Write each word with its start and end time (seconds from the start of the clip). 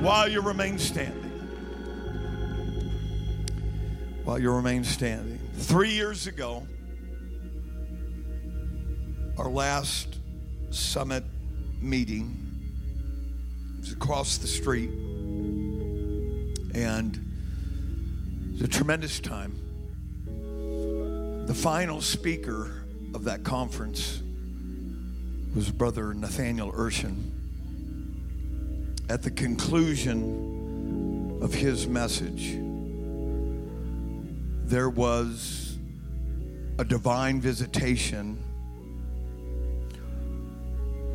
While 0.00 0.28
you 0.30 0.40
remain 0.40 0.78
standing. 0.78 1.30
While 4.24 4.38
you 4.38 4.50
remain 4.50 4.82
standing. 4.82 5.38
Three 5.56 5.90
years 5.90 6.26
ago, 6.26 6.66
our 9.36 9.50
last 9.50 10.16
summit 10.70 11.22
meeting 11.82 12.34
was 13.80 13.92
across 13.92 14.38
the 14.38 14.46
street, 14.46 14.88
and 16.74 17.16
it 17.16 18.52
was 18.52 18.62
a 18.62 18.68
tremendous 18.68 19.20
time. 19.20 19.54
The 21.46 21.54
final 21.54 22.00
speaker 22.00 22.84
of 23.14 23.24
that 23.24 23.44
conference 23.44 24.22
was 25.54 25.70
Brother 25.70 26.14
Nathaniel 26.14 26.72
Urshan. 26.72 27.39
At 29.10 29.22
the 29.22 29.30
conclusion 29.32 31.40
of 31.42 31.52
his 31.52 31.88
message, 31.88 32.56
there 34.68 34.88
was 34.88 35.76
a 36.78 36.84
divine 36.84 37.40
visitation 37.40 38.38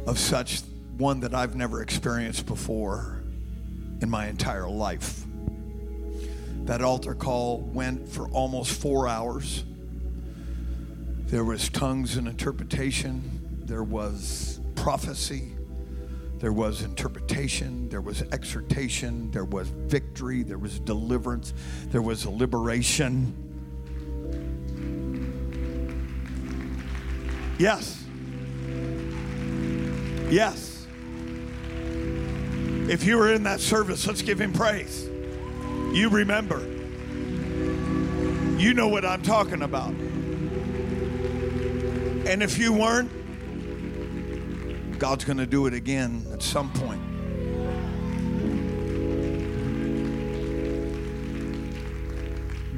of 0.06 0.20
such 0.20 0.60
one 0.98 1.22
that 1.22 1.34
I've 1.34 1.56
never 1.56 1.82
experienced 1.82 2.48
before 2.48 3.24
in 4.02 4.10
my 4.10 4.28
entire 4.28 4.68
life. 4.68 5.24
That 6.66 6.82
altar 6.82 7.16
call 7.16 7.62
went 7.62 8.10
for 8.10 8.28
almost 8.32 8.74
four 8.74 9.08
hours. 9.08 9.64
There 11.28 11.46
was 11.46 11.70
tongues 11.70 12.18
and 12.18 12.28
interpretation, 12.28 13.64
there 13.64 13.84
was 13.84 14.60
prophecy, 14.76 15.55
there 16.46 16.54
was 16.54 16.84
interpretation, 16.84 17.90
there 17.90 18.02
was 18.02 18.22
exhortation, 18.32 19.32
there 19.32 19.46
was 19.46 19.68
victory, 19.68 20.44
there 20.44 20.60
was 20.60 20.80
deliverance, 20.80 21.56
there 21.88 22.04
was 22.04 22.24
liberation. 22.28 23.34
Yes. 27.58 28.06
Yes. 30.30 30.86
If 32.92 33.04
you 33.06 33.18
were 33.18 33.34
in 33.34 33.42
that 33.46 33.60
service, 33.60 34.06
let's 34.06 34.22
give 34.22 34.40
him 34.40 34.54
praise. 34.54 35.10
You 35.94 36.10
remember. 36.10 36.60
You 38.60 38.76
know 38.76 38.88
what 38.88 39.04
I'm 39.04 39.24
talking 39.24 39.64
about. 39.64 39.96
And 42.30 42.44
if 42.44 42.60
you 42.60 42.72
weren't, 42.72 43.10
God's 45.00 45.26
going 45.26 45.38
to 45.38 45.46
do 45.46 45.68
it 45.68 45.74
again 45.74 46.26
at 46.32 46.42
some 46.42 46.72
point. 46.74 47.02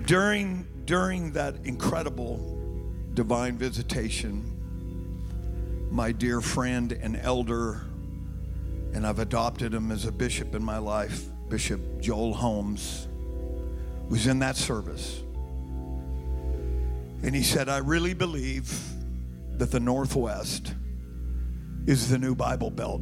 During 0.06 0.68
during 0.86 1.34
that 1.34 1.54
incredible 1.66 2.58
divine 3.14 3.58
visitation, 3.58 4.54
my 5.92 6.14
dear 6.14 6.40
friend 6.40 6.94
and 6.94 7.18
elder, 7.18 7.82
and 8.94 9.06
I've 9.06 9.20
adopted 9.20 9.74
him 9.74 9.92
as 9.92 10.06
a 10.06 10.12
bishop 10.12 10.56
in 10.56 10.64
my 10.64 10.78
life, 10.78 11.26
Bishop 11.50 12.00
Joel 12.00 12.34
Holmes, 12.34 13.08
was 14.08 14.28
in 14.28 14.40
that 14.40 14.56
service. 14.56 15.22
And 17.22 17.36
he 17.36 17.44
said, 17.44 17.68
I 17.68 17.80
really 17.80 18.14
believe 18.14 18.74
that 19.58 19.72
the 19.72 19.80
Northwest 19.80 20.74
is 21.88 22.10
the 22.10 22.18
new 22.18 22.36
Bible 22.36 22.70
Belt. 22.70 23.02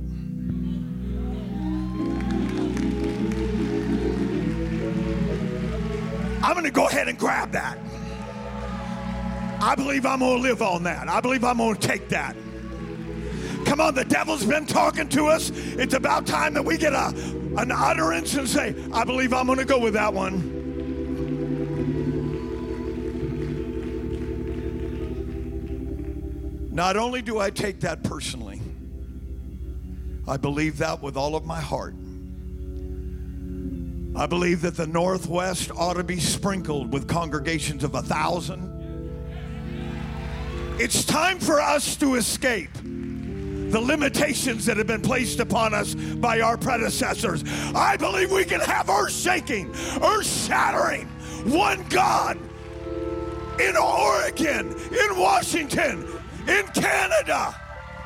I'm 6.43 6.53
going 6.53 6.63
to 6.63 6.71
go 6.71 6.87
ahead 6.87 7.07
and 7.07 7.17
grab 7.17 7.51
that. 7.53 7.79
I 9.59 9.73
believe 9.75 10.05
I'm 10.05 10.19
going 10.19 10.37
to 10.37 10.41
live 10.47 10.61
on 10.61 10.83
that. 10.83 11.09
I 11.09 11.19
believe 11.19 11.43
I'm 11.43 11.57
going 11.57 11.75
to 11.75 11.87
take 11.87 12.07
that. 12.09 12.35
Come 13.65 13.81
on, 13.81 13.95
the 13.95 14.05
devil's 14.05 14.45
been 14.45 14.67
talking 14.67 15.09
to 15.09 15.25
us. 15.25 15.49
It's 15.49 15.95
about 15.95 16.27
time 16.27 16.53
that 16.53 16.63
we 16.63 16.77
get 16.77 16.93
a, 16.93 17.07
an 17.57 17.71
utterance 17.71 18.35
and 18.35 18.47
say, 18.47 18.75
I 18.93 19.03
believe 19.03 19.33
I'm 19.33 19.47
going 19.47 19.57
to 19.57 19.65
go 19.65 19.79
with 19.79 19.95
that 19.95 20.13
one. 20.13 20.51
Not 26.71 26.97
only 26.97 27.23
do 27.23 27.39
I 27.39 27.49
take 27.49 27.79
that 27.79 28.03
personally, 28.03 28.61
I 30.27 30.37
believe 30.37 30.77
that 30.79 31.01
with 31.01 31.17
all 31.17 31.35
of 31.35 31.45
my 31.45 31.61
heart. 31.61 31.93
I 34.15 34.25
believe 34.25 34.61
that 34.61 34.77
the 34.77 34.87
Northwest 34.87 35.71
ought 35.71 35.95
to 35.95 36.03
be 36.03 36.19
sprinkled 36.19 36.93
with 36.93 37.07
congregations 37.07 37.83
of 37.83 37.95
a 37.95 38.01
thousand. 38.01 38.71
It's 40.79 41.03
time 41.03 41.39
for 41.39 41.59
us 41.59 41.95
to 41.97 42.15
escape 42.15 42.73
the 42.73 43.79
limitations 43.79 44.65
that 44.65 44.77
have 44.77 44.87
been 44.87 45.01
placed 45.01 45.39
upon 45.39 45.73
us 45.73 45.95
by 45.95 46.39
our 46.39 46.57
predecessors. 46.57 47.43
I 47.75 47.97
believe 47.97 48.31
we 48.31 48.45
can 48.45 48.61
have 48.61 48.89
earth 48.89 49.11
shaking, 49.11 49.69
earth 50.01 50.25
shattering, 50.25 51.07
one 51.45 51.83
God 51.89 52.37
in 53.59 53.75
Oregon, 53.77 54.75
in 54.91 55.17
Washington, 55.19 56.07
in 56.47 56.65
Canada. 56.67 57.55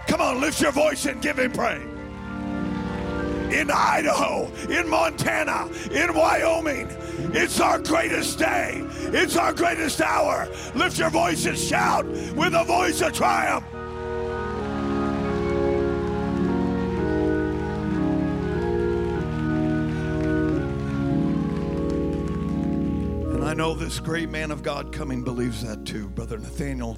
Come 0.07 0.21
on, 0.21 0.41
lift 0.41 0.59
your 0.59 0.71
voice 0.71 1.05
and 1.05 1.21
give 1.21 1.37
him 1.37 1.51
praise. 1.51 1.98
In 3.51 3.71
Idaho, 3.71 4.51
in 4.69 4.87
Montana, 4.89 5.69
in 5.91 6.13
Wyoming. 6.13 6.87
It's 7.33 7.59
our 7.59 7.79
greatest 7.79 8.39
day. 8.39 8.83
It's 9.11 9.35
our 9.35 9.53
greatest 9.53 10.01
hour. 10.01 10.47
Lift 10.75 10.97
your 10.99 11.09
voice 11.09 11.45
and 11.45 11.57
shout 11.57 12.05
with 12.05 12.53
a 12.53 12.63
voice 12.63 13.01
of 13.01 13.13
triumph. 13.13 13.65
And 23.33 23.43
I 23.43 23.53
know 23.53 23.73
this 23.73 23.99
great 23.99 24.29
man 24.29 24.51
of 24.51 24.63
God 24.63 24.91
coming 24.91 25.23
believes 25.23 25.63
that 25.63 25.85
too. 25.85 26.09
Brother 26.09 26.37
Nathaniel 26.37 26.97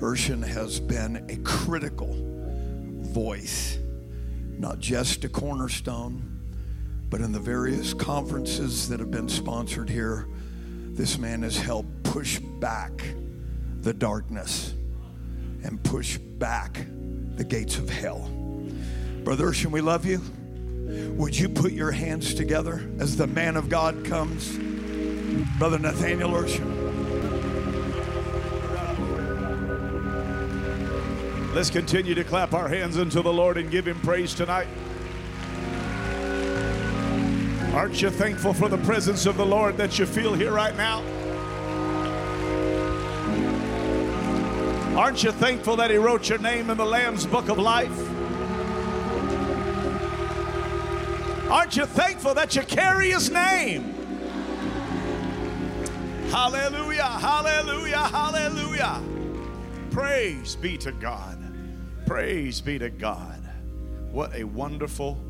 Urshan 0.00 0.46
has 0.46 0.78
been 0.78 1.24
a 1.28 1.36
critical 1.38 2.14
voice, 3.00 3.78
not 4.58 4.78
just 4.80 5.24
a 5.24 5.28
cornerstone, 5.28 6.40
but 7.10 7.20
in 7.20 7.32
the 7.32 7.40
various 7.40 7.94
conferences 7.94 8.88
that 8.88 9.00
have 9.00 9.10
been 9.10 9.28
sponsored 9.28 9.88
here. 9.88 10.26
This 10.90 11.18
man 11.18 11.42
has 11.42 11.56
helped 11.56 12.02
push 12.02 12.38
back 12.38 13.02
the 13.80 13.92
darkness 13.92 14.74
and 15.62 15.82
push 15.82 16.18
back 16.18 16.86
the 17.36 17.44
gates 17.44 17.78
of 17.78 17.88
hell. 17.88 18.30
Brother 19.24 19.46
Urshan, 19.46 19.70
we 19.70 19.80
love 19.80 20.04
you. 20.04 20.20
Would 21.16 21.38
you 21.38 21.48
put 21.48 21.72
your 21.72 21.92
hands 21.92 22.34
together 22.34 22.88
as 22.98 23.16
the 23.16 23.26
man 23.26 23.56
of 23.56 23.68
God 23.68 24.04
comes? 24.04 24.56
Brother 25.58 25.78
Nathaniel 25.78 26.30
Urshan. 26.30 26.77
Let's 31.54 31.70
continue 31.70 32.14
to 32.14 32.24
clap 32.24 32.52
our 32.52 32.68
hands 32.68 32.98
unto 32.98 33.22
the 33.22 33.32
Lord 33.32 33.56
and 33.56 33.70
give 33.70 33.88
him 33.88 33.98
praise 34.00 34.34
tonight. 34.34 34.68
Aren't 37.72 38.02
you 38.02 38.10
thankful 38.10 38.52
for 38.52 38.68
the 38.68 38.78
presence 38.78 39.24
of 39.24 39.36
the 39.36 39.46
Lord 39.46 39.76
that 39.76 39.98
you 39.98 40.06
feel 40.06 40.34
here 40.34 40.52
right 40.52 40.76
now? 40.76 41.02
Aren't 44.98 45.22
you 45.22 45.30
thankful 45.30 45.76
that 45.76 45.92
He 45.92 45.96
wrote 45.96 46.28
your 46.28 46.38
name 46.38 46.70
in 46.70 46.76
the 46.76 46.84
Lamb's 46.84 47.24
book 47.24 47.48
of 47.48 47.56
life? 47.56 47.96
Aren't 51.48 51.76
you 51.76 51.86
thankful 51.86 52.34
that 52.34 52.56
you 52.56 52.62
carry 52.62 53.10
His 53.10 53.30
name? 53.30 53.94
Hallelujah, 56.30 57.04
hallelujah, 57.04 57.98
hallelujah. 57.98 59.00
Praise 59.92 60.56
be 60.56 60.76
to 60.78 60.90
God. 60.90 61.37
Praise 62.08 62.62
be 62.62 62.78
to 62.78 62.88
God. 62.88 63.38
What 64.12 64.34
a 64.34 64.42
wonderful 64.42 65.20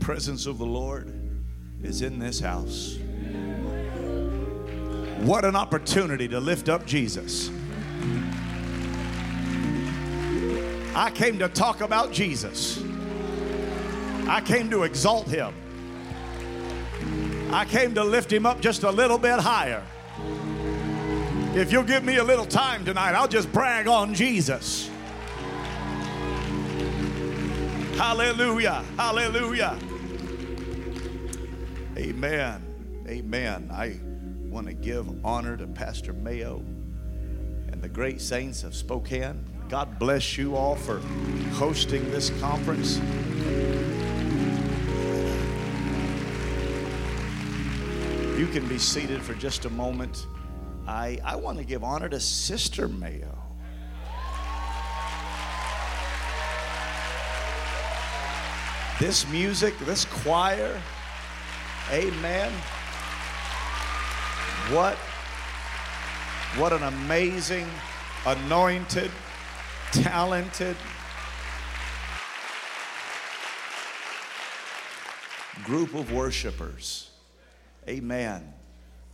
presence 0.00 0.46
of 0.46 0.56
the 0.56 0.64
Lord 0.64 1.12
is 1.82 2.00
in 2.00 2.18
this 2.18 2.40
house. 2.40 2.96
What 5.18 5.44
an 5.44 5.54
opportunity 5.54 6.26
to 6.28 6.40
lift 6.40 6.70
up 6.70 6.86
Jesus. 6.86 7.50
I 10.94 11.12
came 11.14 11.38
to 11.38 11.50
talk 11.50 11.82
about 11.82 12.12
Jesus. 12.12 12.82
I 14.26 14.40
came 14.40 14.70
to 14.70 14.84
exalt 14.84 15.26
him. 15.26 15.52
I 17.52 17.66
came 17.66 17.94
to 17.94 18.02
lift 18.02 18.32
him 18.32 18.46
up 18.46 18.62
just 18.62 18.84
a 18.84 18.90
little 18.90 19.18
bit 19.18 19.38
higher. 19.38 19.84
If 21.54 21.70
you'll 21.72 21.82
give 21.82 22.04
me 22.04 22.16
a 22.16 22.24
little 22.24 22.46
time 22.46 22.86
tonight, 22.86 23.12
I'll 23.12 23.28
just 23.28 23.52
brag 23.52 23.86
on 23.86 24.14
Jesus. 24.14 24.88
Hallelujah. 27.96 28.84
Hallelujah. 28.98 29.78
Amen. 31.96 33.04
Amen. 33.08 33.70
I 33.72 33.98
want 34.50 34.66
to 34.66 34.74
give 34.74 35.24
honor 35.24 35.56
to 35.56 35.66
Pastor 35.66 36.12
Mayo 36.12 36.58
and 37.72 37.80
the 37.80 37.88
great 37.88 38.20
saints 38.20 38.64
of 38.64 38.74
Spokane. 38.74 39.42
God 39.70 39.98
bless 39.98 40.36
you 40.36 40.56
all 40.56 40.76
for 40.76 40.98
hosting 41.54 42.10
this 42.10 42.28
conference. 42.38 42.98
You 48.38 48.46
can 48.46 48.68
be 48.68 48.78
seated 48.78 49.22
for 49.22 49.32
just 49.32 49.64
a 49.64 49.70
moment. 49.70 50.26
I, 50.86 51.18
I 51.24 51.36
want 51.36 51.56
to 51.56 51.64
give 51.64 51.82
honor 51.82 52.10
to 52.10 52.20
Sister 52.20 52.88
Mayo. 52.88 53.45
This 58.98 59.28
music, 59.28 59.78
this 59.80 60.06
choir, 60.06 60.80
amen. 61.92 62.50
What, 64.70 64.96
what 66.56 66.72
an 66.72 66.82
amazing, 66.82 67.68
anointed, 68.24 69.10
talented 69.92 70.76
group 75.64 75.94
of 75.94 76.10
worshipers. 76.10 77.10
Amen. 77.86 78.54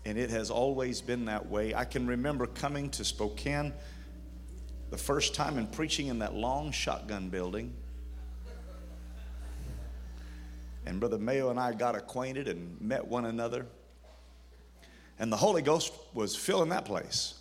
And 0.05 0.17
it 0.17 0.31
has 0.31 0.49
always 0.49 1.01
been 1.01 1.25
that 1.25 1.51
way. 1.51 1.75
I 1.75 1.87
can 1.87 2.07
remember 2.07 2.47
coming 2.47 2.89
to 2.91 3.05
Spokane 3.05 3.73
the 4.91 4.97
first 4.97 5.35
time 5.35 5.59
and 5.59 5.71
preaching 5.73 6.07
in 6.07 6.21
that 6.21 6.35
long 6.35 6.71
shotgun 6.71 7.31
building. 7.31 7.75
And 10.87 10.99
Brother 10.99 11.19
Mayo 11.19 11.51
and 11.51 11.61
I 11.61 11.73
got 11.73 11.95
acquainted 11.95 12.49
and 12.49 12.81
met 12.81 13.07
one 13.07 13.27
another. 13.27 13.67
And 15.19 15.33
the 15.33 15.37
Holy 15.37 15.63
Ghost 15.63 15.93
was 16.15 16.35
filling 16.35 16.71
that 16.71 16.85
place. 16.85 17.35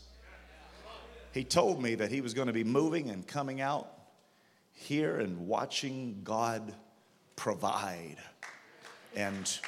He 1.34 1.44
told 1.44 1.82
me 1.82 1.96
that 1.96 2.12
he 2.12 2.22
was 2.22 2.34
going 2.34 2.48
to 2.48 2.54
be 2.54 2.64
moving 2.64 3.10
and 3.10 3.26
coming 3.26 3.62
out 3.62 3.90
here 4.74 5.20
and 5.20 5.48
watching 5.48 6.22
God 6.24 6.74
provide 7.36 8.18
and 9.16 9.60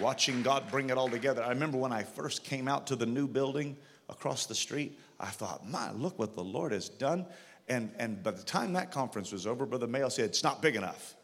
watching 0.00 0.42
God 0.42 0.70
bring 0.70 0.90
it 0.90 0.98
all 0.98 1.08
together. 1.08 1.42
I 1.42 1.48
remember 1.48 1.78
when 1.78 1.92
I 1.92 2.02
first 2.02 2.44
came 2.44 2.68
out 2.68 2.86
to 2.88 2.96
the 2.96 3.06
new 3.06 3.26
building 3.26 3.76
across 4.08 4.46
the 4.46 4.54
street, 4.54 4.98
I 5.18 5.26
thought, 5.26 5.68
my, 5.68 5.90
look 5.92 6.18
what 6.18 6.34
the 6.34 6.44
Lord 6.44 6.72
has 6.72 6.88
done. 6.88 7.26
And, 7.68 7.90
and 7.98 8.22
by 8.22 8.32
the 8.32 8.42
time 8.42 8.74
that 8.74 8.92
conference 8.92 9.32
was 9.32 9.46
over, 9.46 9.66
Brother 9.66 9.86
Mayo 9.86 10.08
said, 10.08 10.26
it's 10.26 10.44
not 10.44 10.62
big 10.62 10.76
enough. 10.76 11.16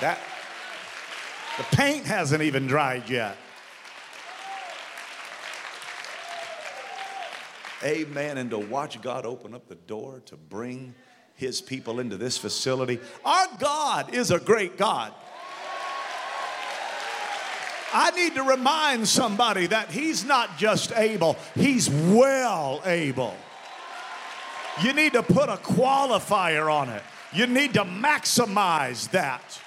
That 0.00 0.18
the 1.56 1.76
paint 1.76 2.04
hasn't 2.04 2.42
even 2.42 2.66
dried 2.66 3.08
yet. 3.08 3.36
Amen. 7.84 8.38
And 8.38 8.50
to 8.50 8.58
watch 8.58 9.00
God 9.02 9.26
open 9.26 9.54
up 9.54 9.68
the 9.68 9.74
door 9.74 10.22
to 10.26 10.36
bring 10.36 10.94
his 11.34 11.60
people 11.60 12.00
into 12.00 12.16
this 12.16 12.38
facility. 12.38 12.98
Our 13.24 13.46
God 13.58 14.14
is 14.14 14.30
a 14.30 14.38
great 14.38 14.76
God. 14.76 15.12
I 17.92 18.10
need 18.10 18.34
to 18.34 18.42
remind 18.42 19.06
somebody 19.06 19.68
that 19.68 19.90
he's 19.90 20.24
not 20.24 20.58
just 20.58 20.90
able, 20.92 21.36
he's 21.54 21.88
well 21.88 22.82
able. 22.84 23.34
You 24.82 24.92
need 24.92 25.12
to 25.12 25.22
put 25.22 25.48
a 25.48 25.56
qualifier 25.56 26.72
on 26.72 26.88
it. 26.88 27.02
You 27.32 27.46
need 27.46 27.74
to 27.74 27.84
maximize 27.84 29.10
that. 29.10 29.60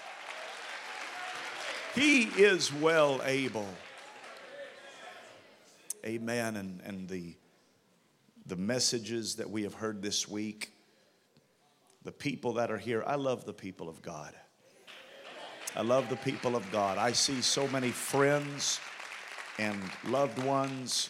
He 1.98 2.26
is 2.26 2.72
well 2.72 3.22
able. 3.26 3.66
Amen. 6.06 6.56
And, 6.56 6.80
and 6.86 7.10
the, 7.10 7.34
the 8.46 8.56
messages 8.56 9.38
that 9.38 9.50
we 9.50 9.64
have 9.64 9.74
heard 9.74 10.04
this 10.04 10.28
week, 10.28 10.74
the 12.04 12.12
people 12.12 12.54
that 12.54 12.70
are 12.70 12.78
here, 12.78 13.04
I 13.08 13.16
love 13.16 13.46
the 13.46 13.54
people 13.54 13.90
of 13.90 14.04
God. 14.04 14.36
I 15.76 15.82
love 15.82 16.08
the 16.08 16.18
people 16.18 16.56
of 16.56 16.72
God. 16.72 17.00
I 17.00 17.14
see 17.14 17.42
so 17.42 17.68
many 17.70 17.90
friends 17.90 18.80
and 19.58 19.82
loved 20.06 20.38
ones. 20.44 21.10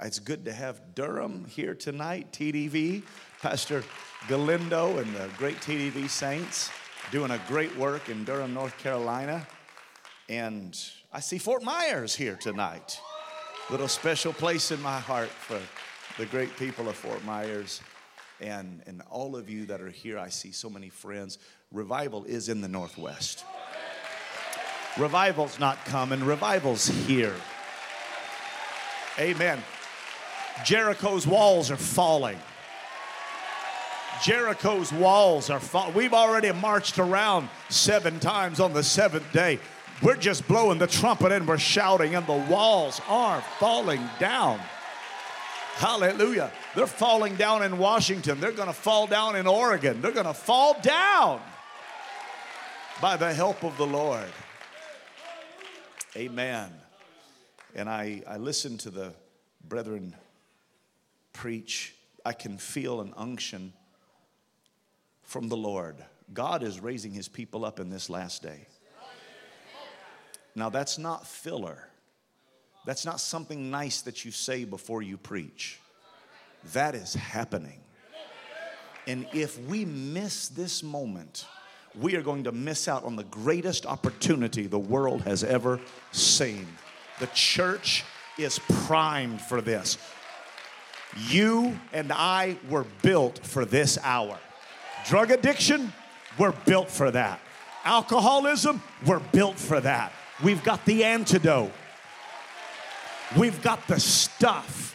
It's 0.00 0.20
good 0.20 0.46
to 0.46 0.54
have 0.54 0.94
Durham 0.94 1.44
here 1.44 1.74
tonight, 1.74 2.32
TDV, 2.32 3.02
Pastor 3.42 3.84
Galindo 4.26 4.96
and 4.96 5.14
the 5.14 5.28
great 5.36 5.56
TDV 5.56 6.08
saints 6.08 6.70
doing 7.10 7.30
a 7.30 7.40
great 7.46 7.76
work 7.76 8.08
in 8.08 8.24
Durham, 8.24 8.54
North 8.54 8.78
Carolina. 8.78 9.46
And 10.28 10.78
I 11.12 11.20
see 11.20 11.38
Fort 11.38 11.62
Myers 11.62 12.14
here 12.14 12.36
tonight. 12.36 12.98
Little 13.70 13.88
special 13.88 14.32
place 14.32 14.70
in 14.70 14.80
my 14.80 14.98
heart 14.98 15.28
for 15.28 15.60
the 16.18 16.26
great 16.26 16.56
people 16.56 16.88
of 16.88 16.96
Fort 16.96 17.22
Myers. 17.24 17.82
And, 18.40 18.82
and 18.86 19.02
all 19.10 19.36
of 19.36 19.50
you 19.50 19.66
that 19.66 19.80
are 19.80 19.90
here, 19.90 20.18
I 20.18 20.28
see 20.28 20.50
so 20.50 20.70
many 20.70 20.88
friends. 20.88 21.38
Revival 21.72 22.24
is 22.24 22.48
in 22.48 22.60
the 22.60 22.68
Northwest. 22.68 23.44
Revival's 24.96 25.58
not 25.58 25.84
coming, 25.84 26.24
revival's 26.24 26.86
here. 26.86 27.34
Amen. 29.18 29.62
Jericho's 30.64 31.26
walls 31.26 31.70
are 31.70 31.76
falling. 31.76 32.38
Jericho's 34.22 34.92
walls 34.92 35.50
are 35.50 35.60
falling. 35.60 35.94
We've 35.94 36.14
already 36.14 36.52
marched 36.52 36.98
around 36.98 37.48
seven 37.68 38.20
times 38.20 38.60
on 38.60 38.72
the 38.72 38.82
seventh 38.82 39.30
day. 39.32 39.58
We're 40.04 40.16
just 40.16 40.46
blowing 40.46 40.78
the 40.78 40.86
trumpet 40.86 41.32
and 41.32 41.48
we're 41.48 41.56
shouting, 41.56 42.14
and 42.14 42.26
the 42.26 42.44
walls 42.50 43.00
are 43.08 43.40
falling 43.58 44.06
down. 44.20 44.60
Hallelujah. 45.76 46.52
They're 46.76 46.86
falling 46.86 47.36
down 47.36 47.62
in 47.62 47.78
Washington. 47.78 48.38
They're 48.38 48.52
going 48.52 48.68
to 48.68 48.74
fall 48.74 49.06
down 49.06 49.34
in 49.34 49.46
Oregon. 49.46 50.02
They're 50.02 50.12
going 50.12 50.26
to 50.26 50.34
fall 50.34 50.78
down 50.82 51.40
by 53.00 53.16
the 53.16 53.32
help 53.32 53.64
of 53.64 53.76
the 53.78 53.86
Lord. 53.86 54.28
Amen. 56.14 56.70
And 57.74 57.88
I, 57.88 58.22
I 58.28 58.36
listen 58.36 58.76
to 58.78 58.90
the 58.90 59.14
brethren 59.66 60.14
preach. 61.32 61.94
I 62.26 62.34
can 62.34 62.58
feel 62.58 63.00
an 63.00 63.14
unction 63.16 63.72
from 65.22 65.48
the 65.48 65.56
Lord. 65.56 65.96
God 66.34 66.62
is 66.62 66.78
raising 66.78 67.12
his 67.12 67.26
people 67.26 67.64
up 67.64 67.80
in 67.80 67.88
this 67.88 68.10
last 68.10 68.42
day. 68.42 68.66
Now, 70.54 70.68
that's 70.68 70.98
not 70.98 71.26
filler. 71.26 71.88
That's 72.86 73.04
not 73.04 73.20
something 73.20 73.70
nice 73.70 74.02
that 74.02 74.24
you 74.24 74.30
say 74.30 74.64
before 74.64 75.02
you 75.02 75.16
preach. 75.16 75.80
That 76.72 76.94
is 76.94 77.14
happening. 77.14 77.80
And 79.06 79.26
if 79.32 79.58
we 79.60 79.84
miss 79.84 80.48
this 80.48 80.82
moment, 80.82 81.46
we 81.98 82.16
are 82.16 82.22
going 82.22 82.44
to 82.44 82.52
miss 82.52 82.88
out 82.88 83.04
on 83.04 83.16
the 83.16 83.24
greatest 83.24 83.86
opportunity 83.86 84.66
the 84.66 84.78
world 84.78 85.22
has 85.22 85.44
ever 85.44 85.80
seen. 86.12 86.66
The 87.20 87.26
church 87.28 88.04
is 88.38 88.58
primed 88.86 89.40
for 89.40 89.60
this. 89.60 89.98
You 91.28 91.78
and 91.92 92.12
I 92.12 92.56
were 92.68 92.86
built 93.02 93.38
for 93.46 93.64
this 93.64 93.98
hour. 94.02 94.38
Drug 95.06 95.30
addiction, 95.30 95.92
we're 96.38 96.54
built 96.64 96.90
for 96.90 97.10
that. 97.10 97.40
Alcoholism, 97.84 98.82
we're 99.06 99.20
built 99.20 99.58
for 99.58 99.80
that. 99.80 100.12
We've 100.42 100.64
got 100.64 100.84
the 100.84 101.04
antidote. 101.04 101.72
We've 103.36 103.62
got 103.62 103.86
the 103.86 104.00
stuff. 104.00 104.90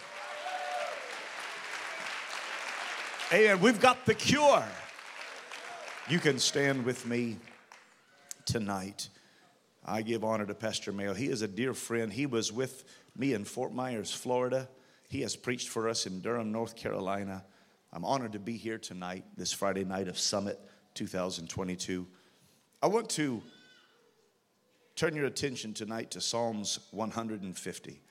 And 3.32 3.62
we've 3.62 3.80
got 3.80 4.06
the 4.06 4.16
cure. 4.16 4.66
You 6.10 6.20
can 6.20 6.40
stand 6.40 6.84
with 6.84 7.06
me 7.06 7.38
tonight. 8.46 9.10
I 9.86 10.02
give 10.02 10.24
honor 10.24 10.46
to 10.46 10.54
Pastor 10.54 10.92
Mayo. 10.92 11.14
He 11.14 11.28
is 11.28 11.42
a 11.42 11.48
dear 11.48 11.74
friend. 11.74 12.12
He 12.12 12.26
was 12.26 12.52
with 12.52 12.84
me 13.16 13.34
in 13.34 13.46
Fort 13.46 13.74
Myers, 13.74 14.12
Florida. 14.12 14.68
He 15.08 15.22
has 15.22 15.36
preached 15.36 15.70
for 15.70 15.88
us 15.88 16.06
in 16.06 16.20
Durham, 16.20 16.52
North 16.52 16.76
Carolina. 16.76 17.46
I'm 17.94 18.04
honored 18.04 18.34
to 18.34 18.40
be 18.40 18.58
here 18.58 18.78
tonight, 18.78 19.24
this 19.38 19.54
Friday 19.54 19.86
night 19.86 20.08
of 20.08 20.20
Summit 20.20 20.60
2022. 20.96 22.06
I 22.82 22.88
want 22.88 23.10
to 23.12 23.42
turn 25.00 25.16
your 25.16 25.28
attention 25.28 25.74
tonight 25.74 26.12
to 26.12 26.20
Psalms 26.20 26.78
150. 26.92 28.02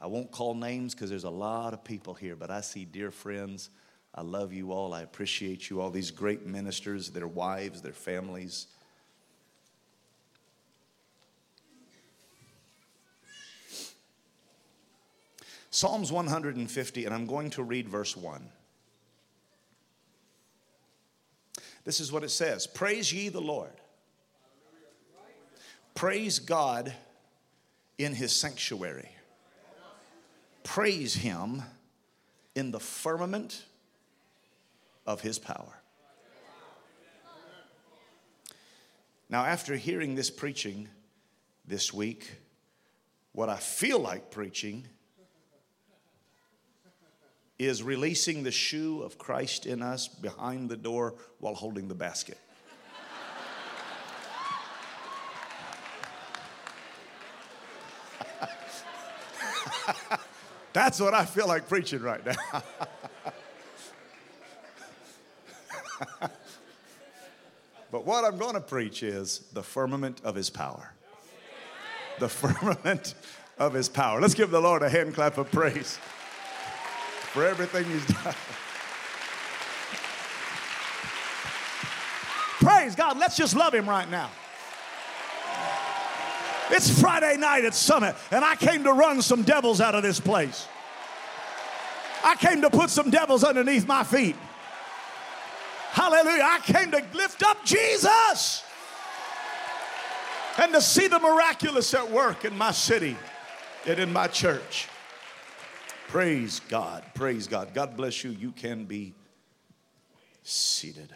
I 0.00 0.06
won't 0.06 0.30
call 0.30 0.54
names 0.54 0.94
because 0.94 1.10
there's 1.10 1.24
a 1.24 1.30
lot 1.30 1.74
of 1.74 1.82
people 1.82 2.14
here, 2.14 2.36
but 2.36 2.52
I 2.52 2.60
see 2.60 2.84
dear 2.84 3.10
friends. 3.10 3.70
I 4.14 4.20
love 4.20 4.52
you 4.52 4.70
all. 4.70 4.94
I 4.94 5.02
appreciate 5.02 5.68
you 5.68 5.80
all, 5.80 5.90
these 5.90 6.12
great 6.12 6.46
ministers, 6.46 7.10
their 7.10 7.26
wives, 7.26 7.82
their 7.82 7.92
families. 7.92 8.68
Psalms 15.70 16.12
150, 16.12 17.06
and 17.06 17.12
I'm 17.12 17.26
going 17.26 17.50
to 17.50 17.64
read 17.64 17.88
verse 17.88 18.16
1. 18.16 18.48
This 21.82 21.98
is 21.98 22.12
what 22.12 22.22
it 22.22 22.30
says 22.30 22.68
Praise 22.68 23.12
ye 23.12 23.30
the 23.30 23.40
Lord. 23.40 23.77
Praise 25.98 26.38
God 26.38 26.94
in 27.98 28.14
his 28.14 28.30
sanctuary. 28.30 29.08
Praise 30.62 31.12
him 31.12 31.60
in 32.54 32.70
the 32.70 32.78
firmament 32.78 33.64
of 35.08 35.22
his 35.22 35.40
power. 35.40 35.74
Now, 39.28 39.44
after 39.44 39.74
hearing 39.74 40.14
this 40.14 40.30
preaching 40.30 40.88
this 41.66 41.92
week, 41.92 42.30
what 43.32 43.48
I 43.48 43.56
feel 43.56 43.98
like 43.98 44.30
preaching 44.30 44.86
is 47.58 47.82
releasing 47.82 48.44
the 48.44 48.52
shoe 48.52 49.02
of 49.02 49.18
Christ 49.18 49.66
in 49.66 49.82
us 49.82 50.06
behind 50.06 50.70
the 50.70 50.76
door 50.76 51.16
while 51.40 51.54
holding 51.54 51.88
the 51.88 51.96
basket. 51.96 52.38
That's 60.72 61.00
what 61.00 61.14
I 61.14 61.24
feel 61.24 61.48
like 61.48 61.68
preaching 61.68 62.02
right 62.02 62.24
now. 62.24 62.34
but 67.90 68.04
what 68.04 68.24
I'm 68.24 68.38
going 68.38 68.54
to 68.54 68.60
preach 68.60 69.02
is 69.02 69.40
the 69.52 69.62
firmament 69.62 70.20
of 70.24 70.34
his 70.34 70.50
power. 70.50 70.92
The 72.18 72.28
firmament 72.28 73.14
of 73.58 73.72
his 73.72 73.88
power. 73.88 74.20
Let's 74.20 74.34
give 74.34 74.50
the 74.50 74.60
Lord 74.60 74.82
a 74.82 74.88
hand 74.88 75.14
clap 75.14 75.38
of 75.38 75.50
praise 75.50 75.98
for 77.32 77.44
everything 77.44 77.84
he's 77.84 78.06
done. 78.06 78.34
Praise 82.60 82.94
God. 82.94 83.18
Let's 83.18 83.36
just 83.36 83.54
love 83.54 83.72
him 83.72 83.88
right 83.88 84.10
now. 84.10 84.30
It's 86.70 87.00
Friday 87.00 87.36
night 87.36 87.64
at 87.64 87.74
Summit, 87.74 88.14
and 88.30 88.44
I 88.44 88.56
came 88.56 88.84
to 88.84 88.92
run 88.92 89.22
some 89.22 89.42
devils 89.42 89.80
out 89.80 89.94
of 89.94 90.02
this 90.02 90.20
place. 90.20 90.68
I 92.24 92.34
came 92.36 92.60
to 92.62 92.70
put 92.70 92.90
some 92.90 93.10
devils 93.10 93.44
underneath 93.44 93.86
my 93.86 94.04
feet. 94.04 94.36
Hallelujah. 95.90 96.42
I 96.44 96.60
came 96.60 96.90
to 96.90 97.02
lift 97.14 97.42
up 97.42 97.64
Jesus 97.64 98.62
and 100.58 100.72
to 100.72 100.80
see 100.80 101.08
the 101.08 101.18
miraculous 101.18 101.94
at 101.94 102.10
work 102.10 102.44
in 102.44 102.56
my 102.56 102.72
city 102.72 103.16
and 103.86 103.98
in 103.98 104.12
my 104.12 104.26
church. 104.26 104.88
Praise 106.08 106.60
God. 106.68 107.04
Praise 107.14 107.46
God. 107.46 107.72
God 107.74 107.96
bless 107.96 108.24
you. 108.24 108.30
You 108.30 108.52
can 108.52 108.84
be 108.84 109.14
seated. 110.42 111.14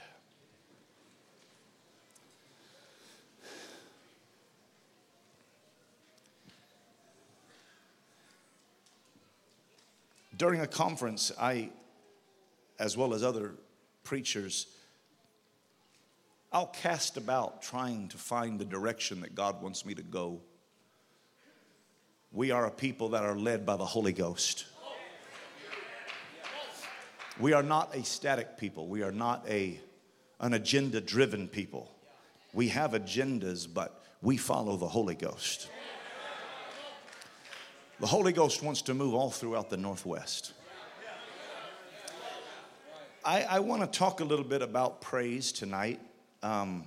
During 10.36 10.60
a 10.60 10.66
conference, 10.66 11.30
I, 11.38 11.70
as 12.78 12.96
well 12.96 13.14
as 13.14 13.22
other 13.22 13.52
preachers, 14.02 14.66
I'll 16.52 16.66
cast 16.66 17.16
about 17.16 17.62
trying 17.62 18.08
to 18.08 18.18
find 18.18 18.58
the 18.58 18.64
direction 18.64 19.20
that 19.20 19.34
God 19.34 19.62
wants 19.62 19.84
me 19.84 19.94
to 19.94 20.02
go. 20.02 20.40
We 22.30 22.50
are 22.50 22.66
a 22.66 22.70
people 22.70 23.10
that 23.10 23.24
are 23.24 23.36
led 23.36 23.66
by 23.66 23.76
the 23.76 23.84
Holy 23.84 24.12
Ghost. 24.12 24.66
We 27.40 27.52
are 27.54 27.62
not 27.62 27.94
a 27.94 28.04
static 28.04 28.58
people. 28.58 28.86
We 28.86 29.02
are 29.02 29.12
not 29.12 29.44
a, 29.48 29.80
an 30.40 30.54
agenda 30.54 31.00
driven 31.00 31.48
people. 31.48 31.90
We 32.52 32.68
have 32.68 32.92
agendas, 32.92 33.66
but 33.72 34.04
we 34.20 34.36
follow 34.36 34.76
the 34.76 34.88
Holy 34.88 35.14
Ghost. 35.14 35.68
The 38.02 38.08
Holy 38.08 38.32
Ghost 38.32 38.64
wants 38.64 38.82
to 38.82 38.94
move 38.94 39.14
all 39.14 39.30
throughout 39.30 39.70
the 39.70 39.76
Northwest. 39.76 40.54
I, 43.24 43.42
I 43.42 43.60
want 43.60 43.82
to 43.82 43.96
talk 43.96 44.18
a 44.18 44.24
little 44.24 44.44
bit 44.44 44.60
about 44.60 45.00
praise 45.00 45.52
tonight 45.52 46.00
um, 46.42 46.82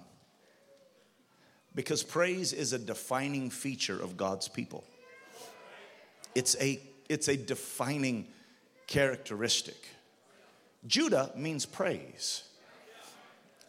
because 1.73 2.03
praise 2.03 2.51
is 2.51 2.73
a 2.73 2.77
defining 2.77 3.49
feature 3.49 3.97
of 3.97 4.17
God's 4.17 4.49
people. 4.49 4.83
It's 6.35 6.57
a, 6.59 6.81
it's 7.07 7.29
a 7.29 7.37
defining 7.37 8.27
characteristic. 8.85 9.87
Judah 10.85 11.31
means 11.37 11.65
praise. 11.65 12.43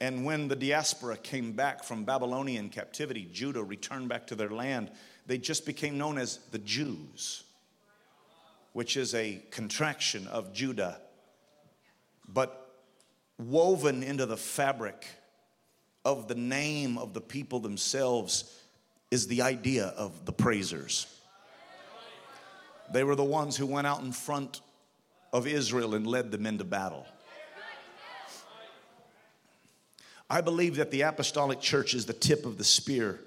And 0.01 0.25
when 0.25 0.49
the 0.49 0.57
diaspora 0.57 1.17
came 1.17 1.53
back 1.53 1.85
from 1.85 2.03
Babylonian 2.03 2.71
captivity, 2.71 3.29
Judah 3.33 3.63
returned 3.63 4.09
back 4.09 4.27
to 4.27 4.35
their 4.35 4.51
land 4.51 4.91
they 5.27 5.39
just 5.39 5.67
became 5.67 5.99
known 5.99 6.19
as 6.19 6.39
the 6.53 6.59
Jews, 6.59 7.45
which 8.73 8.97
is 8.97 9.15
a 9.15 9.43
contraction 9.51 10.27
of 10.29 10.53
Judah, 10.53 11.01
but 12.29 12.71
woven 13.39 14.03
into 14.03 14.27
the 14.27 14.37
fabric 14.37 15.07
of 16.05 16.29
the 16.29 16.35
name 16.35 16.97
of 16.97 17.13
the 17.13 17.21
people 17.21 17.59
themselves 17.61 18.61
is 19.11 19.27
the 19.27 19.43
idea 19.43 19.87
of 19.97 20.25
the 20.25 20.33
praisers. 20.33 21.07
They 22.93 23.03
were 23.03 23.17
the 23.17 23.25
ones 23.25 23.57
who 23.57 23.67
went 23.67 23.87
out 23.87 24.03
in 24.03 24.13
front 24.13 24.61
of 25.33 25.47
Israel 25.47 25.95
and 25.95 26.07
led 26.07 26.31
them 26.31 26.47
into 26.47 26.65
battle. 26.65 27.07
I 30.31 30.41
believe 30.41 30.77
that 30.77 30.91
the 30.91 31.03
apostolic 31.03 31.61
church 31.61 31.95
is 31.95 32.07
the 32.07 32.13
tip 32.13 32.47
of 32.47 32.59
the 32.59 32.65
spear 32.65 33.21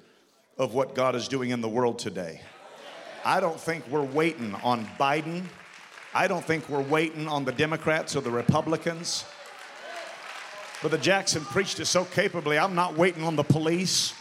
of 0.60 0.74
what 0.74 0.94
God 0.94 1.16
is 1.16 1.30
doing 1.30 1.52
in 1.52 1.62
the 1.62 1.70
world 1.70 1.98
today. 1.98 2.42
I 3.24 3.40
don't 3.40 3.60
think 3.60 3.88
we're 3.88 4.04
waiting 4.04 4.54
on 4.56 4.86
Biden. 5.00 5.44
I 6.14 6.28
don't 6.28 6.44
think 6.44 6.68
we're 6.70 6.82
waiting 6.82 7.28
on 7.28 7.46
the 7.46 7.52
Democrats 7.54 8.16
or 8.16 8.22
the 8.22 8.30
Republicans. 8.30 9.24
Brother 10.82 10.98
Jackson 10.98 11.44
preached 11.46 11.80
it 11.80 11.86
so 11.86 12.04
capably. 12.06 12.60
I'm 12.60 12.76
not 12.76 12.98
waiting 12.98 13.24
on 13.24 13.36
the 13.36 13.44
police. 13.44 14.14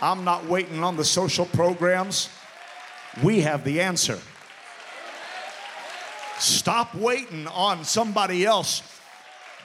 I'm 0.00 0.24
not 0.24 0.46
waiting 0.46 0.82
on 0.82 0.96
the 0.96 1.04
social 1.04 1.46
programs. 1.46 2.28
We 3.22 3.40
have 3.40 3.64
the 3.64 3.80
answer. 3.80 4.18
Stop 6.38 6.94
waiting 6.94 7.46
on 7.48 7.84
somebody 7.84 8.44
else. 8.44 8.82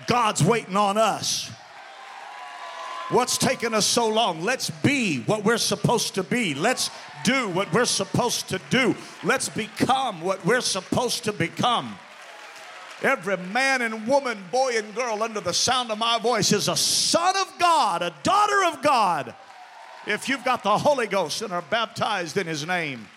God's 0.07 0.43
waiting 0.43 0.75
on 0.75 0.97
us. 0.97 1.51
What's 3.09 3.37
taken 3.37 3.75
us 3.75 3.85
so 3.85 4.07
long? 4.07 4.41
Let's 4.43 4.71
be 4.71 5.19
what 5.21 5.43
we're 5.43 5.59
supposed 5.59 6.15
to 6.15 6.23
be. 6.23 6.55
Let's 6.55 6.89
do 7.23 7.49
what 7.49 7.71
we're 7.71 7.85
supposed 7.85 8.49
to 8.49 8.59
do. 8.71 8.95
Let's 9.23 9.47
become 9.47 10.21
what 10.21 10.43
we're 10.43 10.61
supposed 10.61 11.23
to 11.25 11.33
become. 11.33 11.97
Every 13.03 13.37
man 13.37 13.83
and 13.83 14.07
woman, 14.07 14.39
boy 14.51 14.77
and 14.77 14.95
girl 14.95 15.21
under 15.21 15.39
the 15.39 15.53
sound 15.53 15.91
of 15.91 15.99
my 15.99 16.17
voice 16.17 16.51
is 16.51 16.67
a 16.67 16.75
son 16.75 17.35
of 17.37 17.53
God, 17.59 18.01
a 18.01 18.13
daughter 18.23 18.65
of 18.65 18.81
God. 18.81 19.35
If 20.07 20.27
you've 20.27 20.43
got 20.43 20.63
the 20.63 20.77
Holy 20.77 21.05
Ghost 21.05 21.43
and 21.43 21.53
are 21.53 21.61
baptized 21.61 22.37
in 22.37 22.47
His 22.47 22.65
name. 22.65 23.07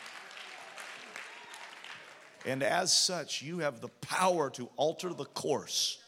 And 2.45 2.62
as 2.62 2.92
such, 2.92 3.40
you 3.40 3.61
have 3.61 3.80
the 3.80 3.88
power 3.88 4.50
to 4.50 4.68
alter 4.76 5.14
the 5.14 5.25
course 5.25 5.99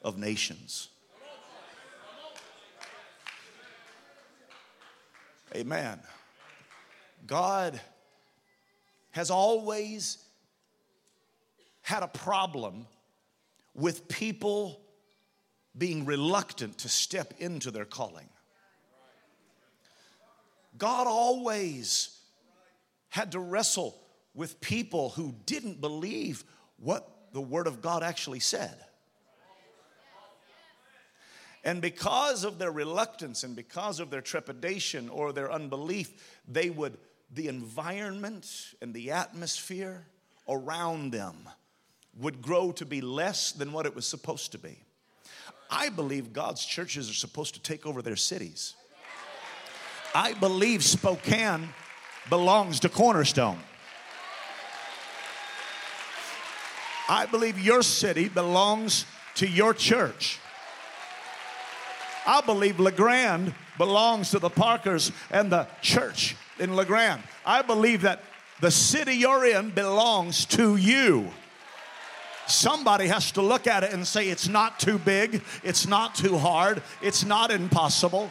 of 0.00 0.18
nations. 0.18 0.88
Amen. 5.54 6.00
God 7.26 7.80
has 9.10 9.30
always 9.30 10.18
had 11.82 12.02
a 12.02 12.08
problem 12.08 12.86
with 13.74 14.08
people 14.08 14.80
being 15.76 16.04
reluctant 16.04 16.78
to 16.78 16.88
step 16.88 17.34
into 17.38 17.70
their 17.70 17.84
calling. 17.84 18.28
God 20.76 21.06
always 21.06 22.20
had 23.08 23.32
to 23.32 23.40
wrestle 23.40 23.98
with 24.34 24.60
people 24.60 25.10
who 25.10 25.34
didn't 25.46 25.80
believe 25.80 26.44
what 26.78 27.08
the 27.32 27.40
Word 27.40 27.66
of 27.66 27.80
God 27.80 28.02
actually 28.02 28.40
said. 28.40 28.76
And 31.64 31.82
because 31.82 32.44
of 32.44 32.58
their 32.58 32.70
reluctance 32.70 33.42
and 33.42 33.56
because 33.56 34.00
of 34.00 34.10
their 34.10 34.20
trepidation 34.20 35.08
or 35.08 35.32
their 35.32 35.50
unbelief, 35.50 36.40
they 36.46 36.70
would, 36.70 36.96
the 37.32 37.48
environment 37.48 38.74
and 38.80 38.94
the 38.94 39.10
atmosphere 39.10 40.06
around 40.48 41.12
them 41.12 41.48
would 42.16 42.40
grow 42.40 42.72
to 42.72 42.86
be 42.86 43.00
less 43.00 43.52
than 43.52 43.72
what 43.72 43.86
it 43.86 43.94
was 43.94 44.06
supposed 44.06 44.52
to 44.52 44.58
be. 44.58 44.78
I 45.70 45.88
believe 45.90 46.32
God's 46.32 46.64
churches 46.64 47.10
are 47.10 47.14
supposed 47.14 47.54
to 47.54 47.60
take 47.60 47.86
over 47.86 48.02
their 48.02 48.16
cities. 48.16 48.74
I 50.14 50.32
believe 50.32 50.82
Spokane 50.82 51.68
belongs 52.30 52.80
to 52.80 52.88
Cornerstone. 52.88 53.58
I 57.08 57.26
believe 57.26 57.58
your 57.58 57.82
city 57.82 58.28
belongs 58.28 59.04
to 59.36 59.48
your 59.48 59.74
church. 59.74 60.38
I 62.28 62.42
believe 62.42 62.78
La 62.78 62.90
Grande 62.90 63.54
belongs 63.78 64.32
to 64.32 64.38
the 64.38 64.50
Parkers 64.50 65.12
and 65.30 65.50
the 65.50 65.66
church 65.80 66.36
in 66.58 66.76
La 66.76 66.84
Grande. 66.84 67.22
I 67.46 67.62
believe 67.62 68.02
that 68.02 68.22
the 68.60 68.70
city 68.70 69.14
you're 69.14 69.46
in 69.46 69.70
belongs 69.70 70.44
to 70.46 70.76
you. 70.76 71.30
Somebody 72.46 73.06
has 73.06 73.32
to 73.32 73.40
look 73.40 73.66
at 73.66 73.82
it 73.82 73.94
and 73.94 74.06
say, 74.06 74.28
it's 74.28 74.46
not 74.46 74.78
too 74.78 74.98
big, 74.98 75.42
it's 75.64 75.86
not 75.86 76.14
too 76.14 76.36
hard, 76.36 76.82
it's 77.00 77.24
not 77.24 77.50
impossible. 77.50 78.30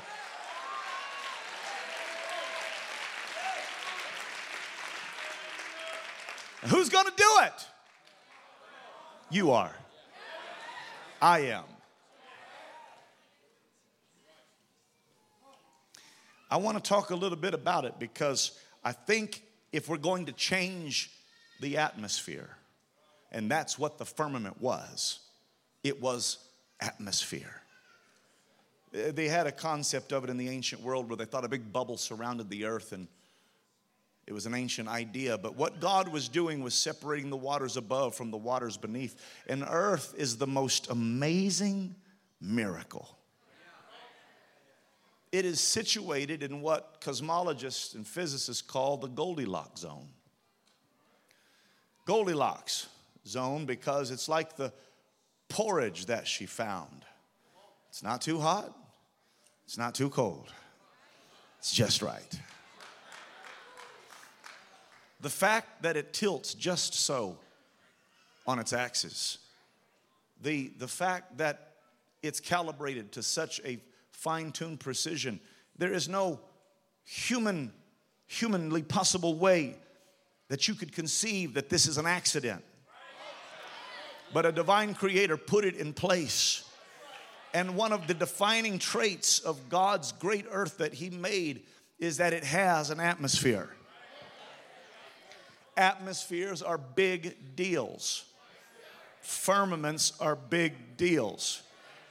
Who's 6.65 6.89
going 6.89 7.05
to 7.05 7.13
do 7.17 7.29
it? 7.45 7.67
You 9.31 9.51
are. 9.53 9.73
I 11.19 11.39
am. 11.39 11.63
I 16.49 16.57
want 16.57 16.81
to 16.81 16.83
talk 16.83 17.09
a 17.09 17.15
little 17.15 17.37
bit 17.37 17.53
about 17.53 17.85
it 17.85 17.99
because 17.99 18.51
I 18.83 18.91
think 18.93 19.43
if 19.71 19.89
we're 19.89 19.97
going 19.97 20.25
to 20.27 20.31
change 20.31 21.11
the 21.59 21.77
atmosphere, 21.77 22.49
and 23.31 23.51
that's 23.51 23.77
what 23.77 23.97
the 23.97 24.05
firmament 24.05 24.61
was, 24.61 25.19
it 25.83 26.01
was 26.01 26.37
atmosphere. 26.79 27.61
They 28.91 29.27
had 29.27 29.47
a 29.47 29.51
concept 29.51 30.13
of 30.13 30.23
it 30.23 30.29
in 30.29 30.37
the 30.37 30.49
ancient 30.49 30.81
world 30.81 31.09
where 31.09 31.17
they 31.17 31.25
thought 31.25 31.43
a 31.43 31.49
big 31.49 31.73
bubble 31.73 31.97
surrounded 31.97 32.49
the 32.49 32.65
earth 32.65 32.93
and 32.93 33.07
it 34.25 34.33
was 34.33 34.45
an 34.45 34.53
ancient 34.53 34.89
idea, 34.89 35.37
but 35.37 35.55
what 35.55 35.79
God 35.79 36.09
was 36.09 36.27
doing 36.27 36.61
was 36.61 36.73
separating 36.73 37.29
the 37.29 37.37
waters 37.37 37.77
above 37.77 38.13
from 38.13 38.29
the 38.29 38.37
waters 38.37 38.75
beneath. 38.75 39.15
And 39.47 39.63
earth 39.65 40.13
is 40.17 40.35
the 40.35 40.47
most 40.47 40.89
amazing 40.89 41.95
miracle. 42.41 43.16
It 45.31 45.45
is 45.45 45.59
situated 45.59 46.41
in 46.41 46.61
what 46.61 47.01
cosmologists 47.01 47.95
and 47.95 48.07
physicists 48.07 48.61
call 48.61 48.97
the 48.97 49.07
Goldilocks 49.07 49.81
zone. 49.81 50.07
Goldilocks 52.05 52.87
zone 53.25 53.65
because 53.65 54.11
it's 54.11 54.29
like 54.29 54.55
the 54.55 54.71
porridge 55.49 56.05
that 56.05 56.27
she 56.27 56.45
found. 56.45 57.03
It's 57.89 58.03
not 58.03 58.21
too 58.21 58.39
hot, 58.39 58.73
it's 59.65 59.77
not 59.77 59.93
too 59.93 60.09
cold, 60.09 60.51
it's 61.59 61.73
just 61.73 62.01
right. 62.01 62.39
The 65.19 65.29
fact 65.29 65.81
that 65.81 65.97
it 65.97 66.13
tilts 66.13 66.53
just 66.53 66.93
so 66.93 67.39
on 68.45 68.59
its 68.59 68.71
axis, 68.71 69.39
the, 70.41 70.71
the 70.77 70.87
fact 70.87 71.39
that 71.39 71.71
it's 72.21 72.39
calibrated 72.39 73.11
to 73.13 73.23
such 73.23 73.59
a 73.65 73.79
fine 74.17 74.51
tuned 74.51 74.79
precision, 74.79 75.39
there 75.77 75.93
is 75.93 76.09
no 76.09 76.39
human, 77.03 77.71
humanly 78.25 78.81
possible 78.81 79.35
way 79.35 79.75
that 80.49 80.67
you 80.67 80.73
could 80.73 80.91
conceive 80.91 81.53
that 81.53 81.69
this 81.69 81.87
is 81.87 81.97
an 81.97 82.05
accident. 82.05 82.63
But 84.33 84.45
a 84.45 84.51
divine 84.51 84.93
creator 84.93 85.37
put 85.37 85.63
it 85.63 85.75
in 85.75 85.93
place. 85.93 86.63
And 87.53 87.75
one 87.75 87.93
of 87.93 88.07
the 88.07 88.13
defining 88.13 88.77
traits 88.77 89.39
of 89.39 89.69
God's 89.69 90.11
great 90.11 90.45
earth 90.51 90.79
that 90.79 90.93
He 90.93 91.09
made 91.09 91.63
is 91.97 92.17
that 92.17 92.33
it 92.33 92.43
has 92.43 92.89
an 92.89 92.99
atmosphere 92.99 93.69
atmospheres 95.77 96.61
are 96.61 96.77
big 96.77 97.55
deals. 97.55 98.25
Firmaments 99.21 100.13
are 100.19 100.35
big 100.35 100.97
deals. 100.97 101.61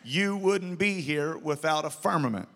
You 0.08 0.36
wouldn't 0.36 0.78
be 0.78 1.00
here 1.00 1.36
without 1.36 1.84
a 1.84 1.90
firmament. 1.90 2.48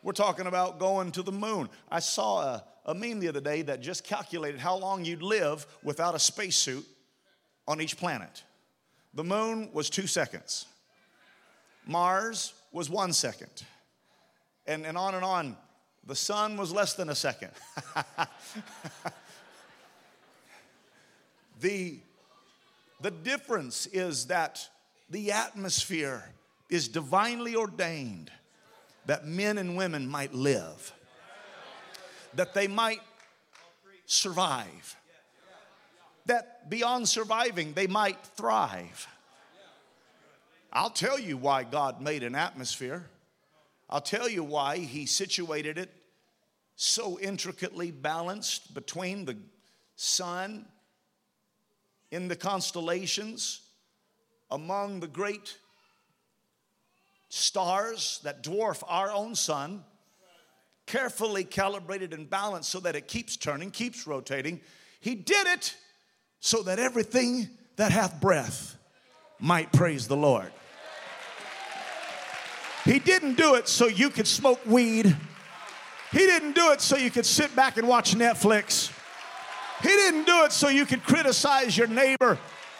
We're 0.00 0.12
talking 0.12 0.46
about 0.46 0.78
going 0.78 1.10
to 1.10 1.24
the 1.24 1.32
moon. 1.32 1.68
I 1.90 1.98
saw 1.98 2.42
a, 2.42 2.64
a 2.86 2.94
meme 2.94 3.18
the 3.18 3.26
other 3.26 3.40
day 3.40 3.62
that 3.62 3.80
just 3.80 4.04
calculated 4.04 4.60
how 4.60 4.76
long 4.76 5.04
you'd 5.04 5.22
live 5.22 5.66
without 5.82 6.14
a 6.14 6.20
spacesuit 6.20 6.86
on 7.66 7.80
each 7.80 7.96
planet. 7.96 8.44
The 9.12 9.24
moon 9.24 9.70
was 9.72 9.90
two 9.90 10.06
seconds, 10.06 10.66
Mars 11.84 12.52
was 12.70 12.88
one 12.88 13.12
second, 13.12 13.64
and, 14.68 14.86
and 14.86 14.96
on 14.96 15.16
and 15.16 15.24
on. 15.24 15.56
The 16.06 16.14
sun 16.14 16.56
was 16.56 16.70
less 16.70 16.94
than 16.94 17.08
a 17.08 17.14
second. 17.16 17.50
the, 21.60 21.98
the 23.04 23.10
difference 23.10 23.84
is 23.84 24.28
that 24.28 24.66
the 25.10 25.30
atmosphere 25.30 26.24
is 26.70 26.88
divinely 26.88 27.54
ordained 27.54 28.30
that 29.04 29.26
men 29.26 29.58
and 29.58 29.76
women 29.76 30.08
might 30.08 30.32
live, 30.32 30.90
that 32.32 32.54
they 32.54 32.66
might 32.66 33.02
survive, 34.06 34.96
that 36.24 36.70
beyond 36.70 37.06
surviving, 37.06 37.74
they 37.74 37.86
might 37.86 38.24
thrive. 38.38 39.06
I'll 40.72 40.88
tell 40.88 41.20
you 41.20 41.36
why 41.36 41.64
God 41.64 42.00
made 42.00 42.22
an 42.22 42.34
atmosphere. 42.34 43.04
I'll 43.90 44.00
tell 44.00 44.30
you 44.30 44.42
why 44.42 44.78
he 44.78 45.04
situated 45.04 45.76
it 45.76 45.90
so 46.74 47.20
intricately 47.20 47.90
balanced 47.90 48.72
between 48.72 49.26
the 49.26 49.36
sun 49.94 50.64
in 52.10 52.28
the 52.28 52.36
constellations 52.36 53.60
among 54.50 55.00
the 55.00 55.06
great 55.06 55.56
stars 57.28 58.20
that 58.22 58.42
dwarf 58.44 58.82
our 58.86 59.10
own 59.10 59.34
sun, 59.34 59.82
carefully 60.86 61.44
calibrated 61.44 62.12
and 62.12 62.30
balanced 62.30 62.70
so 62.70 62.78
that 62.80 62.94
it 62.94 63.08
keeps 63.08 63.36
turning, 63.36 63.70
keeps 63.70 64.06
rotating. 64.06 64.60
He 65.00 65.14
did 65.14 65.46
it 65.48 65.74
so 66.40 66.62
that 66.62 66.78
everything 66.78 67.48
that 67.76 67.90
hath 67.90 68.20
breath 68.20 68.76
might 69.40 69.72
praise 69.72 70.06
the 70.06 70.16
Lord. 70.16 70.52
He 72.84 72.98
didn't 72.98 73.36
do 73.36 73.54
it 73.54 73.66
so 73.66 73.86
you 73.86 74.10
could 74.10 74.26
smoke 74.26 74.60
weed. 74.66 75.16
He 76.12 76.18
didn't 76.18 76.52
do 76.52 76.70
it 76.70 76.80
so 76.80 76.96
you 76.96 77.10
could 77.10 77.26
sit 77.26 77.56
back 77.56 77.78
and 77.78 77.88
watch 77.88 78.14
Netflix. 78.14 78.92
He 79.82 79.88
didn't 79.88 80.24
do 80.24 80.44
it 80.44 80.52
so 80.52 80.68
you 80.68 80.86
could 80.86 81.02
criticize 81.02 81.76
your 81.76 81.86
neighbor 81.86 82.38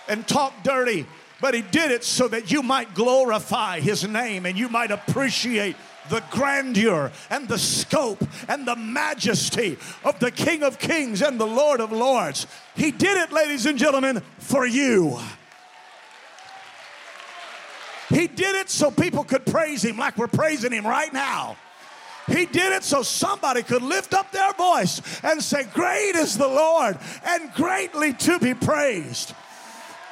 and 0.09 0.26
talk 0.26 0.52
dirty, 0.62 1.07
but 1.40 1.54
He 1.54 1.62
did 1.62 1.90
it 1.90 2.04
so 2.04 2.28
that 2.28 2.50
you 2.50 2.62
might 2.62 2.94
glorify 2.94 3.80
His 3.80 4.07
name 4.07 4.46
and 4.46 4.57
you 4.57 4.68
might 4.68 4.90
appreciate 4.90 5.76
the 6.11 6.22
grandeur 6.30 7.11
and 7.30 7.48
the 7.48 7.59
scope 7.59 8.22
and 8.48 8.66
the 8.66 8.76
majesty 8.76 9.78
of 10.04 10.18
the 10.18 10.30
King 10.30 10.62
of 10.62 10.78
Kings 10.78 11.22
and 11.22 11.40
the 11.40 11.46
Lord 11.46 11.80
of 11.80 11.92
Lords. 11.92 12.46
He 12.76 12.90
did 12.90 13.16
it, 13.16 13.33
ladies 13.33 13.66
and 13.66 13.78
gentlemen, 13.78 14.22
for 14.38 14.66
you. 14.66 15.18
He 18.11 18.26
did 18.26 18.54
it 18.54 18.70
so 18.70 18.90
people 18.90 19.24
could 19.24 19.46
praise 19.46 19.85
him 19.85 19.96
like 19.96 20.16
we're 20.16 20.28
praising 20.28 20.72
him 20.72 20.87
right 20.87 21.12
now. 21.12 21.57
He 22.27 22.47
did 22.47 22.73
it 22.73 22.85
so 22.85 23.03
somebody 23.03 23.63
could 23.63 23.83
lift 23.83 24.15
up 24.15 24.33
their 24.33 24.53
voice 24.55 25.01
and 25.23 25.43
say, 25.43 25.65
Great 25.75 26.17
is 26.17 26.39
the 26.39 26.49
Lord 26.49 26.99
and 27.25 27.53
greatly 27.53 28.15
to 28.15 28.39
be 28.39 28.55
praised. 28.55 29.35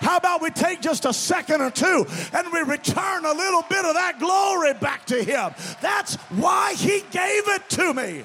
How 0.00 0.16
about 0.16 0.42
we 0.42 0.50
take 0.50 0.80
just 0.80 1.04
a 1.04 1.12
second 1.12 1.60
or 1.60 1.70
two 1.70 2.04
and 2.32 2.52
we 2.52 2.60
return 2.60 3.24
a 3.24 3.32
little 3.32 3.62
bit 3.62 3.84
of 3.84 3.94
that 3.94 4.18
glory 4.18 4.74
back 4.74 5.06
to 5.06 5.22
Him? 5.22 5.54
That's 5.80 6.16
why 6.30 6.74
He 6.74 7.02
gave 7.12 7.48
it 7.48 7.68
to 7.70 7.94
me. 7.94 8.24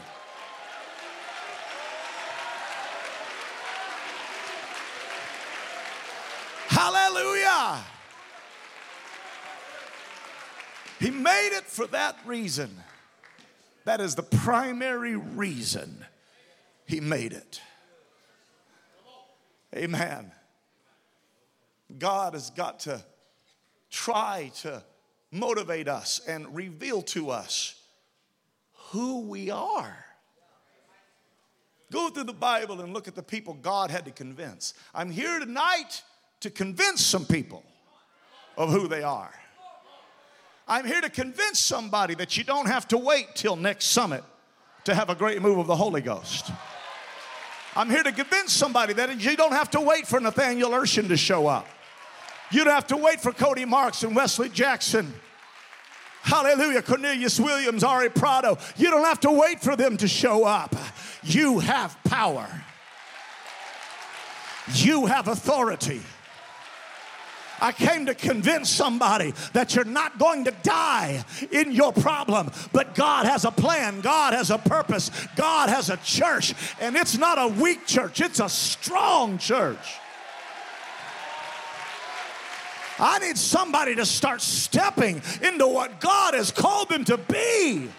Hallelujah. 6.68 7.84
He 11.00 11.12
made 11.12 11.56
it 11.56 11.64
for 11.64 11.86
that 11.88 12.18
reason. 12.26 12.84
That 13.88 14.02
is 14.02 14.16
the 14.16 14.24
primary 14.24 15.16
reason 15.16 16.04
he 16.86 17.00
made 17.00 17.32
it. 17.32 17.62
Amen. 19.74 20.34
God 21.98 22.34
has 22.34 22.50
got 22.50 22.82
to 22.82 23.02
try 23.90 24.52
to 24.56 24.84
motivate 25.32 25.88
us 25.88 26.20
and 26.28 26.54
reveal 26.54 27.02
to 27.04 27.30
us 27.30 27.82
who 28.90 29.22
we 29.22 29.52
are. 29.52 30.06
Go 31.90 32.10
through 32.10 32.26
the 32.26 32.34
Bible 32.34 32.82
and 32.82 32.94
look 32.94 33.08
at 33.08 33.16
the 33.16 33.24
people 33.24 33.54
God 33.54 33.90
had 33.90 34.04
to 34.04 34.12
convince. 34.12 34.74
I'm 34.94 35.10
here 35.10 35.40
tonight 35.40 36.04
to 36.42 36.50
convince 36.50 37.06
some 37.06 37.24
people 37.24 37.64
of 38.58 38.70
who 38.70 38.90
they 38.90 39.04
are. 39.04 39.34
I'm 40.68 40.86
here 40.86 41.02
to 41.02 41.10
convince 41.10 41.60
somebody 41.60 42.14
that 42.16 42.38
you 42.38 42.44
don't 42.44 42.68
have 42.68 42.88
to 42.90 42.98
wait 42.98 43.36
till 43.36 43.56
next 43.56 43.86
summit 43.86 44.24
to 44.84 44.94
have 44.94 45.10
a 45.10 45.16
great 45.16 45.42
move 45.42 45.58
of 45.58 45.68
the 45.68 45.76
Holy 45.76 46.02
Ghost. 46.02 46.52
I'm 47.76 47.90
here 47.90 48.04
to 48.04 48.12
convince 48.12 48.54
somebody 48.54 48.94
that 48.94 49.22
you 49.22 49.38
don't 49.38 49.54
have 49.54 49.70
to 49.72 49.82
wait 49.82 50.08
for 50.08 50.20
Nathaniel 50.20 50.72
Urshan 50.72 51.08
to 51.10 51.18
show 51.18 51.48
up. 51.48 51.68
You 52.52 52.64
don't 52.64 52.74
have 52.74 52.88
to 52.88 52.98
wait 52.98 53.22
for 53.22 53.32
Cody 53.32 53.66
Marks 53.66 54.04
and 54.04 54.16
Wesley 54.16 54.50
Jackson. 54.50 55.14
Hallelujah. 56.22 56.82
Cornelius 56.82 57.40
Williams, 57.40 57.84
Ari 57.84 58.10
Prado. 58.10 58.58
You 58.76 58.90
don't 58.90 59.06
have 59.06 59.20
to 59.22 59.32
wait 59.32 59.62
for 59.62 59.76
them 59.76 59.96
to 59.98 60.08
show 60.08 60.44
up. 60.44 60.76
You 61.24 61.60
have 61.60 61.98
power. 62.04 62.48
You 64.74 65.06
have 65.06 65.28
authority. 65.28 66.02
I 67.60 67.72
came 67.72 68.06
to 68.06 68.16
convince 68.16 68.70
somebody 68.70 69.34
that 69.54 69.76
you're 69.76 69.86
not 69.86 70.20
going 70.20 70.46
to 70.46 70.52
die 70.64 71.24
in 71.52 71.72
your 71.72 71.92
problem, 71.92 72.52
but 72.72 72.96
God 72.96 73.26
has 73.26 73.46
a 73.46 73.52
plan, 73.52 74.02
God 74.02 74.34
has 74.34 74.52
a 74.52 74.58
purpose, 74.58 75.10
God 75.36 75.70
has 75.70 75.90
a 75.90 75.98
church, 75.98 76.54
and 76.80 76.96
it's 76.96 77.18
not 77.18 77.38
a 77.38 77.48
weak 77.48 77.86
church, 77.86 78.22
it's 78.22 78.40
a 78.40 78.50
strong 78.50 79.38
church. 79.38 79.96
I 83.00 83.20
need 83.20 83.38
somebody 83.38 83.96
to 83.96 84.06
start 84.06 84.42
stepping 84.42 85.22
into 85.42 85.68
what 85.68 86.00
God 86.00 86.34
has 86.34 86.52
called 86.52 86.90
them 86.90 87.06
to 87.06 87.18
be. 87.18 87.90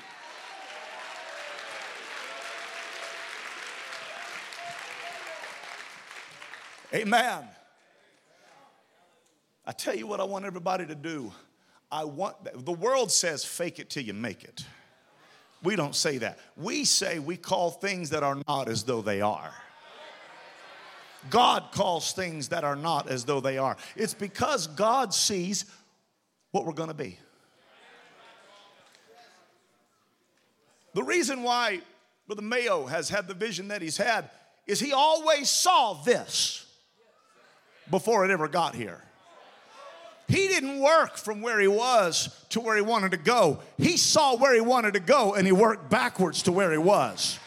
Amen. 6.93 7.45
I 9.69 9.73
tell 9.73 9.95
you 9.95 10.07
what 10.07 10.19
I 10.19 10.25
want 10.25 10.47
everybody 10.47 10.87
to 10.87 10.95
do. 10.95 11.31
I 11.93 12.05
want 12.05 12.37
the 12.65 12.73
world 12.73 13.13
says 13.13 13.45
fake 13.45 13.79
it 13.79 13.91
till 13.91 14.03
you 14.03 14.15
make 14.15 14.43
it. 14.43 14.65
We 15.63 15.77
don't 15.77 15.95
say 15.95 16.17
that. 16.19 16.39
We 16.57 16.87
say 16.87 17.19
we 17.19 17.37
call 17.37 17.71
things 17.71 18.09
that 18.11 18.23
are 18.23 18.39
not 18.49 18.71
as 18.71 18.85
though 18.85 19.03
they 19.03 19.21
are. 19.21 19.53
God 21.29 21.65
calls 21.71 22.15
things 22.15 22.49
that 22.49 22.65
are 22.65 22.77
not 22.77 23.11
as 23.11 23.27
though 23.27 23.41
they 23.41 23.59
are. 23.59 23.77
It's 23.95 24.15
because 24.15 24.69
God 24.69 25.13
sees 25.13 25.67
what 26.53 26.65
we're 26.65 26.73
going 26.73 26.89
to 26.89 26.95
be. 26.95 27.19
The 30.95 31.03
reason 31.03 31.43
why 31.43 31.83
Brother 32.27 32.41
Mayo 32.41 32.87
has 32.87 33.11
had 33.11 33.29
the 33.29 33.35
vision 33.35 33.69
that 33.69 33.83
he's 33.83 33.99
had 33.99 34.31
is 34.67 34.81
he 34.81 34.95
always 34.95 35.51
saw 35.51 35.93
this 35.93 36.65
before 37.91 38.25
it 38.25 38.31
ever 38.31 38.49
got 38.49 38.75
here. 38.75 39.03
He 40.29 40.47
didn't 40.47 40.81
work 40.81 41.17
from 41.17 41.41
where 41.41 41.59
he 41.59 41.69
was 41.69 42.29
to 42.51 42.61
where 42.61 42.77
he 42.77 42.83
wanted 42.83 43.13
to 43.13 43.17
go. 43.17 43.61
He 43.79 43.97
saw 43.97 44.37
where 44.37 44.55
he 44.55 44.61
wanted 44.61 44.93
to 44.95 45.01
go 45.01 45.35
and 45.35 45.47
he 45.47 45.53
worked 45.53 45.89
backwards 45.89 46.43
to 46.43 46.53
where 46.53 46.71
he 46.71 46.79
was. 46.79 47.39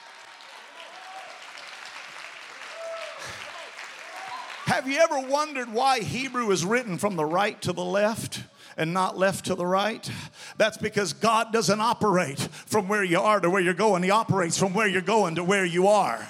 Have 4.65 4.88
you 4.88 5.00
ever 5.00 5.20
wondered 5.28 5.72
why 5.72 6.00
Hebrew 6.00 6.50
is 6.50 6.65
written 6.65 6.98
from 6.98 7.15
the 7.15 7.26
right 7.26 7.62
to 7.62 7.74
the 7.74 7.86
left? 7.86 8.44
and 8.78 8.94
not 8.94 9.17
left 9.17 9.46
to 9.46 9.54
the 9.54 9.65
right? 9.65 10.10
That's 10.58 10.78
because 10.78 11.12
God 11.12 11.52
doesn't 11.52 11.82
operate 11.82 12.39
from 12.39 12.88
where 12.88 13.04
you 13.04 13.20
are 13.20 13.39
to 13.41 13.50
where 13.50 13.62
you're 13.62 13.74
going. 13.74 14.02
He 14.02 14.12
operates 14.12 14.58
from 14.58 14.74
where 14.74 14.88
you're 14.88 15.02
going 15.02 15.36
to 15.36 15.44
where 15.44 15.65
you 15.65 15.88
are. 15.88 16.26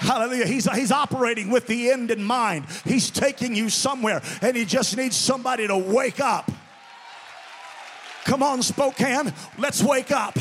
Hallelujah. 0.00 0.46
He's, 0.46 0.70
he's 0.72 0.92
operating 0.92 1.50
with 1.50 1.66
the 1.66 1.90
end 1.90 2.10
in 2.10 2.22
mind. 2.22 2.66
He's 2.84 3.10
taking 3.10 3.54
you 3.54 3.68
somewhere, 3.68 4.22
and 4.42 4.56
He 4.56 4.64
just 4.64 4.96
needs 4.96 5.16
somebody 5.16 5.66
to 5.66 5.76
wake 5.76 6.20
up. 6.20 6.50
Come 8.24 8.42
on, 8.42 8.62
Spokane, 8.62 9.32
let's 9.58 9.82
wake 9.82 10.10
up. 10.10 10.36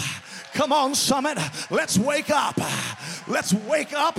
Come 0.54 0.74
on, 0.74 0.96
Summit, 0.96 1.38
let's 1.70 1.98
wake 1.98 2.30
up. 2.30 2.60
Let's 3.28 3.54
wake 3.54 3.94
up 3.94 4.18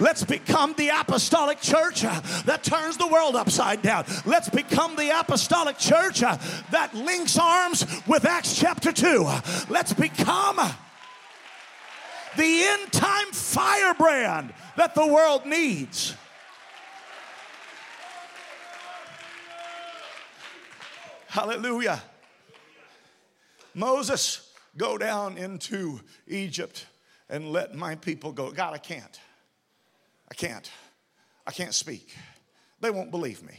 Let's 0.00 0.24
become 0.24 0.72
the 0.78 0.88
apostolic 0.88 1.60
church 1.60 2.00
that 2.00 2.60
turns 2.62 2.96
the 2.96 3.06
world 3.06 3.36
upside 3.36 3.82
down. 3.82 4.06
Let's 4.24 4.48
become 4.48 4.96
the 4.96 5.20
apostolic 5.20 5.76
church 5.76 6.20
that 6.20 6.90
links 6.94 7.38
arms 7.38 7.84
with 8.06 8.24
Acts 8.24 8.58
chapter 8.58 8.92
2. 8.92 9.28
Let's 9.68 9.92
become 9.92 10.58
the 12.36 12.62
end 12.64 12.92
time 12.92 13.32
firebrand 13.32 14.52
that 14.76 14.94
the 14.94 15.06
world 15.06 15.46
needs. 15.46 16.14
Hallelujah. 21.28 22.02
Moses, 23.74 24.52
go 24.76 24.98
down 24.98 25.38
into 25.38 26.00
Egypt 26.26 26.86
and 27.28 27.52
let 27.52 27.74
my 27.74 27.94
people 27.94 28.32
go. 28.32 28.50
God, 28.50 28.74
I 28.74 28.78
can't. 28.78 29.20
I 30.28 30.34
can't. 30.34 30.68
I 31.46 31.52
can't 31.52 31.74
speak. 31.74 32.14
They 32.80 32.90
won't 32.90 33.10
believe 33.10 33.42
me. 33.42 33.54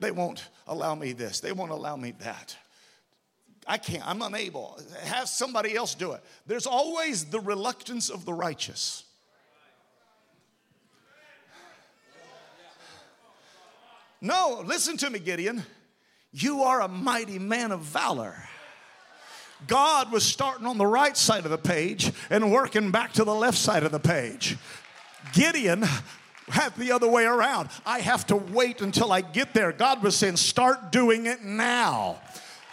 They 0.00 0.10
won't 0.10 0.48
allow 0.66 0.94
me 0.94 1.12
this. 1.12 1.40
They 1.40 1.52
won't 1.52 1.70
allow 1.70 1.96
me 1.96 2.12
that. 2.20 2.56
I 3.66 3.78
can't. 3.78 4.06
I'm 4.06 4.22
unable. 4.22 4.78
Have 5.04 5.28
somebody 5.28 5.74
else 5.74 5.94
do 5.94 6.12
it. 6.12 6.22
There's 6.46 6.66
always 6.66 7.24
the 7.24 7.40
reluctance 7.40 8.10
of 8.10 8.24
the 8.24 8.32
righteous. 8.32 9.04
No, 14.20 14.62
listen 14.64 14.96
to 14.98 15.10
me, 15.10 15.18
Gideon. 15.18 15.64
You 16.32 16.62
are 16.62 16.80
a 16.82 16.88
mighty 16.88 17.38
man 17.38 17.72
of 17.72 17.80
valor. 17.80 18.36
God 19.66 20.12
was 20.12 20.22
starting 20.22 20.66
on 20.66 20.78
the 20.78 20.86
right 20.86 21.16
side 21.16 21.44
of 21.44 21.50
the 21.50 21.58
page 21.58 22.12
and 22.30 22.52
working 22.52 22.90
back 22.90 23.12
to 23.14 23.24
the 23.24 23.34
left 23.34 23.58
side 23.58 23.84
of 23.84 23.92
the 23.92 24.00
page. 24.00 24.56
Gideon 25.32 25.84
had 26.48 26.74
the 26.76 26.92
other 26.92 27.08
way 27.08 27.24
around. 27.24 27.70
I 27.84 28.00
have 28.00 28.26
to 28.26 28.36
wait 28.36 28.80
until 28.80 29.12
I 29.12 29.22
get 29.22 29.54
there. 29.54 29.72
God 29.72 30.02
was 30.02 30.14
saying, 30.14 30.36
start 30.36 30.92
doing 30.92 31.26
it 31.26 31.42
now. 31.42 32.20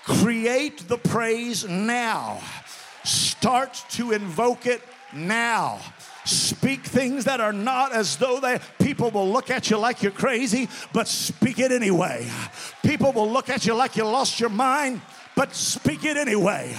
Create 0.03 0.87
the 0.87 0.97
praise 0.97 1.67
now. 1.67 2.39
Start 3.03 3.83
to 3.91 4.11
invoke 4.11 4.65
it 4.65 4.81
now. 5.13 5.79
Speak 6.25 6.85
things 6.85 7.25
that 7.25 7.41
are 7.41 7.53
not 7.53 7.91
as 7.91 8.15
though 8.17 8.39
they 8.39 8.59
people 8.79 9.11
will 9.11 9.29
look 9.29 9.49
at 9.49 9.69
you 9.69 9.77
like 9.77 10.01
you're 10.01 10.11
crazy, 10.11 10.69
but 10.93 11.07
speak 11.07 11.59
it 11.59 11.71
anyway. 11.71 12.27
People 12.83 13.11
will 13.11 13.29
look 13.29 13.49
at 13.49 13.65
you 13.65 13.73
like 13.73 13.97
you 13.97 14.05
lost 14.05 14.39
your 14.39 14.49
mind, 14.49 15.01
but 15.35 15.53
speak 15.53 16.05
it 16.05 16.15
anyway. 16.15 16.73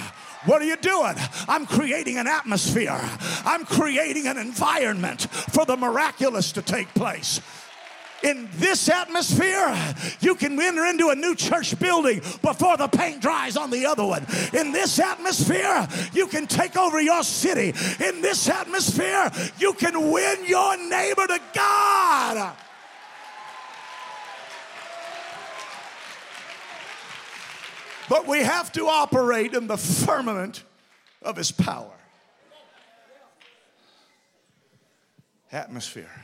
What 0.46 0.60
are 0.60 0.66
you 0.66 0.76
doing? 0.76 1.14
I'm 1.48 1.66
creating 1.66 2.18
an 2.18 2.26
atmosphere. 2.26 3.00
I'm 3.46 3.64
creating 3.64 4.26
an 4.26 4.36
environment 4.36 5.22
for 5.22 5.64
the 5.64 5.76
miraculous 5.76 6.52
to 6.52 6.62
take 6.62 6.92
place. 6.94 7.40
In 8.24 8.48
this 8.54 8.88
atmosphere, 8.88 9.76
you 10.20 10.34
can 10.34 10.58
enter 10.58 10.86
into 10.86 11.10
a 11.10 11.14
new 11.14 11.34
church 11.34 11.78
building 11.78 12.20
before 12.40 12.78
the 12.78 12.88
paint 12.88 13.20
dries 13.20 13.58
on 13.58 13.68
the 13.70 13.84
other 13.84 14.04
one. 14.04 14.26
In 14.54 14.72
this 14.72 14.98
atmosphere, 14.98 15.86
you 16.14 16.26
can 16.26 16.46
take 16.46 16.74
over 16.74 17.02
your 17.02 17.22
city. 17.22 17.68
In 18.02 18.22
this 18.22 18.48
atmosphere, 18.48 19.30
you 19.58 19.74
can 19.74 20.10
win 20.10 20.46
your 20.46 20.76
neighbor 20.88 21.26
to 21.26 21.38
God. 21.52 22.56
But 28.08 28.26
we 28.26 28.38
have 28.38 28.72
to 28.72 28.86
operate 28.88 29.52
in 29.52 29.66
the 29.66 29.76
firmament 29.76 30.64
of 31.20 31.36
His 31.36 31.52
power. 31.52 31.92
Atmosphere. 35.52 36.23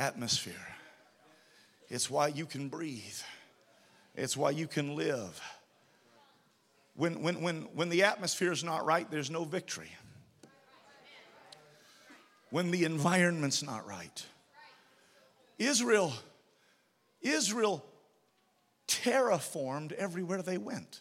Atmosphere. 0.00 0.54
It's 1.90 2.08
why 2.08 2.28
you 2.28 2.46
can 2.46 2.68
breathe, 2.68 3.20
it's 4.16 4.36
why 4.36 4.50
you 4.50 4.66
can 4.66 4.96
live. 4.96 5.40
When, 6.96 7.22
when, 7.22 7.40
when, 7.42 7.62
when 7.74 7.88
the 7.90 8.02
atmosphere 8.04 8.50
is 8.50 8.64
not 8.64 8.84
right, 8.84 9.10
there's 9.10 9.30
no 9.30 9.44
victory. 9.44 9.90
When 12.50 12.70
the 12.70 12.84
environment's 12.84 13.62
not 13.62 13.86
right. 13.86 14.26
Israel, 15.58 16.12
Israel 17.20 17.84
terraformed 18.88 19.92
everywhere 19.92 20.42
they 20.42 20.58
went. 20.58 21.00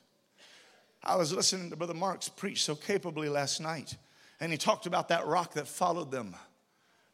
I 1.03 1.15
was 1.15 1.33
listening 1.33 1.69
to 1.69 1.75
Brother 1.75 1.93
Marks 1.93 2.27
preach 2.27 2.63
so 2.63 2.75
capably 2.75 3.29
last 3.29 3.61
night, 3.61 3.95
and 4.39 4.51
he 4.51 4.57
talked 4.57 4.85
about 4.85 5.07
that 5.07 5.25
rock 5.25 5.53
that 5.53 5.67
followed 5.67 6.11
them, 6.11 6.35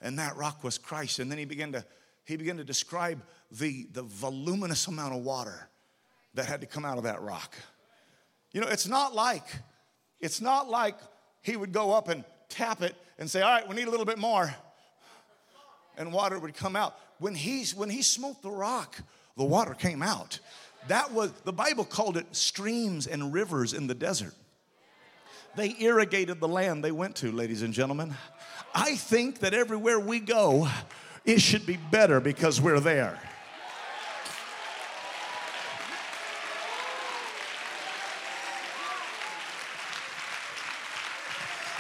and 0.05 0.19
that 0.19 0.37
rock 0.37 0.63
was 0.63 0.77
Christ. 0.77 1.19
And 1.19 1.29
then 1.31 1.39
he 1.39 1.45
began 1.45 1.73
to 1.73 1.83
he 2.23 2.37
began 2.37 2.57
to 2.57 2.63
describe 2.63 3.21
the, 3.51 3.87
the 3.91 4.01
voluminous 4.01 4.87
amount 4.87 5.13
of 5.13 5.21
water 5.21 5.69
that 6.33 6.47
had 6.47 6.61
to 6.61 6.67
come 6.67 6.83
out 6.83 6.97
of 6.97 7.03
that 7.03 7.21
rock. 7.21 7.53
You 8.51 8.61
know, 8.61 8.67
it's 8.67 8.87
not 8.87 9.13
like 9.13 9.43
it's 10.19 10.39
not 10.39 10.69
like 10.69 10.95
he 11.41 11.57
would 11.57 11.71
go 11.71 11.91
up 11.91 12.07
and 12.07 12.23
tap 12.49 12.81
it 12.81 12.95
and 13.19 13.29
say, 13.29 13.41
"All 13.41 13.51
right, 13.51 13.67
we 13.67 13.75
need 13.75 13.87
a 13.87 13.91
little 13.91 14.05
bit 14.05 14.17
more," 14.17 14.55
and 15.97 16.13
water 16.13 16.39
would 16.39 16.55
come 16.55 16.75
out. 16.75 16.97
When 17.17 17.35
he 17.35 17.65
when 17.75 17.89
he 17.89 18.01
smote 18.01 18.41
the 18.41 18.51
rock, 18.51 18.97
the 19.37 19.43
water 19.43 19.73
came 19.73 20.01
out. 20.01 20.39
That 20.87 21.11
was, 21.13 21.31
the 21.43 21.53
Bible 21.53 21.83
called 21.83 22.15
it 22.15 22.27
streams 22.35 23.07
and 23.07 23.33
rivers 23.33 23.73
in 23.73 23.87
the 23.87 23.95
desert. 23.95 24.35
They 25.55 25.75
irrigated 25.79 26.39
the 26.39 26.47
land 26.47 26.83
they 26.83 26.91
went 26.91 27.15
to, 27.17 27.31
ladies 27.31 27.61
and 27.61 27.73
gentlemen. 27.73 28.13
I 28.73 28.95
think 28.95 29.39
that 29.39 29.53
everywhere 29.53 29.99
we 29.99 30.19
go, 30.19 30.67
it 31.23 31.41
should 31.41 31.65
be 31.65 31.77
better 31.77 32.19
because 32.19 32.59
we're 32.59 32.79
there. 32.79 33.19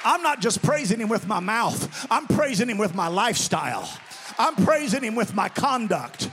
I'm 0.05 0.21
not 0.21 0.39
just 0.39 0.61
praising 0.61 0.99
him 0.99 1.09
with 1.09 1.27
my 1.27 1.39
mouth, 1.39 2.07
I'm 2.11 2.27
praising 2.27 2.69
him 2.69 2.77
with 2.77 2.93
my 2.93 3.07
lifestyle. 3.07 3.89
I'm 4.37 4.55
praising 4.55 5.03
him 5.03 5.15
with 5.15 5.33
my 5.33 5.49
conduct. 5.49 6.29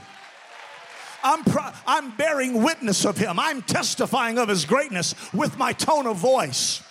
I'm, 1.23 1.43
pro- 1.43 1.71
I'm 1.87 2.15
bearing 2.17 2.61
witness 2.61 3.05
of 3.05 3.17
him. 3.17 3.39
I'm 3.39 3.61
testifying 3.61 4.37
of 4.37 4.49
his 4.49 4.65
greatness 4.65 5.15
with 5.33 5.57
my 5.57 5.71
tone 5.71 6.05
of 6.05 6.17
voice, 6.17 6.83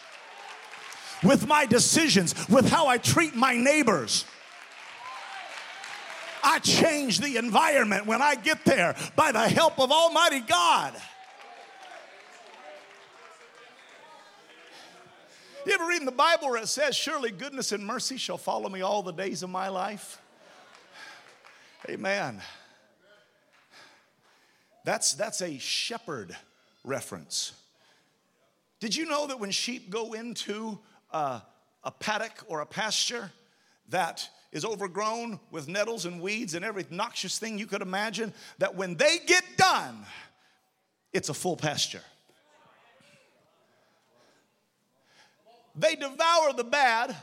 with 1.23 1.47
my 1.47 1.67
decisions, 1.67 2.35
with 2.49 2.69
how 2.69 2.87
I 2.87 2.99
treat 2.99 3.35
my 3.35 3.55
neighbors. 3.57 4.25
I 6.43 6.59
change 6.59 7.21
the 7.21 7.37
environment 7.37 8.07
when 8.07 8.21
I 8.21 8.35
get 8.35 8.65
there 8.65 8.97
by 9.15 9.33
the 9.33 9.49
help 9.49 9.79
of 9.79 9.93
Almighty 9.93 10.41
God. 10.41 10.95
You 15.65 15.73
ever 15.73 15.87
read 15.87 16.01
in 16.01 16.07
the 16.07 16.11
Bible 16.11 16.49
where 16.49 16.61
it 16.61 16.67
says, 16.67 16.97
Surely 16.97 17.31
goodness 17.31 17.71
and 17.71 17.87
mercy 17.87 18.17
shall 18.17 18.39
follow 18.39 18.69
me 18.69 18.83
all 18.83 19.05
the 19.05 19.13
days 19.13 19.45
of 19.45 19.51
my 19.51 19.69
life? 19.69 20.21
Amen. 21.89 22.41
That's, 24.85 25.15
that's 25.15 25.41
a 25.41 25.59
shepherd 25.59 26.37
reference. 26.83 27.53
Did 28.81 28.97
you 28.97 29.07
know 29.07 29.29
that 29.29 29.39
when 29.39 29.53
sheep 29.53 29.91
go 29.91 30.13
into 30.13 30.81
a, 31.13 31.43
paddock 32.01 32.45
or 32.49 32.61
a 32.61 32.67
pasture 32.67 33.31
that 33.89 34.29
is 34.53 34.65
overgrown 34.65 35.41
with 35.51 35.69
nettles 35.69 36.05
and 36.05 36.21
weeds 36.21 36.55
and 36.55 36.65
every 36.65 36.85
noxious 36.91 37.39
thing 37.39 37.59
you 37.59 37.67
could 37.67 37.83
imagine, 37.83 38.33
that 38.59 38.75
when 38.75 38.97
they 38.97 39.19
get 39.27 39.45
done, 39.57 40.05
it's 41.13 41.29
a 41.29 41.35
full 41.35 41.57
pasture? 41.57 42.03
They 45.75 45.95
devour 45.95 46.53
the 46.55 46.65
bad, 46.65 47.17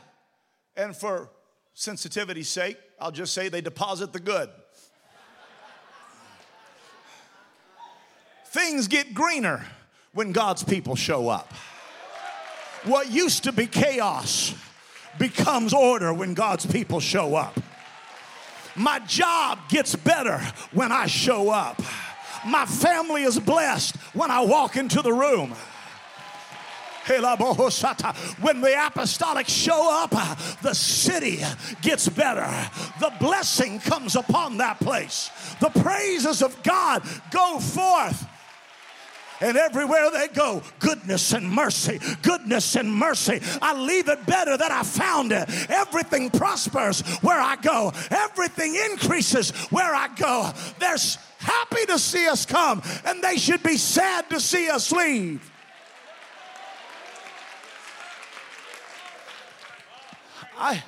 and 0.76 0.96
for 0.96 1.30
sensitivity's 1.76 2.48
sake, 2.48 2.76
I'll 3.00 3.12
just 3.12 3.32
say 3.32 3.48
they 3.48 3.60
deposit 3.60 4.12
the 4.12 4.20
good. 4.20 4.50
Things 8.46 8.88
get 8.88 9.14
greener 9.14 9.64
when 10.12 10.32
God's 10.32 10.64
people 10.64 10.96
show 10.96 11.28
up. 11.28 11.52
What 12.84 13.10
used 13.10 13.44
to 13.44 13.52
be 13.52 13.66
chaos 13.66 14.54
becomes 15.18 15.74
order 15.74 16.14
when 16.14 16.34
God's 16.34 16.64
people 16.64 17.00
show 17.00 17.34
up. 17.34 17.58
My 18.74 19.00
job 19.00 19.58
gets 19.68 19.94
better 19.96 20.40
when 20.72 20.90
I 20.92 21.06
show 21.06 21.50
up. 21.50 21.82
My 22.46 22.64
family 22.64 23.24
is 23.24 23.38
blessed 23.38 23.96
when 24.14 24.30
I 24.30 24.40
walk 24.40 24.76
into 24.76 25.02
the 25.02 25.12
room. 25.12 25.54
When 27.06 28.60
the 28.60 28.86
apostolic 28.86 29.48
show 29.48 30.04
up, 30.04 30.10
the 30.62 30.74
city 30.74 31.40
gets 31.82 32.08
better. 32.08 32.48
The 33.00 33.12
blessing 33.18 33.80
comes 33.80 34.14
upon 34.16 34.58
that 34.58 34.78
place. 34.78 35.30
The 35.60 35.70
praises 35.70 36.40
of 36.40 36.62
God 36.62 37.02
go 37.30 37.58
forth. 37.58 38.26
And 39.40 39.56
everywhere 39.56 40.10
they 40.10 40.28
go, 40.28 40.62
goodness 40.78 41.32
and 41.32 41.50
mercy, 41.50 41.98
goodness 42.22 42.76
and 42.76 42.94
mercy. 42.94 43.40
I 43.62 43.74
leave 43.74 44.08
it 44.08 44.26
better 44.26 44.56
than 44.56 44.70
I 44.70 44.82
found 44.82 45.32
it. 45.32 45.48
Everything 45.70 46.30
prospers 46.30 47.00
where 47.22 47.40
I 47.40 47.56
go, 47.56 47.92
everything 48.10 48.76
increases 48.90 49.50
where 49.70 49.94
I 49.94 50.08
go. 50.08 50.50
They're 50.78 50.96
happy 51.38 51.86
to 51.86 51.98
see 51.98 52.28
us 52.28 52.44
come, 52.44 52.82
and 53.04 53.22
they 53.22 53.36
should 53.38 53.62
be 53.62 53.76
sad 53.76 54.28
to 54.30 54.40
see 54.40 54.68
us 54.68 54.92
leave. 54.92 55.50
I, 60.58 60.82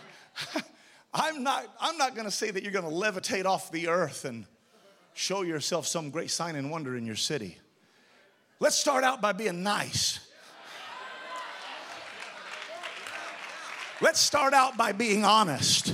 I'm 1.14 1.42
not, 1.42 1.66
I'm 1.80 1.96
not 1.96 2.14
going 2.14 2.26
to 2.26 2.30
say 2.30 2.50
that 2.50 2.62
you're 2.62 2.72
going 2.72 2.84
to 2.84 2.90
levitate 2.90 3.46
off 3.46 3.72
the 3.72 3.88
earth 3.88 4.26
and 4.26 4.44
show 5.14 5.40
yourself 5.40 5.86
some 5.86 6.10
great 6.10 6.30
sign 6.30 6.56
and 6.56 6.70
wonder 6.70 6.96
in 6.96 7.06
your 7.06 7.16
city. 7.16 7.56
Let's 8.62 8.76
start 8.76 9.02
out 9.02 9.20
by 9.20 9.32
being 9.32 9.64
nice. 9.64 10.20
Let's 14.00 14.20
start 14.20 14.54
out 14.54 14.76
by 14.76 14.92
being 14.92 15.24
honest. 15.24 15.92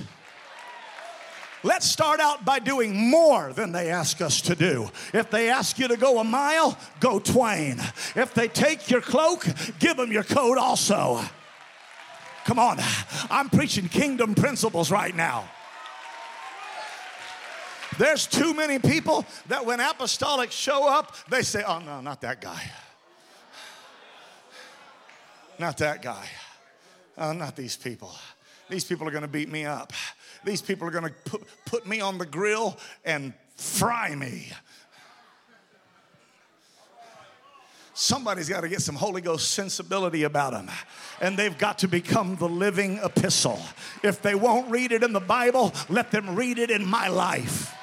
Let's 1.62 1.90
start 1.90 2.20
out 2.20 2.44
by 2.44 2.59
doing 2.59 2.94
more 2.94 3.54
than 3.54 3.72
they 3.72 3.90
ask 3.90 4.20
us 4.20 4.42
to 4.42 4.54
do. 4.54 4.90
If 5.14 5.31
they 5.31 5.48
ask 5.48 5.78
you 5.78 5.88
to 5.88 5.96
go 5.96 6.18
a 6.18 6.24
mile, 6.24 6.76
go 7.00 7.18
twain. 7.18 7.78
If 8.14 8.35
they 8.35 8.48
take 8.48 8.90
your 8.90 9.00
cloak, 9.00 9.46
give 9.78 9.96
them 9.96 10.12
your 10.12 10.24
coat 10.24 10.59
also. 10.59 11.22
Come 12.44 12.59
on, 12.59 12.76
I'm 13.31 13.48
preaching 13.48 13.88
kingdom 13.88 14.35
principles 14.35 14.90
right 14.90 15.16
now. 15.16 15.48
There's 17.98 18.26
too 18.26 18.54
many 18.54 18.78
people 18.78 19.26
that 19.48 19.66
when 19.66 19.80
apostolics 19.80 20.52
show 20.52 20.88
up, 20.88 21.14
they 21.28 21.42
say, 21.42 21.64
oh 21.66 21.80
no, 21.80 22.00
not 22.00 22.20
that 22.22 22.40
guy. 22.40 22.62
Not 25.58 25.76
that 25.78 26.00
guy. 26.00 26.28
Oh, 27.18 27.32
not 27.32 27.56
these 27.56 27.76
people. 27.76 28.12
These 28.68 28.84
people 28.84 29.08
are 29.08 29.11
going 29.11 29.22
to 29.22 29.28
beat 29.28 29.50
me 29.50 29.64
up. 29.64 29.92
These 30.44 30.62
people 30.62 30.87
are 30.87 30.92
going 30.92 31.04
to 31.04 31.14
put, 31.24 31.42
put 31.64 31.87
me 31.87 32.00
on 32.00 32.18
the 32.18 32.26
grill 32.26 32.78
and 33.04 33.32
fry 33.56 34.14
me. 34.14 34.52
Somebody's 37.94 38.48
got 38.48 38.61
to 38.61 38.68
get 38.68 38.80
some 38.80 38.94
Holy 38.94 39.20
Ghost 39.20 39.50
sensibility 39.50 40.22
about 40.22 40.52
them. 40.52 40.70
And 41.20 41.37
they've 41.37 41.58
got 41.58 41.78
to 41.78 41.88
become 41.88 42.37
the 42.37 42.48
living 42.48 43.00
epistle. 43.02 43.58
If 44.04 44.22
they 44.22 44.37
won't 44.37 44.70
read 44.70 44.92
it 44.92 45.02
in 45.02 45.12
the 45.12 45.18
Bible, 45.18 45.72
let 45.88 46.12
them 46.12 46.37
read 46.37 46.61
it 46.61 46.70
in 46.70 46.87
my 46.87 47.08
life 47.08 47.74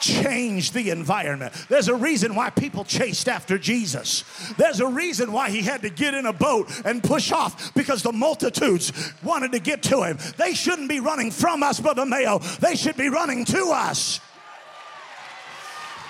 change 0.00 0.72
the 0.72 0.90
environment. 0.90 1.52
There's 1.68 1.88
a 1.88 1.94
reason 1.94 2.34
why 2.34 2.50
people 2.50 2.84
chased 2.84 3.28
after 3.28 3.58
Jesus. 3.58 4.24
There's 4.56 4.80
a 4.80 4.86
reason 4.86 5.32
why 5.32 5.50
he 5.50 5.62
had 5.62 5.82
to 5.82 5.90
get 5.90 6.14
in 6.14 6.26
a 6.26 6.32
boat 6.32 6.70
and 6.84 7.02
push 7.02 7.32
off 7.32 7.74
because 7.74 8.02
the 8.02 8.12
multitudes 8.12 8.92
wanted 9.22 9.52
to 9.52 9.58
get 9.58 9.82
to 9.84 10.02
him. 10.02 10.18
They 10.36 10.54
shouldn't 10.54 10.88
be 10.88 11.00
running 11.00 11.30
from 11.30 11.62
us, 11.62 11.80
Brother 11.80 12.06
Mayo. 12.06 12.38
They 12.60 12.76
should 12.76 12.96
be 12.96 13.08
running 13.08 13.44
to 13.46 13.70
us. 13.72 14.20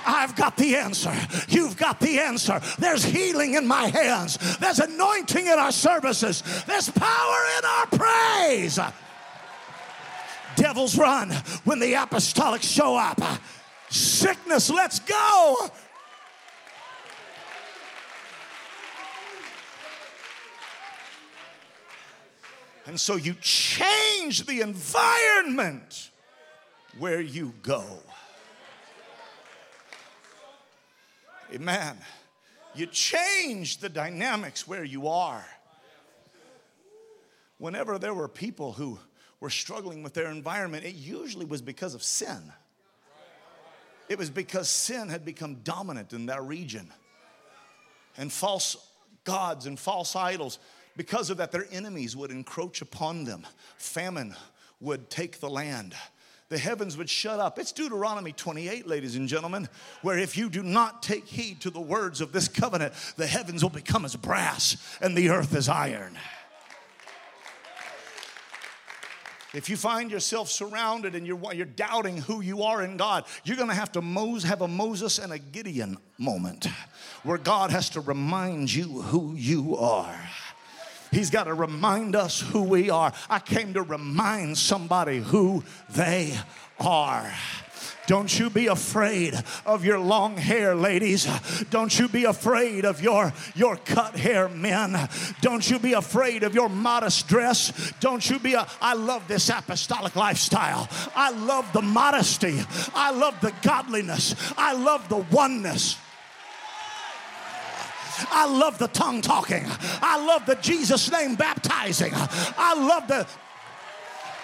I've 0.07 0.37
got 0.37 0.57
the 0.57 0.77
answer. 0.77 1.13
You've 1.49 1.77
got 1.77 1.99
the 1.99 2.21
answer. 2.21 2.61
There's 2.79 3.05
healing 3.05 3.55
in 3.55 3.67
my 3.67 3.89
hands. 3.89 4.39
There's 4.59 4.79
anointing 4.79 5.47
in 5.47 5.59
our 5.59 5.73
services. 5.73 6.45
There's 6.67 6.89
power 6.91 7.37
in 7.59 7.65
our 7.65 7.87
praise. 7.87 8.79
Devils 10.55 10.97
run 10.97 11.31
when 11.65 11.81
the 11.81 11.95
apostolics 11.95 12.63
show 12.63 12.97
up. 12.97 13.21
Sickness, 13.97 14.69
let's 14.69 15.01
go. 15.01 15.71
And 22.87 23.01
so 23.01 23.17
you 23.17 23.35
change 23.41 24.45
the 24.45 24.61
environment 24.61 26.11
where 26.99 27.23
you 27.23 27.55
go. 27.63 27.85
Amen. 31.53 31.97
You 32.75 32.87
change 32.87 33.79
the 33.79 33.89
dynamics 33.89 34.69
where 34.69 34.85
you 34.85 35.09
are. 35.09 35.45
Whenever 37.59 37.99
there 37.99 38.13
were 38.13 38.29
people 38.29 38.73
who 38.73 38.99
were 39.41 39.51
struggling 39.51 40.03
with 40.03 40.13
their 40.13 40.31
environment, 40.31 40.85
it 40.85 40.95
usually 40.95 41.47
was 41.47 41.63
because 41.63 41.95
of 41.95 42.03
sin. 42.03 42.53
It 44.09 44.19
was 44.19 44.31
because 44.31 44.69
sin 44.69 45.09
had 45.09 45.25
become 45.25 45.57
dominant 45.65 46.13
in 46.13 46.27
that 46.27 46.43
region. 46.45 46.93
And 48.17 48.33
false 48.33 48.77
gods 49.25 49.67
and 49.67 49.79
false 49.79 50.17
idols, 50.17 50.59
because 50.97 51.29
of 51.31 51.37
that, 51.39 51.53
their 51.53 51.67
enemies 51.71 52.17
would 52.17 52.31
encroach 52.31 52.81
upon 52.81 53.25
them. 53.25 53.47
Famine 53.77 54.35
would 54.81 55.11
take 55.11 55.41
the 55.41 55.51
land. 55.51 55.95
The 56.49 56.59
heavens 56.59 56.97
would 56.97 57.11
shut 57.11 57.41
up. 57.41 57.59
It's 57.59 57.73
Deuteronomy 57.73 58.33
28, 58.33 58.87
ladies 58.87 59.17
and 59.17 59.27
gentlemen, 59.27 59.69
where 60.03 60.17
if 60.17 60.37
you 60.37 60.49
do 60.49 60.63
not 60.63 61.03
take 61.03 61.27
heed 61.27 61.61
to 61.63 61.71
the 61.71 61.81
words 61.81 62.21
of 62.21 62.31
this 62.31 62.47
covenant, 62.47 62.95
the 63.17 63.27
heavens 63.27 63.65
will 63.65 63.71
become 63.71 64.05
as 64.05 64.15
brass 64.15 64.77
and 65.01 65.17
the 65.17 65.31
earth 65.31 65.55
as 65.57 65.69
iron. 65.69 66.17
If 69.55 69.71
you 69.71 69.77
find 69.77 70.11
yourself 70.11 70.51
surrounded 70.51 71.15
and 71.15 71.27
you're, 71.27 71.41
you're 71.55 71.67
doubting 71.67 72.19
who 72.19 72.41
you 72.41 72.63
are 72.63 72.83
in 72.83 72.97
God, 72.97 73.25
you're 73.45 73.57
going 73.57 73.69
to 73.69 73.75
have 73.75 73.93
to 73.93 74.03
Mose, 74.03 74.43
have 74.43 74.61
a 74.61 74.69
Moses 74.69 75.19
and 75.19 75.33
a 75.33 75.39
Gideon 75.39 75.99
moment 76.19 76.67
where 77.23 77.39
God 77.39 77.71
has 77.71 77.91
to 77.91 78.01
remind 78.01 78.73
you 78.73 79.03
who 79.03 79.35
you 79.35 79.77
are. 79.77 80.19
He's 81.11 81.31
got 81.31 81.45
to 81.45 81.55
remind 81.55 82.17
us 82.17 82.41
who 82.41 82.63
we 82.63 82.91
are. 82.91 83.13
I 83.31 83.39
came 83.39 83.75
to 83.75 83.83
remind 83.83 84.59
somebody 84.59 85.19
who 85.19 85.65
they 85.89 86.37
are. 86.81 87.33
Don't 88.07 88.39
you 88.39 88.51
be 88.51 88.69
afraid 88.69 89.35
of 89.65 89.85
your 89.85 89.99
long 89.99 90.37
hair, 90.37 90.75
ladies. 90.75 91.27
Don't 91.71 91.99
you 91.99 92.09
be 92.09 92.25
afraid 92.25 92.85
of 92.85 93.03
your, 93.03 93.33
your 93.55 93.77
cut 93.77 94.17
hair, 94.17 94.49
men. 94.49 95.09
Don't 95.41 95.69
you 95.69 95.79
be 95.79 95.93
afraid 95.93 96.43
of 96.43 96.55
your 96.55 96.69
modest 96.69 97.29
dress. 97.29 97.93
Don't 98.01 98.29
you 98.29 98.39
be 98.39 98.55
a, 98.55 98.67
I 98.81 98.95
love 98.95 99.27
this 99.29 99.49
apostolic 99.49 100.15
lifestyle. 100.17 100.89
I 101.15 101.31
love 101.31 101.73
the 101.73 101.83
modesty. 101.83 102.61
I 102.95 103.11
love 103.11 103.41
the 103.41 103.53
godliness. 103.63 104.35
I 104.57 104.73
love 104.75 105.09
the 105.09 105.25
oneness. 105.33 105.99
I 108.31 108.47
love 108.47 108.79
the 108.79 108.89
tongue 108.89 109.21
talking. 109.21 109.65
I 110.03 110.25
love 110.25 110.47
the 110.47 110.55
Jesus 110.57 111.11
name 111.11 111.35
baptizing. 111.35 112.13
I 112.15 112.75
love 112.75 113.09
the 113.09 113.27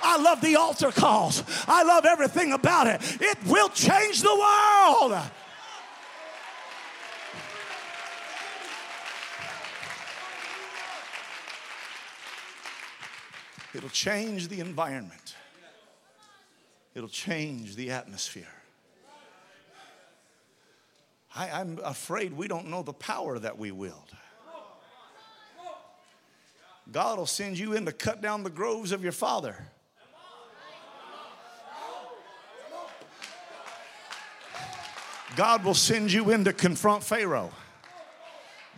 I 0.02 0.20
love 0.20 0.40
the 0.40 0.56
altar 0.56 0.90
calls. 0.90 1.42
I 1.66 1.82
love 1.82 2.04
everything 2.04 2.52
about 2.52 2.86
it. 2.86 3.00
It 3.20 3.38
will 3.46 3.68
change 3.68 4.20
the 4.20 4.34
world. 4.34 5.20
It'll 13.74 13.88
change 13.88 14.48
the 14.48 14.60
environment. 14.60 15.34
It'll 16.94 17.08
change 17.08 17.76
the 17.76 17.90
atmosphere. 17.90 18.44
I, 21.34 21.60
am 21.60 21.80
afraid 21.82 22.34
we 22.34 22.46
don't 22.48 22.68
know 22.68 22.82
the 22.82 22.92
power 22.92 23.38
that 23.38 23.58
we 23.58 23.70
wield. 23.70 24.14
God 26.90 27.18
will 27.18 27.26
send 27.26 27.58
you 27.58 27.72
in 27.72 27.86
to 27.86 27.92
cut 27.92 28.20
down 28.20 28.42
the 28.42 28.50
groves 28.50 28.92
of 28.92 29.02
your 29.02 29.12
father. 29.12 29.56
God 35.36 35.64
will 35.64 35.74
send 35.74 36.12
you 36.12 36.30
in 36.30 36.44
to 36.44 36.52
confront 36.52 37.02
Pharaoh. 37.02 37.50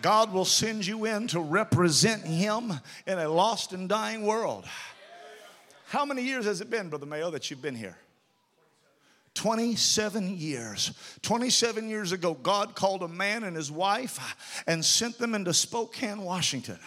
God 0.03 0.33
will 0.33 0.45
send 0.45 0.87
you 0.87 1.05
in 1.05 1.29
to 1.29 1.40
represent 1.40 2.23
Him 2.23 2.73
in 3.07 3.19
a 3.19 3.29
lost 3.29 3.73
and 3.73 3.88
dying 3.88 4.25
world. 4.25 4.64
How 5.87 6.05
many 6.05 6.23
years 6.23 6.45
has 6.45 6.61
it 6.61 6.71
been, 6.71 6.88
Brother 6.88 7.07
Mayo, 7.07 7.31
that 7.31 7.51
you've 7.51 7.62
been 7.62 7.75
here? 7.75 7.97
27 9.35 10.37
years. 10.37 10.93
27 11.23 11.88
years 11.88 12.12
ago, 12.12 12.35
God 12.35 12.75
called 12.75 13.03
a 13.03 13.09
man 13.09 13.45
and 13.45 13.57
his 13.57 13.71
wife 13.71 14.62
and 14.67 14.85
sent 14.85 15.19
them 15.19 15.35
into 15.35 15.53
Spokane, 15.53 16.23
Washington. 16.23 16.79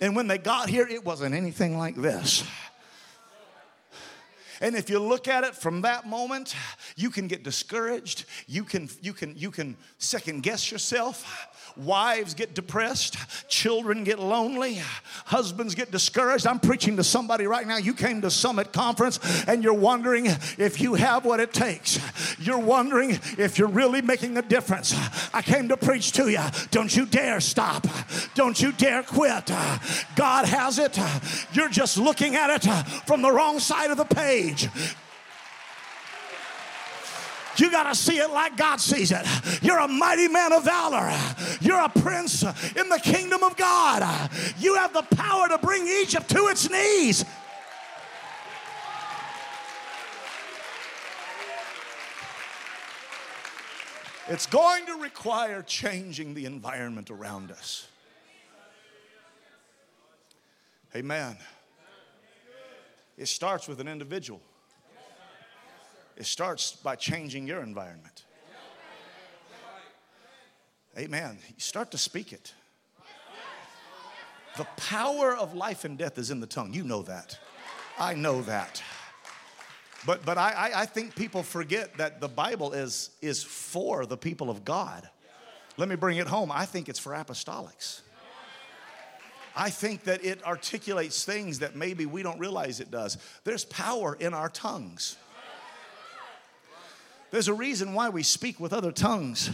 And 0.00 0.14
when 0.14 0.26
they 0.26 0.38
got 0.38 0.68
here, 0.68 0.86
it 0.86 1.04
wasn't 1.04 1.34
anything 1.34 1.78
like 1.78 1.96
this. 1.96 2.44
And 4.60 4.74
if 4.74 4.90
you 4.90 4.98
look 4.98 5.28
at 5.28 5.44
it 5.44 5.54
from 5.54 5.82
that 5.82 6.06
moment, 6.06 6.54
you 6.96 7.10
can 7.10 7.28
get 7.28 7.42
discouraged. 7.42 8.24
You 8.46 8.64
can, 8.64 8.88
you 9.00 9.12
can, 9.12 9.36
you 9.36 9.50
can 9.50 9.76
second 9.98 10.42
guess 10.42 10.70
yourself. 10.70 11.47
Wives 11.76 12.34
get 12.34 12.54
depressed, 12.54 13.16
children 13.48 14.04
get 14.04 14.18
lonely, 14.18 14.80
husbands 15.26 15.74
get 15.74 15.90
discouraged. 15.90 16.46
I'm 16.46 16.60
preaching 16.60 16.96
to 16.96 17.04
somebody 17.04 17.46
right 17.46 17.66
now. 17.66 17.76
You 17.76 17.94
came 17.94 18.20
to 18.22 18.30
Summit 18.30 18.72
Conference 18.72 19.20
and 19.46 19.62
you're 19.62 19.74
wondering 19.74 20.26
if 20.58 20.80
you 20.80 20.94
have 20.94 21.24
what 21.24 21.40
it 21.40 21.52
takes. 21.52 21.98
You're 22.38 22.58
wondering 22.58 23.18
if 23.38 23.58
you're 23.58 23.68
really 23.68 24.02
making 24.02 24.36
a 24.36 24.42
difference. 24.42 24.94
I 25.32 25.42
came 25.42 25.68
to 25.68 25.76
preach 25.76 26.12
to 26.12 26.28
you. 26.28 26.42
Don't 26.70 26.94
you 26.94 27.06
dare 27.06 27.40
stop. 27.40 27.86
Don't 28.34 28.60
you 28.60 28.72
dare 28.72 29.02
quit. 29.02 29.50
God 30.16 30.46
has 30.46 30.78
it. 30.78 30.98
You're 31.52 31.68
just 31.68 31.98
looking 31.98 32.36
at 32.36 32.50
it 32.50 32.86
from 33.06 33.22
the 33.22 33.30
wrong 33.30 33.58
side 33.58 33.90
of 33.90 33.96
the 33.96 34.04
page. 34.04 34.68
You 37.58 37.70
got 37.70 37.84
to 37.84 37.94
see 37.94 38.18
it 38.18 38.30
like 38.30 38.56
God 38.56 38.80
sees 38.80 39.12
it. 39.12 39.26
You're 39.62 39.78
a 39.78 39.88
mighty 39.88 40.28
man 40.28 40.52
of 40.52 40.64
valor. 40.64 41.12
You're 41.60 41.80
a 41.80 41.88
prince 41.88 42.42
in 42.42 42.88
the 42.88 43.00
kingdom 43.02 43.42
of 43.42 43.56
God. 43.56 44.30
You 44.58 44.76
have 44.76 44.92
the 44.92 45.02
power 45.02 45.48
to 45.48 45.58
bring 45.58 45.86
Egypt 45.86 46.28
to 46.30 46.48
its 46.48 46.70
knees. 46.70 47.24
It's 54.28 54.46
going 54.46 54.84
to 54.86 54.96
require 54.96 55.62
changing 55.62 56.34
the 56.34 56.44
environment 56.44 57.10
around 57.10 57.50
us. 57.50 57.88
Amen. 60.94 61.36
It 63.16 63.26
starts 63.26 63.66
with 63.66 63.80
an 63.80 63.88
individual. 63.88 64.40
It 66.18 66.26
starts 66.26 66.72
by 66.72 66.96
changing 66.96 67.46
your 67.46 67.62
environment. 67.62 68.24
Amen. 70.98 71.38
You 71.46 71.54
start 71.60 71.92
to 71.92 71.98
speak 71.98 72.32
it. 72.32 72.52
The 74.56 74.64
power 74.76 75.36
of 75.36 75.54
life 75.54 75.84
and 75.84 75.96
death 75.96 76.18
is 76.18 76.32
in 76.32 76.40
the 76.40 76.46
tongue. 76.48 76.74
You 76.74 76.82
know 76.82 77.02
that. 77.02 77.38
I 78.00 78.14
know 78.14 78.42
that. 78.42 78.82
But, 80.04 80.24
but 80.24 80.36
I, 80.38 80.72
I 80.74 80.86
think 80.86 81.14
people 81.14 81.44
forget 81.44 81.96
that 81.98 82.20
the 82.20 82.28
Bible 82.28 82.72
is, 82.72 83.10
is 83.22 83.44
for 83.44 84.04
the 84.04 84.16
people 84.16 84.50
of 84.50 84.64
God. 84.64 85.08
Let 85.76 85.88
me 85.88 85.94
bring 85.94 86.18
it 86.18 86.26
home. 86.26 86.50
I 86.50 86.64
think 86.64 86.88
it's 86.88 86.98
for 86.98 87.12
apostolics. 87.12 88.00
I 89.54 89.70
think 89.70 90.02
that 90.04 90.24
it 90.24 90.44
articulates 90.44 91.24
things 91.24 91.60
that 91.60 91.76
maybe 91.76 92.06
we 92.06 92.24
don't 92.24 92.40
realize 92.40 92.80
it 92.80 92.90
does. 92.90 93.18
There's 93.44 93.64
power 93.64 94.16
in 94.18 94.34
our 94.34 94.48
tongues. 94.48 95.16
There's 97.30 97.48
a 97.48 97.54
reason 97.54 97.94
why 97.94 98.08
we 98.08 98.22
speak 98.22 98.58
with 98.58 98.72
other 98.72 98.92
tongues 98.92 99.50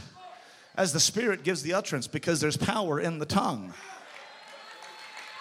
as 0.77 0.93
the 0.93 1.01
Spirit 1.01 1.43
gives 1.43 1.63
the 1.63 1.75
utterance 1.75 2.07
because 2.07 2.41
there's 2.41 2.57
power 2.57 3.01
in 3.01 3.19
the 3.19 3.27
tongue. 3.27 3.75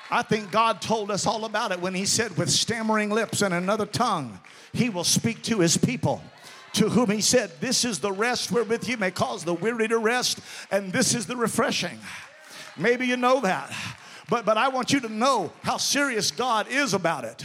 I 0.10 0.22
think 0.22 0.52
God 0.52 0.82
told 0.82 1.10
us 1.10 1.26
all 1.26 1.46
about 1.46 1.72
it 1.72 1.80
when 1.80 1.94
He 1.94 2.06
said, 2.06 2.38
with 2.38 2.50
stammering 2.50 3.10
lips 3.10 3.42
and 3.42 3.54
another 3.54 3.86
tongue, 3.86 4.40
He 4.72 4.90
will 4.90 5.04
speak 5.04 5.42
to 5.44 5.60
His 5.60 5.78
people. 5.78 6.22
To 6.74 6.90
whom 6.90 7.10
He 7.10 7.22
said, 7.22 7.52
This 7.60 7.86
is 7.86 8.00
the 8.00 8.12
rest 8.12 8.52
wherewith 8.52 8.88
you 8.88 8.98
may 8.98 9.12
cause 9.12 9.44
the 9.44 9.54
weary 9.54 9.88
to 9.88 9.98
rest, 9.98 10.40
and 10.72 10.92
this 10.92 11.16
is 11.16 11.26
the 11.26 11.36
refreshing. 11.36 12.00
Maybe 12.78 13.06
you 13.08 13.18
know 13.18 13.42
that, 13.42 13.72
but, 14.30 14.46
but 14.46 14.58
I 14.58 14.70
want 14.70 14.92
you 14.92 15.00
to 15.02 15.10
know 15.10 15.54
how 15.62 15.78
serious 15.78 16.32
God 16.32 16.68
is 16.68 16.94
about 16.94 17.26
it. 17.26 17.44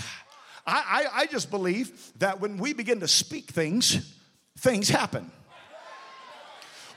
I, 0.67 1.07
I, 1.15 1.21
I 1.21 1.27
just 1.27 1.51
believe 1.51 2.13
that 2.19 2.41
when 2.41 2.57
we 2.57 2.73
begin 2.73 3.01
to 3.01 3.09
speak 3.09 3.51
things, 3.51 4.18
things 4.59 4.89
happen. 4.89 5.31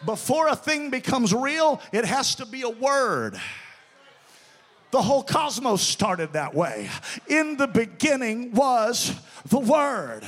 Before 0.06 0.48
a 0.48 0.56
thing 0.56 0.90
becomes 0.90 1.34
real, 1.34 1.80
it 1.92 2.06
has 2.06 2.36
to 2.36 2.46
be 2.46 2.64
a 2.64 2.70
word. 2.70 3.40
The 4.92 5.02
whole 5.02 5.24
cosmos 5.24 5.82
started 5.82 6.34
that 6.34 6.54
way. 6.54 6.90
In 7.28 7.56
the 7.56 7.68
beginning 7.68 8.54
was 8.54 9.16
the 9.48 9.60
Word. 9.60 10.24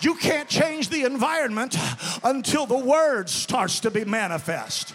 You 0.00 0.14
can't 0.14 0.48
change 0.48 0.88
the 0.88 1.04
environment 1.04 1.76
until 2.24 2.64
the 2.64 2.78
Word 2.78 3.28
starts 3.28 3.80
to 3.80 3.90
be 3.90 4.06
manifest. 4.06 4.94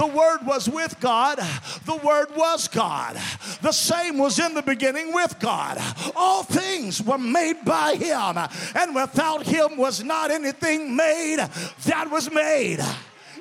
The 0.00 0.06
Word 0.06 0.46
was 0.46 0.66
with 0.66 0.98
God. 0.98 1.38
The 1.84 1.96
Word 1.96 2.34
was 2.34 2.68
God. 2.68 3.20
The 3.60 3.70
same 3.70 4.16
was 4.16 4.38
in 4.38 4.54
the 4.54 4.62
beginning 4.62 5.12
with 5.12 5.38
God. 5.38 5.76
All 6.16 6.42
things 6.42 7.02
were 7.02 7.18
made 7.18 7.66
by 7.66 7.96
Him, 7.96 8.38
and 8.74 8.94
without 8.94 9.42
Him 9.42 9.76
was 9.76 10.02
not 10.02 10.30
anything 10.30 10.96
made 10.96 11.36
that 11.84 12.10
was 12.10 12.30
made. 12.30 12.80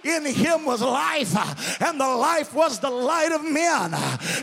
In 0.03 0.25
him 0.25 0.65
was 0.65 0.81
life, 0.81 1.81
and 1.81 1.99
the 1.99 2.07
life 2.07 2.53
was 2.53 2.79
the 2.79 2.89
light 2.89 3.31
of 3.33 3.43
men. 3.43 3.93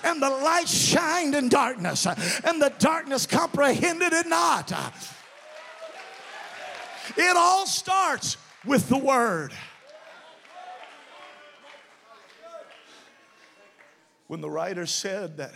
And 0.04 0.22
the 0.22 0.28
light 0.28 0.68
shined 0.68 1.34
in 1.34 1.50
darkness, 1.50 2.06
and 2.06 2.60
the 2.60 2.72
darkness 2.78 3.26
comprehended 3.26 4.14
it 4.14 4.26
not. 4.26 4.72
It 7.16 7.36
all 7.36 7.66
starts 7.66 8.38
with 8.64 8.88
the 8.88 8.98
word. 8.98 9.52
When 14.26 14.40
the 14.40 14.50
writer 14.50 14.86
said 14.86 15.36
that 15.36 15.52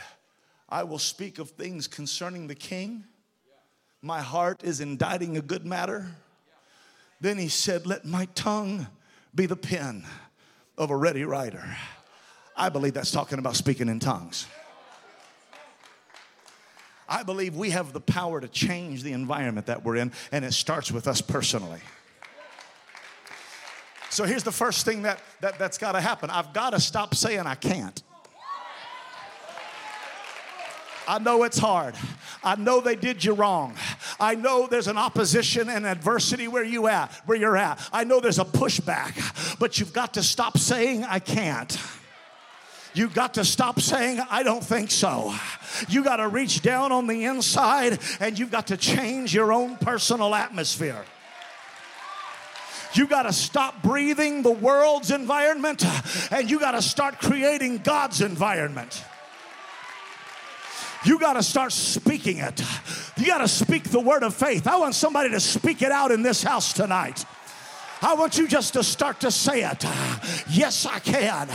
I 0.68 0.84
will 0.84 0.98
speak 0.98 1.38
of 1.38 1.50
things 1.50 1.88
concerning 1.88 2.46
the 2.46 2.54
king, 2.54 3.04
my 4.02 4.20
heart 4.20 4.62
is 4.62 4.80
inditing 4.80 5.36
a 5.36 5.42
good 5.42 5.66
matter. 5.66 6.06
Then 7.20 7.36
he 7.36 7.48
said, 7.48 7.86
Let 7.86 8.04
my 8.04 8.26
tongue 8.34 8.86
be 9.34 9.46
the 9.46 9.56
pen 9.56 10.04
of 10.78 10.90
a 10.90 10.96
ready 10.96 11.24
writer. 11.24 11.76
I 12.56 12.68
believe 12.68 12.94
that's 12.94 13.10
talking 13.10 13.38
about 13.38 13.56
speaking 13.56 13.88
in 13.88 14.00
tongues. 14.00 14.46
I 17.08 17.24
believe 17.24 17.56
we 17.56 17.70
have 17.70 17.92
the 17.92 18.00
power 18.00 18.40
to 18.40 18.46
change 18.46 19.02
the 19.02 19.12
environment 19.12 19.66
that 19.66 19.84
we're 19.84 19.96
in, 19.96 20.12
and 20.30 20.44
it 20.44 20.52
starts 20.52 20.92
with 20.92 21.08
us 21.08 21.20
personally. 21.20 21.80
So 24.10 24.24
here's 24.24 24.44
the 24.44 24.52
first 24.52 24.84
thing 24.84 25.02
that, 25.02 25.20
that, 25.40 25.58
that's 25.58 25.78
got 25.78 25.92
to 25.92 26.00
happen 26.00 26.30
I've 26.30 26.52
got 26.52 26.70
to 26.70 26.80
stop 26.80 27.14
saying 27.14 27.40
I 27.40 27.56
can't. 27.56 28.00
I 31.10 31.18
know 31.18 31.42
it's 31.42 31.58
hard. 31.58 31.96
I 32.44 32.54
know 32.54 32.80
they 32.80 32.94
did 32.94 33.24
you 33.24 33.32
wrong. 33.32 33.74
I 34.20 34.36
know 34.36 34.68
there's 34.68 34.86
an 34.86 34.96
opposition 34.96 35.68
and 35.68 35.84
adversity 35.84 36.46
where 36.46 36.62
you 36.62 36.86
at, 36.86 37.12
where 37.26 37.36
you're 37.36 37.56
at. 37.56 37.80
I 37.92 38.04
know 38.04 38.20
there's 38.20 38.38
a 38.38 38.44
pushback, 38.44 39.58
but 39.58 39.80
you've 39.80 39.92
got 39.92 40.14
to 40.14 40.22
stop 40.22 40.56
saying 40.56 41.02
I 41.02 41.18
can't. 41.18 41.76
You've 42.94 43.12
got 43.12 43.34
to 43.34 43.44
stop 43.44 43.80
saying, 43.80 44.20
I 44.30 44.44
don't 44.44 44.62
think 44.62 44.92
so. 44.92 45.34
You 45.88 46.04
got 46.04 46.16
to 46.16 46.28
reach 46.28 46.62
down 46.62 46.92
on 46.92 47.08
the 47.08 47.24
inside 47.24 47.98
and 48.20 48.38
you've 48.38 48.52
got 48.52 48.68
to 48.68 48.76
change 48.76 49.34
your 49.34 49.52
own 49.52 49.78
personal 49.78 50.32
atmosphere. 50.32 51.04
You 52.94 53.08
got 53.08 53.24
to 53.24 53.32
stop 53.32 53.82
breathing 53.82 54.42
the 54.42 54.52
world's 54.52 55.10
environment 55.10 55.84
and 56.30 56.48
you 56.48 56.60
got 56.60 56.72
to 56.72 56.82
start 56.82 57.18
creating 57.18 57.78
God's 57.78 58.20
environment. 58.20 59.02
You 61.04 61.18
got 61.18 61.34
to 61.34 61.42
start 61.42 61.72
speaking 61.72 62.38
it. 62.38 62.62
You 63.16 63.26
got 63.26 63.38
to 63.38 63.48
speak 63.48 63.84
the 63.84 64.00
word 64.00 64.22
of 64.22 64.34
faith. 64.34 64.66
I 64.66 64.76
want 64.76 64.94
somebody 64.94 65.30
to 65.30 65.40
speak 65.40 65.82
it 65.82 65.92
out 65.92 66.10
in 66.10 66.22
this 66.22 66.42
house 66.42 66.72
tonight. 66.72 67.24
I 68.02 68.14
want 68.14 68.38
you 68.38 68.48
just 68.48 68.72
to 68.74 68.82
start 68.82 69.20
to 69.20 69.30
say 69.30 69.62
it. 69.62 69.84
Yes, 70.48 70.86
I 70.86 70.98
can. 71.00 71.48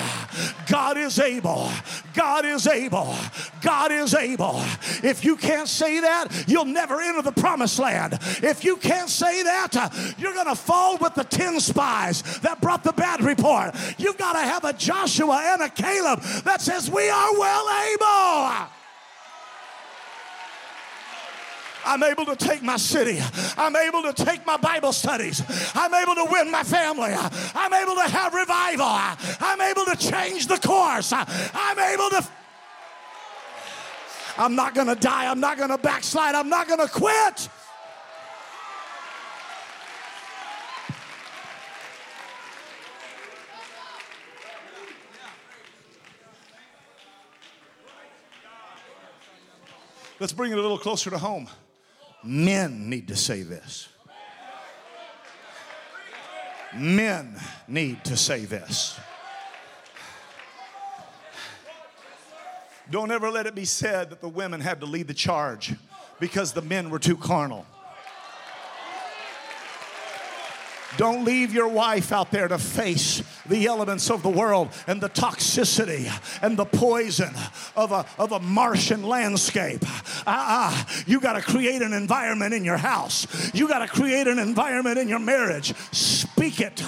God 0.67 0.97
is 0.97 1.19
able. 1.19 1.71
God 2.13 2.45
is 2.45 2.67
able. 2.67 3.15
God 3.61 3.91
is 3.91 4.13
able. 4.13 4.61
If 5.03 5.25
you 5.25 5.37
can't 5.37 5.67
say 5.67 6.01
that, 6.01 6.45
you'll 6.47 6.65
never 6.65 7.01
enter 7.01 7.23
the 7.23 7.31
promised 7.31 7.79
land. 7.79 8.19
If 8.43 8.63
you 8.63 8.77
can't 8.77 9.09
say 9.09 9.41
that, 9.41 10.15
you're 10.19 10.33
going 10.33 10.45
to 10.45 10.55
fall 10.55 10.97
with 10.97 11.15
the 11.15 11.23
10 11.23 11.59
spies 11.59 12.21
that 12.41 12.61
brought 12.61 12.83
the 12.83 12.93
bad 12.93 13.23
report. 13.23 13.75
You've 13.97 14.17
got 14.17 14.33
to 14.33 14.39
have 14.39 14.65
a 14.65 14.73
Joshua 14.73 15.41
and 15.53 15.63
a 15.63 15.69
Caleb 15.69 16.21
that 16.43 16.61
says, 16.61 16.91
We 16.91 17.09
are 17.09 17.39
well 17.39 17.69
able. 17.93 18.67
I'm 21.85 22.03
able 22.03 22.25
to 22.25 22.35
take 22.35 22.63
my 22.63 22.77
city. 22.77 23.19
I'm 23.57 23.75
able 23.75 24.01
to 24.03 24.13
take 24.13 24.45
my 24.45 24.57
Bible 24.57 24.91
studies. 24.91 25.41
I'm 25.75 25.93
able 25.93 26.15
to 26.15 26.27
win 26.29 26.51
my 26.51 26.63
family. 26.63 27.13
I'm 27.13 27.73
able 27.73 27.95
to 27.95 28.09
have 28.09 28.33
revival. 28.33 28.85
I'm 29.39 29.61
able 29.61 29.85
to 29.85 29.95
change 29.95 30.47
the 30.47 30.57
course. 30.57 31.13
I'm 31.13 31.79
able 31.79 32.09
to. 32.09 32.27
I'm 34.37 34.55
not 34.55 34.75
going 34.75 34.87
to 34.87 34.95
die. 34.95 35.29
I'm 35.29 35.39
not 35.39 35.57
going 35.57 35.69
to 35.69 35.77
backslide. 35.77 36.35
I'm 36.35 36.49
not 36.49 36.67
going 36.67 36.79
to 36.79 36.89
quit. 36.89 37.49
Let's 50.17 50.31
bring 50.33 50.53
it 50.53 50.57
a 50.57 50.61
little 50.61 50.77
closer 50.77 51.09
to 51.09 51.17
home. 51.17 51.49
Men 52.25 52.89
need 52.89 53.07
to 53.09 53.15
say 53.15 53.43
this. 53.43 53.87
Men 56.75 57.39
need 57.67 58.03
to 58.05 58.17
say 58.17 58.45
this. 58.45 58.99
Don't 62.89 63.11
ever 63.11 63.29
let 63.29 63.45
it 63.45 63.55
be 63.55 63.65
said 63.65 64.09
that 64.09 64.21
the 64.21 64.29
women 64.29 64.59
had 64.59 64.79
to 64.79 64.85
lead 64.85 65.07
the 65.07 65.13
charge 65.13 65.73
because 66.19 66.53
the 66.53 66.61
men 66.61 66.89
were 66.89 66.99
too 66.99 67.17
carnal. 67.17 67.65
Don't 70.97 71.25
leave 71.25 71.53
your 71.53 71.67
wife 71.67 72.11
out 72.11 72.31
there 72.31 72.47
to 72.47 72.57
face 72.57 73.21
the 73.47 73.65
elements 73.65 74.09
of 74.09 74.23
the 74.23 74.29
world 74.29 74.69
and 74.87 75.01
the 75.01 75.09
toxicity 75.09 76.09
and 76.41 76.57
the 76.57 76.65
poison 76.65 77.33
of 77.75 77.91
a, 77.91 78.05
of 78.17 78.31
a 78.31 78.39
Martian 78.39 79.03
landscape. 79.03 79.83
Uh-uh. 80.25 80.85
You 81.05 81.19
got 81.19 81.33
to 81.33 81.41
create 81.41 81.81
an 81.81 81.93
environment 81.93 82.53
in 82.53 82.63
your 82.63 82.77
house. 82.77 83.53
You 83.53 83.67
got 83.67 83.79
to 83.79 83.87
create 83.87 84.27
an 84.27 84.39
environment 84.39 84.97
in 84.97 85.09
your 85.09 85.19
marriage. 85.19 85.75
Speak 85.91 86.61
it. 86.61 86.79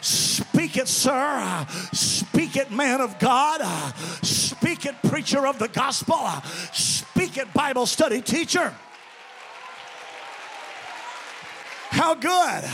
Speak 0.00 0.76
it, 0.76 0.88
sir. 0.88 1.66
Speak 1.92 2.56
it, 2.56 2.70
man 2.70 3.00
of 3.00 3.18
God. 3.18 3.60
Speak 4.24 4.86
it, 4.86 4.94
preacher 5.08 5.46
of 5.46 5.58
the 5.58 5.68
gospel. 5.68 6.28
Speak 6.72 7.36
it, 7.36 7.52
Bible 7.52 7.86
study 7.86 8.20
teacher. 8.22 8.74
How 12.00 12.14
good, 12.14 12.64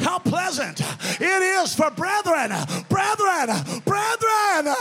how 0.00 0.18
pleasant 0.18 0.80
it 0.80 1.22
is 1.22 1.72
for 1.72 1.88
brethren, 1.92 2.50
brethren, 2.88 3.80
brethren. 3.84 4.74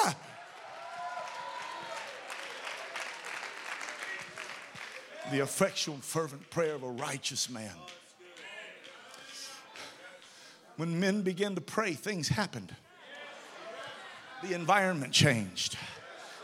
The 5.29 5.43
effectual, 5.43 5.97
fervent 5.97 6.49
prayer 6.49 6.73
of 6.73 6.81
a 6.81 6.89
righteous 6.89 7.47
man. 7.47 7.75
When 10.77 10.99
men 10.99 11.21
began 11.21 11.53
to 11.53 11.61
pray, 11.61 11.93
things 11.93 12.27
happened. 12.27 12.75
The 14.41 14.55
environment 14.55 15.13
changed, 15.13 15.77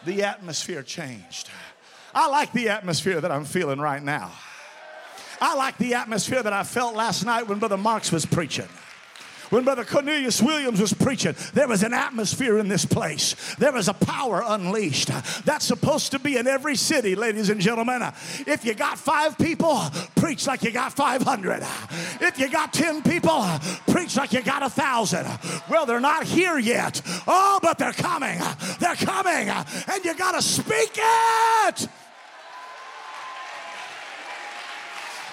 the 0.06 0.22
atmosphere 0.22 0.84
changed. 0.84 1.50
I 2.14 2.30
like 2.30 2.54
the 2.54 2.70
atmosphere 2.70 3.20
that 3.20 3.32
I'm 3.32 3.46
feeling 3.46 3.80
right 3.80 4.04
now. 4.04 4.32
I 5.42 5.56
like 5.56 5.78
the 5.78 5.94
atmosphere 5.94 6.42
that 6.42 6.54
I 6.54 6.64
felt 6.64 6.96
last 6.96 7.26
night 7.26 7.48
when 7.48 7.60
Brother 7.60 7.78
Marks 7.78 8.12
was 8.12 8.26
preaching. 8.26 8.68
When 9.50 9.64
Brother 9.64 9.86
Cornelius 9.86 10.42
Williams 10.42 10.82
was 10.82 10.94
preaching, 10.94 11.34
there 11.54 11.68
was 11.68 11.84
an 11.84 11.94
atmosphere 11.94 12.58
in 12.58 12.68
this 12.68 12.86
place. 12.86 13.56
There 13.56 13.72
was 13.72 13.88
a 13.88 13.94
power 13.94 14.44
unleashed. 14.46 15.10
That's 15.46 15.66
supposed 15.66 16.12
to 16.12 16.20
be 16.20 16.38
in 16.38 16.48
every 16.48 16.76
city, 16.76 17.16
ladies 17.16 17.50
and 17.50 17.62
gentlemen. 17.62 18.02
If 18.46 18.66
you 18.66 18.74
got 18.74 18.98
five 19.00 19.38
people, 19.38 19.82
preach 20.18 20.48
like 20.48 20.64
you 20.64 20.72
got 20.72 20.92
500. 20.94 21.64
If 22.20 22.40
you 22.40 22.50
got 22.50 22.74
10 22.74 23.04
people, 23.04 23.46
preach 23.88 24.18
like 24.18 24.34
you 24.34 24.42
got 24.42 24.64
a 24.64 24.70
thousand. 24.70 25.26
Well, 25.70 25.86
they're 25.86 26.02
not 26.02 26.26
here 26.26 26.58
yet. 26.58 27.02
Oh, 27.26 27.60
but 27.62 27.78
they're 27.78 27.94
coming. 27.94 28.40
They're 28.80 28.96
coming. 28.96 29.48
And 29.48 30.04
you 30.04 30.14
got 30.16 30.34
to 30.34 30.42
speak 30.42 30.92
it. 30.98 31.88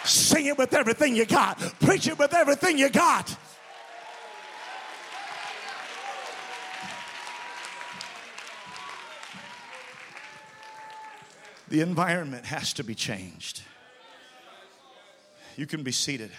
Sing 0.04 0.46
it 0.46 0.58
with 0.58 0.74
everything 0.74 1.16
you 1.16 1.24
got. 1.24 1.58
Preach 1.80 2.06
it 2.06 2.18
with 2.18 2.34
everything 2.34 2.78
you 2.78 2.90
got. 2.90 3.36
The 11.68 11.80
environment 11.80 12.44
has 12.44 12.74
to 12.74 12.84
be 12.84 12.94
changed. 12.94 13.62
You 15.56 15.66
can 15.66 15.82
be 15.82 15.92
seated. 15.92 16.30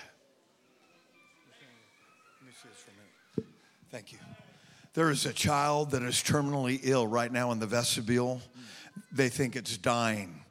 Thank 3.91 4.11
you. 4.11 4.19
There 4.93 5.09
is 5.09 5.25
a 5.25 5.33
child 5.33 5.91
that 5.91 6.03
is 6.03 6.15
terminally 6.15 6.79
ill 6.83 7.07
right 7.07 7.31
now 7.31 7.51
in 7.51 7.59
the 7.59 7.65
vestibule. 7.65 8.41
They 9.11 9.29
think 9.29 9.55
it's 9.55 9.77
dying. 9.77 10.41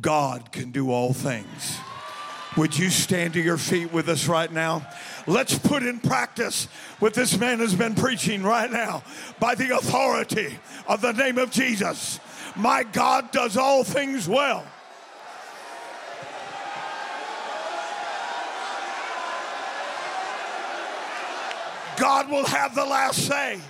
God 0.00 0.52
can 0.52 0.70
do 0.70 0.90
all 0.90 1.12
things. 1.12 1.78
Would 2.56 2.76
you 2.76 2.90
stand 2.90 3.34
to 3.34 3.40
your 3.40 3.58
feet 3.58 3.92
with 3.92 4.08
us 4.08 4.26
right 4.26 4.50
now? 4.50 4.84
Let's 5.28 5.56
put 5.56 5.84
in 5.84 6.00
practice 6.00 6.66
what 6.98 7.14
this 7.14 7.38
man 7.38 7.60
has 7.60 7.74
been 7.76 7.94
preaching 7.94 8.42
right 8.42 8.70
now 8.70 9.04
by 9.38 9.54
the 9.54 9.76
authority 9.76 10.58
of 10.88 11.00
the 11.00 11.12
name 11.12 11.38
of 11.38 11.52
Jesus. 11.52 12.18
My 12.56 12.82
God 12.82 13.30
does 13.30 13.56
all 13.56 13.84
things 13.84 14.28
well. 14.28 14.66
God 21.96 22.30
will 22.30 22.46
have 22.46 22.74
the 22.74 22.84
last 22.84 23.26
say. 23.26 23.60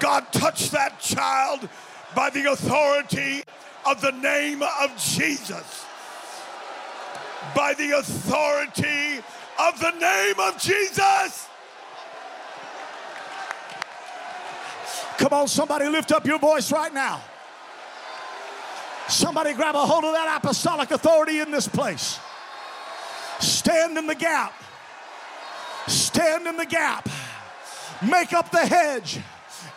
God 0.00 0.32
touched 0.32 0.72
that 0.72 0.98
child 0.98 1.68
by 2.16 2.30
the 2.30 2.50
authority 2.50 3.44
of 3.86 4.00
the 4.00 4.12
name 4.12 4.62
of 4.62 4.96
Jesus 4.96 5.84
by 7.54 7.74
the 7.74 7.98
authority 7.98 9.22
of 9.58 9.80
the 9.80 9.90
name 9.92 10.40
of 10.40 10.58
Jesus. 10.58 11.48
Come 15.18 15.32
on, 15.32 15.48
somebody 15.48 15.88
lift 15.88 16.12
up 16.12 16.24
your 16.26 16.38
voice 16.38 16.70
right 16.70 16.94
now. 16.94 17.20
Somebody 19.08 19.52
grab 19.54 19.74
a 19.74 19.84
hold 19.84 20.04
of 20.04 20.12
that 20.12 20.38
apostolic 20.38 20.90
authority 20.90 21.40
in 21.40 21.50
this 21.50 21.66
place. 21.66 22.18
Stand 23.40 23.96
in 23.98 24.06
the 24.06 24.14
gap. 24.14 24.52
Stand 25.86 26.46
in 26.46 26.56
the 26.56 26.66
gap. 26.66 27.08
Make 28.02 28.32
up 28.32 28.50
the 28.50 28.64
hedge 28.64 29.18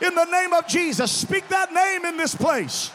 in 0.02 0.14
the 0.14 0.26
name 0.26 0.54
of 0.54 0.68
Jesus. 0.68 1.12
Speak 1.12 1.48
that 1.48 1.74
name 1.74 2.06
in 2.06 2.18
this 2.18 2.36
place. 2.36 2.92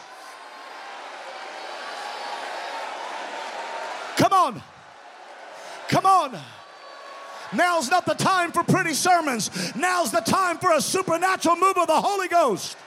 Come 4.17 4.33
on. 4.33 4.61
Come 5.87 6.05
on. 6.05 6.37
Now's 7.53 7.89
not 7.89 8.05
the 8.05 8.13
time 8.13 8.51
for 8.51 8.63
pretty 8.63 8.93
sermons. 8.93 9.49
Now's 9.75 10.11
the 10.11 10.19
time 10.19 10.57
for 10.57 10.73
a 10.73 10.81
supernatural 10.81 11.55
move 11.55 11.77
of 11.77 11.87
the 11.87 12.01
Holy 12.01 12.27
Ghost. 12.27 12.77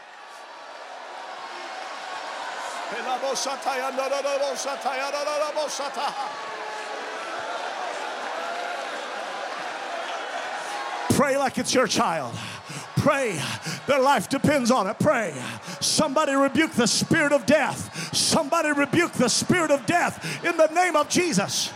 Pray 11.10 11.36
like 11.36 11.58
it's 11.58 11.72
your 11.72 11.86
child. 11.86 12.34
Pray. 13.00 13.40
Their 13.86 14.00
life 14.00 14.28
depends 14.28 14.70
on 14.70 14.86
it. 14.86 14.98
Pray. 14.98 15.34
Somebody 15.80 16.34
rebuke 16.34 16.72
the 16.72 16.86
spirit 16.86 17.32
of 17.32 17.46
death. 17.46 18.14
Somebody 18.14 18.72
rebuke 18.72 19.12
the 19.12 19.28
spirit 19.28 19.70
of 19.70 19.86
death 19.86 20.44
in 20.44 20.56
the 20.58 20.66
name 20.66 20.96
of 20.96 21.08
Jesus. 21.08 21.72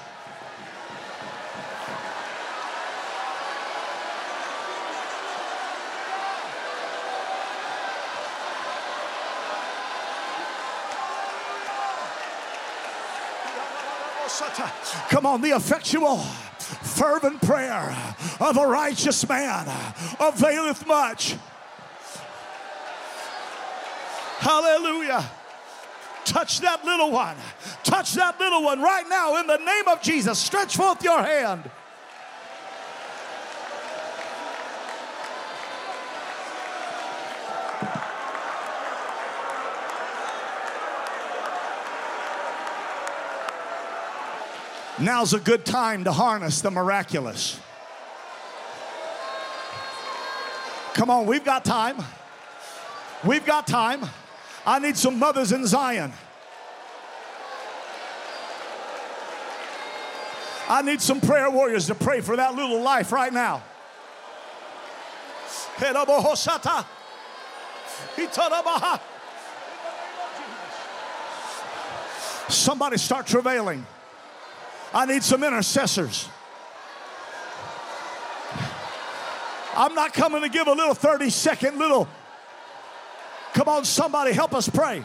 Come 15.09 15.27
on, 15.27 15.41
the 15.41 15.51
effectual, 15.51 16.23
fervent 16.65 17.43
prayer 17.43 17.97
of 18.41 18.57
a 18.57 18.67
righteous 18.67 19.29
man 19.29 19.67
availeth 20.21 20.87
much. 20.87 21.37
Hallelujah. 24.39 25.25
Touch 26.25 26.61
that 26.61 26.85
little 26.85 27.11
one. 27.11 27.37
Touch 27.83 28.15
that 28.15 28.39
little 28.39 28.63
one 28.63 28.81
right 28.81 29.05
now 29.09 29.39
in 29.41 29.47
the 29.47 29.59
name 29.59 29.89
of 29.89 30.01
Jesus. 30.03 30.39
Stretch 30.39 30.77
forth 30.77 31.03
your 31.03 31.23
hand. 31.23 31.71
Now's 44.99 45.35
a 45.35 45.41
good 45.41 45.65
time 45.65 46.05
to 46.05 46.13
harness 46.13 46.61
the 46.61 46.71
miraculous. 46.71 47.59
Come 50.95 51.11
on, 51.11 51.27
we've 51.27 51.45
got 51.45 51.65
time. 51.65 51.97
We've 53.25 53.45
got 53.45 53.67
time. 53.67 54.05
I 54.65 54.79
need 54.79 54.97
some 54.97 55.19
mothers 55.19 55.51
in 55.51 55.67
Zion. 55.67 56.13
I 60.69 60.83
need 60.83 61.01
some 61.03 61.21
prayer 61.21 61.51
warriors 61.51 61.89
to 61.89 61.95
pray 61.95 62.21
for 62.21 62.37
that 62.37 62.55
little 62.55 62.81
life 62.81 63.11
right 63.13 63.33
now. 63.33 63.63
Somebody 72.49 72.97
start 72.97 73.27
travailing. 73.27 73.85
I 74.95 75.07
need 75.07 75.25
some 75.25 75.43
intercessors. 75.43 76.29
I'm 79.77 79.95
not 79.95 80.15
coming 80.15 80.43
to 80.43 80.49
give 80.49 80.69
a 80.69 80.73
little 80.73 80.95
30 80.95 81.31
second 81.31 81.79
little. 81.79 82.09
Come 83.55 83.69
on, 83.69 83.85
somebody 83.85 84.33
help 84.33 84.55
us 84.55 84.69
pray. 84.69 85.05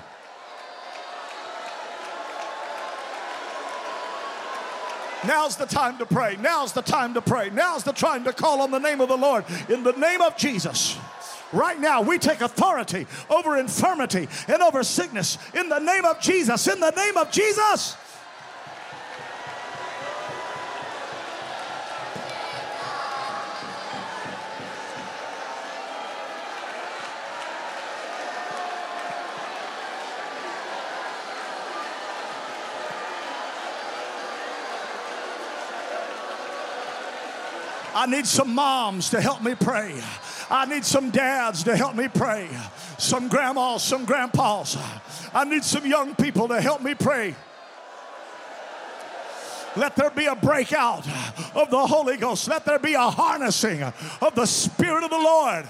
Now's 5.28 5.58
the 5.58 5.66
time 5.66 5.98
to 5.98 6.06
pray. 6.06 6.38
Now's 6.40 6.72
the 6.72 6.82
time 6.82 7.16
to 7.16 7.22
pray. 7.22 7.50
Now's 7.50 7.84
the 7.84 7.92
time 7.92 8.24
to 8.24 8.32
call 8.32 8.62
on 8.62 8.72
the 8.72 8.80
name 8.80 9.02
of 9.02 9.10
the 9.10 9.18
Lord. 9.18 9.44
In 9.70 9.84
the 9.84 9.92
name 9.94 10.22
of 10.22 10.38
Jesus. 10.38 10.98
Right 11.52 11.80
now, 11.80 12.02
we 12.02 12.20
take 12.20 12.42
authority 12.42 13.08
over 13.30 13.58
infirmity 13.58 14.28
and 14.48 14.62
over 14.62 14.84
sickness. 14.84 15.40
In 15.54 15.68
the 15.68 15.80
name 15.80 16.06
of 16.06 16.22
Jesus. 16.22 16.68
In 16.68 16.80
the 16.80 16.92
name 16.92 17.18
of 17.18 17.32
Jesus. 17.32 17.98
I 38.00 38.06
need 38.06 38.26
some 38.26 38.56
moms 38.56 39.10
to 39.10 39.20
help 39.20 39.44
me 39.44 39.56
pray. 39.56 39.94
I 40.50 40.66
need 40.66 40.86
some 40.86 41.10
dads 41.10 41.66
to 41.66 41.76
help 41.76 41.96
me 41.96 42.08
pray. 42.08 42.48
Some 42.98 43.28
grandmas, 43.28 43.84
some 43.84 44.06
grandpas. 44.06 44.78
I 45.34 45.44
need 45.44 45.66
some 45.66 45.86
young 45.86 46.16
people 46.16 46.48
to 46.48 46.62
help 46.62 46.82
me 46.82 46.96
pray. 46.96 47.36
Let 49.76 49.98
there 49.98 50.12
be 50.12 50.28
a 50.28 50.36
breakout 50.36 51.06
of 51.54 51.70
the 51.70 51.86
Holy 51.86 52.16
Ghost. 52.16 52.48
Let 52.48 52.64
there 52.64 52.80
be 52.80 52.94
a 52.94 53.10
harnessing 53.10 53.84
of 53.84 54.34
the 54.34 54.46
Spirit 54.46 55.04
of 55.04 55.10
the 55.10 55.18
Lord. 55.18 55.68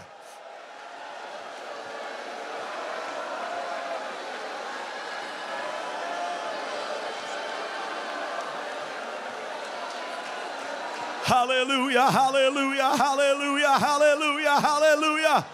Hallelujah, 11.29 12.09
hallelujah, 12.09 12.97
hallelujah, 12.97 13.77
hallelujah, 13.77 14.59
hallelujah. 14.59 15.45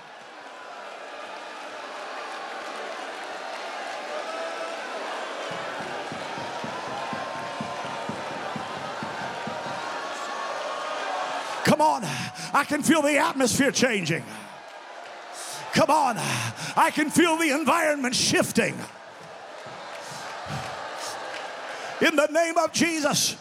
Come 11.66 11.82
on, 11.82 12.06
I 12.54 12.64
can 12.66 12.82
feel 12.82 13.02
the 13.02 13.18
atmosphere 13.18 13.72
changing. 13.72 14.24
Come 15.74 15.90
on, 15.90 16.16
I 16.78 16.90
can 16.90 17.10
feel 17.10 17.36
the 17.36 17.50
environment 17.50 18.16
shifting. 18.16 18.76
In 22.00 22.16
the 22.16 22.28
name 22.28 22.58
of 22.60 22.72
Jesus. 22.72 23.36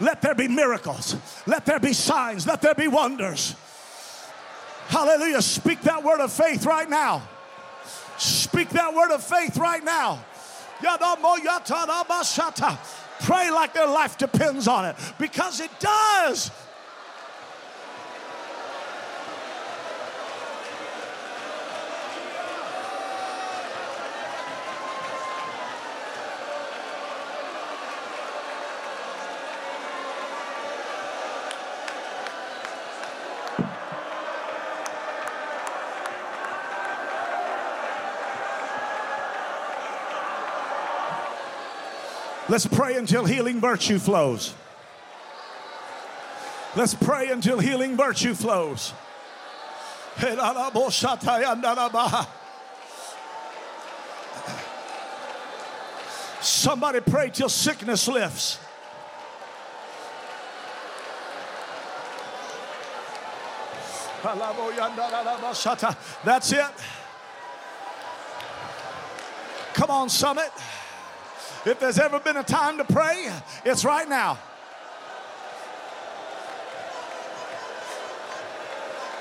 Let 0.00 0.22
there 0.22 0.34
be 0.34 0.48
miracles. 0.48 1.16
Let 1.46 1.66
there 1.66 1.78
be 1.78 1.92
signs. 1.92 2.46
Let 2.46 2.62
there 2.62 2.74
be 2.74 2.88
wonders. 2.88 3.54
Hallelujah. 4.88 5.42
Speak 5.42 5.82
that 5.82 6.02
word 6.02 6.20
of 6.20 6.32
faith 6.32 6.66
right 6.66 6.88
now. 6.88 7.22
Speak 8.18 8.70
that 8.70 8.94
word 8.94 9.12
of 9.12 9.22
faith 9.22 9.56
right 9.56 9.84
now. 9.84 10.24
Pray 13.22 13.50
like 13.50 13.74
their 13.74 13.86
life 13.86 14.16
depends 14.16 14.66
on 14.66 14.86
it 14.86 14.96
because 15.18 15.60
it 15.60 15.70
does. 15.78 16.50
Let's 42.50 42.66
pray 42.66 42.96
until 42.96 43.24
healing 43.24 43.60
virtue 43.60 44.00
flows. 44.00 44.54
Let's 46.74 46.94
pray 46.94 47.28
until 47.28 47.60
healing 47.60 47.96
virtue 47.96 48.34
flows. 48.34 48.92
Somebody 56.40 56.98
pray 56.98 57.30
till 57.30 57.48
sickness 57.48 58.08
lifts. 58.08 58.58
That's 66.24 66.52
it. 66.52 66.66
Come 69.74 69.90
on, 69.90 70.08
Summit. 70.08 70.50
If 71.66 71.78
there's 71.78 71.98
ever 71.98 72.18
been 72.18 72.38
a 72.38 72.42
time 72.42 72.78
to 72.78 72.84
pray, 72.84 73.30
it's 73.64 73.84
right 73.84 74.08
now. 74.08 74.38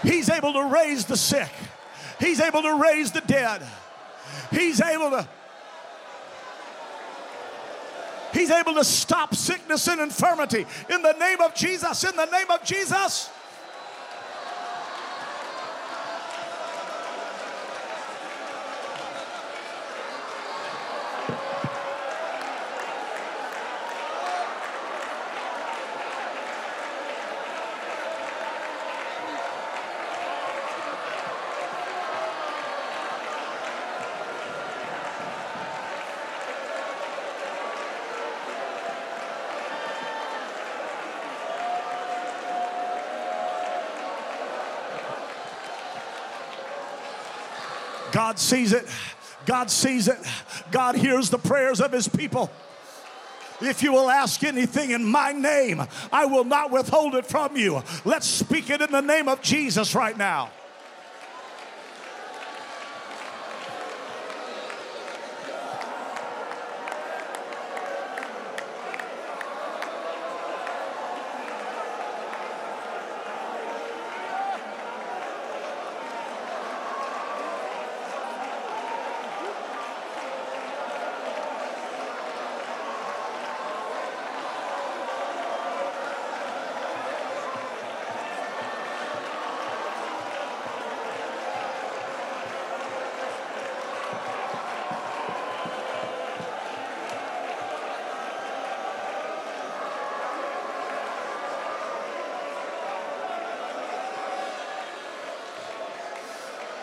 He's 0.03 0.29
able 0.29 0.53
to 0.53 0.63
raise 0.73 1.05
the 1.05 1.17
sick. 1.17 1.51
He's 2.19 2.39
able 2.39 2.61
to 2.61 2.75
raise 2.75 3.11
the 3.11 3.21
dead. 3.21 3.61
He's 4.51 4.81
able 4.81 5.09
to 5.11 5.27
He's 8.31 8.51
able 8.51 8.75
to 8.75 8.83
stop 8.83 9.33
sickness 9.33 9.87
and 9.87 9.99
infirmity 9.99 10.65
in 10.89 11.01
the 11.01 11.13
name 11.13 11.41
of 11.41 11.55
Jesus. 11.55 12.03
In 12.03 12.15
the 12.15 12.25
name 12.25 12.49
of 12.51 12.63
Jesus. 12.63 13.29
God 48.29 48.37
sees 48.37 48.73
it. 48.73 48.85
God 49.47 49.71
sees 49.71 50.07
it. 50.07 50.19
God 50.69 50.93
hears 50.93 51.31
the 51.31 51.39
prayers 51.39 51.81
of 51.81 51.91
his 51.91 52.07
people. 52.07 52.51
If 53.59 53.81
you 53.81 53.91
will 53.91 54.07
ask 54.07 54.43
anything 54.43 54.91
in 54.91 55.03
my 55.03 55.31
name, 55.31 55.81
I 56.11 56.25
will 56.25 56.43
not 56.43 56.69
withhold 56.69 57.15
it 57.15 57.25
from 57.25 57.57
you. 57.57 57.81
Let's 58.05 58.27
speak 58.27 58.69
it 58.69 58.81
in 58.81 58.91
the 58.91 59.01
name 59.01 59.27
of 59.27 59.41
Jesus 59.41 59.95
right 59.95 60.15
now. 60.15 60.51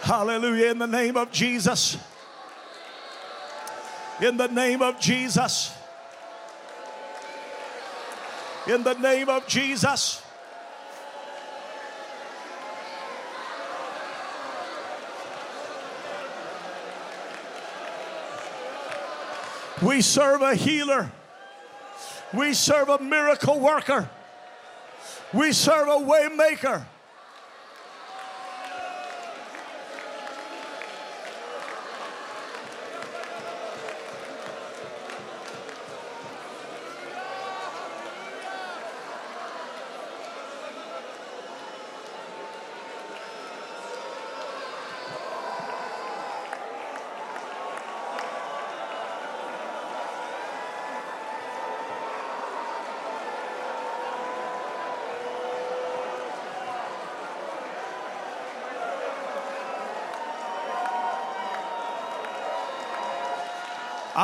Hallelujah. 0.06 0.70
In 0.70 0.78
the 0.78 0.86
name 0.86 1.16
of 1.16 1.32
Jesus. 1.32 1.96
In 4.22 4.36
the 4.36 4.46
name 4.46 4.80
of 4.80 5.00
Jesus. 5.00 5.76
In 8.68 8.84
the 8.84 8.94
name 8.94 9.28
of 9.28 9.48
Jesus. 9.48 10.22
We 19.82 20.02
serve 20.02 20.40
a 20.42 20.54
healer. 20.54 21.10
We 22.32 22.54
serve 22.54 22.90
a 22.90 23.00
miracle 23.00 23.58
worker. 23.58 24.08
We 25.34 25.50
serve 25.50 25.88
a 25.88 25.98
way 25.98 26.28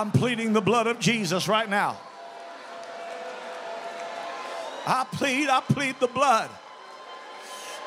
I'm 0.03 0.11
pleading 0.11 0.53
the 0.53 0.61
blood 0.61 0.88
of 0.88 0.98
Jesus 0.98 1.46
right 1.46 1.70
now. 1.70 1.96
I 4.84 5.07
plead, 5.12 5.48
I 5.48 5.61
plead 5.61 5.94
the 6.00 6.09
blood. 6.09 6.50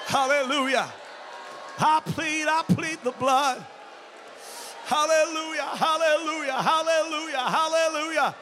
Hallelujah. 0.06 0.90
I 1.78 2.00
plead, 2.06 2.48
I 2.48 2.64
plead 2.70 3.00
the 3.04 3.12
blood. 3.12 3.66
Hallelujah, 4.86 5.64
hallelujah, 5.64 6.54
hallelujah, 6.54 7.38
hallelujah. 7.38 8.36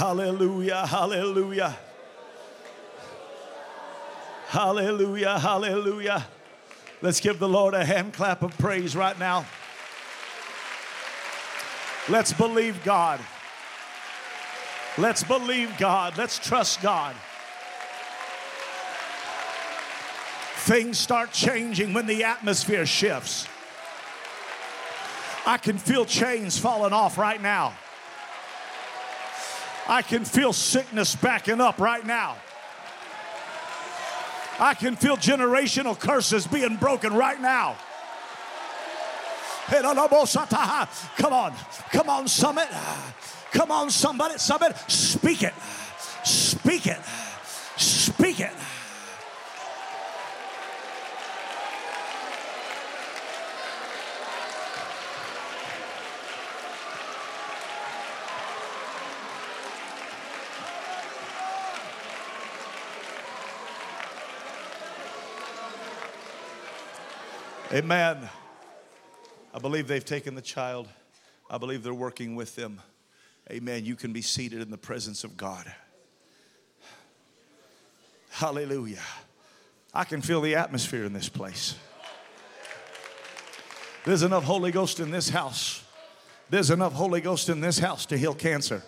Hallelujah, 0.00 0.86
hallelujah. 0.86 1.76
Hallelujah, 4.46 5.38
hallelujah. 5.38 6.26
Let's 7.02 7.20
give 7.20 7.38
the 7.38 7.46
Lord 7.46 7.74
a 7.74 7.84
hand 7.84 8.14
clap 8.14 8.42
of 8.42 8.56
praise 8.56 8.96
right 8.96 9.18
now. 9.18 9.44
Let's 12.08 12.32
believe 12.32 12.82
God. 12.82 13.20
Let's 14.96 15.22
believe 15.22 15.76
God. 15.76 16.16
Let's 16.16 16.38
trust 16.38 16.80
God. 16.80 17.14
Things 20.60 20.96
start 20.96 21.30
changing 21.30 21.92
when 21.92 22.06
the 22.06 22.24
atmosphere 22.24 22.86
shifts. 22.86 23.46
I 25.44 25.58
can 25.58 25.76
feel 25.76 26.06
chains 26.06 26.58
falling 26.58 26.94
off 26.94 27.18
right 27.18 27.42
now. 27.42 27.74
I 29.90 30.02
can 30.02 30.24
feel 30.24 30.52
sickness 30.52 31.16
backing 31.16 31.60
up 31.60 31.80
right 31.80 32.06
now. 32.06 32.36
I 34.60 34.74
can 34.74 34.94
feel 34.94 35.16
generational 35.16 35.98
curses 35.98 36.46
being 36.46 36.76
broken 36.76 37.12
right 37.12 37.40
now. 37.40 37.76
Come 39.68 41.32
on, 41.32 41.54
come 41.90 42.08
on, 42.08 42.28
summit. 42.28 42.68
Come 43.50 43.72
on, 43.72 43.90
somebody, 43.90 44.38
summit. 44.38 44.76
Speak 44.86 45.42
it, 45.42 45.54
speak 46.24 46.86
it, 46.86 47.00
speak 47.76 48.38
it. 48.38 48.52
Amen. 67.72 68.28
I 69.54 69.58
believe 69.60 69.86
they've 69.86 70.04
taken 70.04 70.34
the 70.34 70.42
child. 70.42 70.88
I 71.48 71.56
believe 71.56 71.84
they're 71.84 71.94
working 71.94 72.34
with 72.34 72.56
them. 72.56 72.80
Amen. 73.48 73.84
You 73.84 73.94
can 73.94 74.12
be 74.12 74.22
seated 74.22 74.60
in 74.60 74.72
the 74.72 74.78
presence 74.78 75.22
of 75.22 75.36
God. 75.36 75.72
Hallelujah. 78.30 79.02
I 79.94 80.02
can 80.02 80.20
feel 80.20 80.40
the 80.40 80.56
atmosphere 80.56 81.04
in 81.04 81.12
this 81.12 81.28
place. 81.28 81.76
There's 84.04 84.22
enough 84.22 84.42
Holy 84.42 84.72
Ghost 84.72 84.98
in 84.98 85.12
this 85.12 85.28
house. 85.28 85.84
There's 86.48 86.70
enough 86.70 86.94
Holy 86.94 87.20
Ghost 87.20 87.48
in 87.48 87.60
this 87.60 87.78
house 87.78 88.04
to 88.06 88.18
heal 88.18 88.34
cancer. 88.34 88.82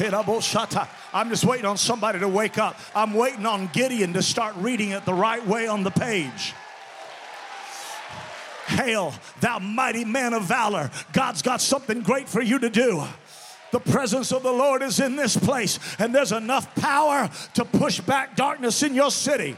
I'm 0.00 1.28
just 1.28 1.44
waiting 1.44 1.66
on 1.66 1.76
somebody 1.76 2.20
to 2.20 2.28
wake 2.28 2.58
up. 2.58 2.78
I'm 2.94 3.14
waiting 3.14 3.46
on 3.46 3.68
Gideon 3.72 4.12
to 4.14 4.22
start 4.22 4.54
reading 4.56 4.90
it 4.90 5.04
the 5.04 5.14
right 5.14 5.44
way 5.46 5.66
on 5.66 5.82
the 5.82 5.90
page. 5.90 6.54
Hail, 8.66 9.14
thou 9.40 9.58
mighty 9.58 10.04
man 10.04 10.34
of 10.34 10.44
valor. 10.44 10.90
God's 11.12 11.42
got 11.42 11.60
something 11.60 12.02
great 12.02 12.28
for 12.28 12.42
you 12.42 12.58
to 12.58 12.68
do. 12.68 13.02
The 13.72 13.80
presence 13.80 14.32
of 14.32 14.42
the 14.42 14.52
Lord 14.52 14.82
is 14.82 15.00
in 15.00 15.16
this 15.16 15.36
place, 15.36 15.78
and 15.98 16.14
there's 16.14 16.32
enough 16.32 16.74
power 16.74 17.28
to 17.54 17.64
push 17.64 18.00
back 18.00 18.36
darkness 18.36 18.82
in 18.82 18.94
your 18.94 19.10
city. 19.10 19.56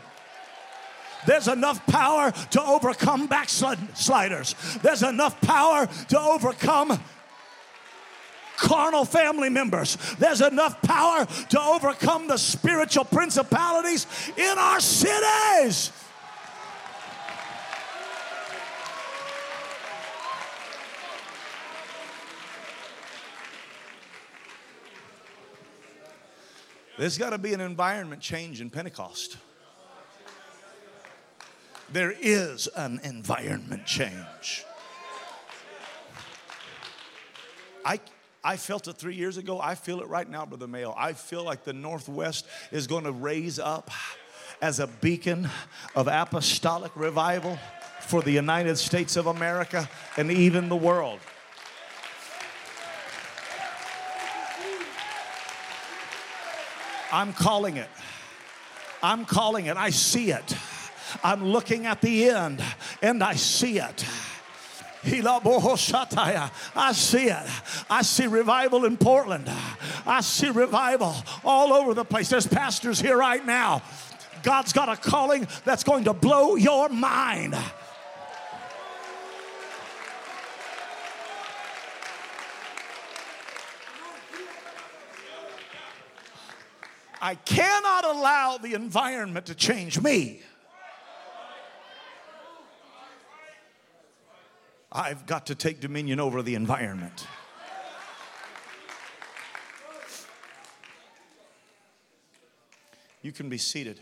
There's 1.27 1.49
enough 1.49 1.85
power 1.87 2.33
to 2.51 2.63
overcome 2.63 3.27
backsliders. 3.27 4.55
There's 4.83 5.03
enough 5.03 5.41
power 5.41 5.87
to 6.09 6.19
overcome 6.19 6.99
carnal 8.61 9.05
family 9.05 9.49
members. 9.49 9.97
There's 10.19 10.41
enough 10.41 10.81
power 10.83 11.27
to 11.51 11.61
overcome 11.61 12.29
the 12.29 12.37
spiritual 12.37 13.05
principalities 13.05 14.07
in 14.37 14.59
our 14.59 14.81
cities. 14.81 15.93
There's 26.99 27.17
got 27.17 27.31
to 27.31 27.39
be 27.39 27.55
an 27.55 27.63
environment 27.63 28.21
change 28.21 28.61
in 28.61 28.69
Pentecost. 28.69 29.39
There 31.91 32.13
is 32.21 32.69
an 32.77 33.01
environment 33.03 33.87
change. 33.87 34.67
I, 37.87 38.01
I 38.43 38.57
felt 38.57 38.89
it 38.89 38.97
three 38.97 39.15
years 39.15 39.37
ago. 39.37 39.61
I 39.61 39.75
feel 39.75 40.01
it 40.01 40.09
right 40.09 40.29
now, 40.29 40.47
Brother 40.47 40.67
Mayo. 40.67 40.95
I 40.97 41.13
feel 41.13 41.45
like 41.45 41.65
the 41.65 41.75
Northwest 41.75 42.47
is 42.73 42.87
going 42.87 43.05
to 43.05 43.13
raise 43.13 43.59
up 43.59 43.91
as 44.63 44.81
a 44.81 44.87
beacon 44.87 45.49
of 45.95 46.09
apostolic 46.09 46.93
revival 46.97 47.59
for 48.01 48.23
the 48.23 48.31
United 48.31 48.77
States 48.77 49.17
of 49.17 49.27
America 49.27 49.89
and 50.17 50.31
even 50.31 50.71
the 50.71 50.77
world. 50.77 51.21
I'm 57.13 57.33
calling 57.33 57.77
it. 57.77 57.89
I'm 59.03 59.25
calling 59.27 59.67
it. 59.67 59.77
I 59.77 59.91
see 59.91 60.31
it. 60.31 60.55
I'm 61.23 61.45
looking 61.45 61.87
at 61.87 62.01
the 62.01 62.31
end 62.31 62.63
and 63.03 63.23
I 63.23 63.35
see 63.35 63.79
it. 63.79 64.05
I 66.77 66.93
see 66.93 67.27
it. 67.29 67.47
I 67.89 68.03
see 68.03 68.27
revival 68.27 68.85
in 68.85 68.97
Portland. 68.97 69.51
I 70.07 70.21
see 70.21 70.51
revival 70.51 71.15
all 71.45 71.73
over 71.73 71.95
the 71.95 72.05
place. 72.05 72.29
There's 72.29 72.47
pastors 72.47 73.01
here 73.01 73.17
right 73.17 73.45
now. 73.45 73.83
God's 74.43 74.73
got 74.73 74.89
a 74.89 74.97
calling 74.97 75.47
that's 75.65 75.85
going 75.85 76.05
to 76.05 76.13
blow 76.13 76.57
your 76.57 76.89
mind. 76.89 77.57
I 87.23 87.35
cannot 87.35 88.05
allow 88.07 88.57
the 88.57 88.73
environment 88.75 89.47
to 89.47 89.55
change 89.55 90.01
me. 90.01 90.41
I've 94.93 95.27
got 95.27 95.47
to 95.47 95.55
take 95.55 95.81
dominion 95.81 96.19
over 96.19 96.43
the 96.43 96.55
environment. 96.55 97.27
You 103.23 103.33
can 103.33 103.49
be 103.49 103.59
seated. 103.59 104.01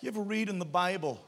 You 0.00 0.08
ever 0.08 0.22
read 0.22 0.48
in 0.48 0.58
the 0.58 0.64
Bible 0.64 1.20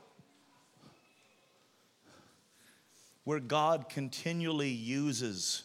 where 3.25 3.41
God 3.41 3.89
continually 3.89 4.71
uses 4.71 5.65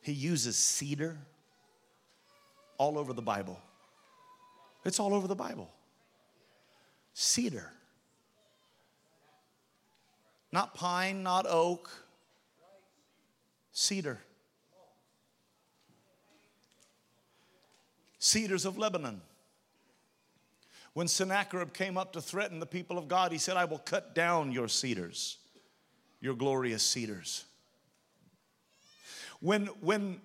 he 0.00 0.14
uses 0.14 0.56
cedar 0.56 1.18
all 2.78 2.96
over 2.96 3.12
the 3.12 3.20
Bible. 3.20 3.60
It's 4.86 4.98
all 4.98 5.12
over 5.12 5.28
the 5.28 5.36
Bible. 5.36 5.68
Cedar. 7.12 7.70
Not 10.50 10.74
pine, 10.74 11.22
not 11.22 11.46
oak, 11.48 11.90
cedar. 13.72 14.18
Cedars 18.18 18.64
of 18.64 18.78
Lebanon. 18.78 19.20
When 20.94 21.06
Sennacherib 21.06 21.72
came 21.72 21.96
up 21.96 22.12
to 22.14 22.20
threaten 22.20 22.58
the 22.58 22.66
people 22.66 22.98
of 22.98 23.06
God, 23.06 23.30
he 23.30 23.38
said, 23.38 23.56
I 23.56 23.66
will 23.66 23.78
cut 23.78 24.14
down 24.14 24.50
your 24.50 24.68
cedars, 24.68 25.38
your 26.20 26.34
glorious 26.34 26.82
cedars. 26.82 27.44
When, 29.40 29.66
when, 29.80 30.20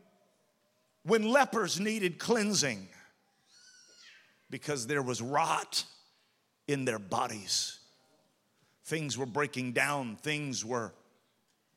when 1.04 1.30
lepers 1.30 1.80
needed 1.80 2.18
cleansing 2.18 2.88
because 4.50 4.88
there 4.88 5.04
was 5.04 5.22
rot 5.22 5.84
in 6.68 6.86
their 6.86 6.98
bodies, 6.98 7.80
things 8.84 9.18
were 9.18 9.26
breaking 9.26 9.74
down, 9.74 10.16
things 10.18 10.64
were 10.64 10.94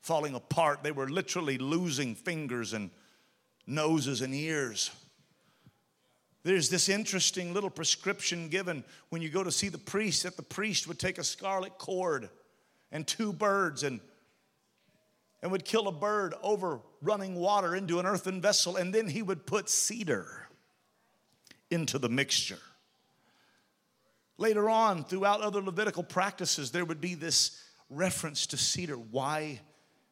falling 0.01 0.35
apart. 0.35 0.83
They 0.83 0.91
were 0.91 1.09
literally 1.09 1.57
losing 1.57 2.15
fingers 2.15 2.73
and 2.73 2.89
noses 3.65 4.21
and 4.21 4.33
ears. 4.33 4.91
There's 6.43 6.69
this 6.69 6.87
interesting 6.87 7.53
little 7.53 7.69
prescription 7.69 8.47
given 8.47 8.83
when 9.09 9.21
you 9.21 9.29
go 9.29 9.43
to 9.43 9.51
see 9.51 9.69
the 9.69 9.77
priest 9.77 10.23
that 10.23 10.37
the 10.37 10.43
priest 10.43 10.87
would 10.87 10.99
take 10.99 11.17
a 11.17 11.23
scarlet 11.23 11.77
cord 11.77 12.29
and 12.91 13.05
two 13.05 13.33
birds 13.33 13.83
and 13.83 13.99
and 15.41 15.51
would 15.51 15.65
kill 15.65 15.87
a 15.87 15.91
bird 15.91 16.33
over 16.41 16.79
running 17.01 17.35
water 17.35 17.75
into 17.75 17.99
an 17.99 18.05
earthen 18.05 18.41
vessel, 18.41 18.75
and 18.75 18.93
then 18.93 19.07
he 19.07 19.21
would 19.21 19.45
put 19.45 19.69
cedar 19.69 20.47
into 21.69 21.99
the 21.99 22.09
mixture. 22.09 22.57
Later 24.37 24.69
on, 24.69 25.03
throughout 25.03 25.41
other 25.41 25.61
Levitical 25.61 26.03
practices, 26.03 26.71
there 26.71 26.85
would 26.85 27.01
be 27.01 27.15
this 27.15 27.63
reference 27.89 28.45
to 28.47 28.57
cedar. 28.57 28.95
Why 28.95 29.61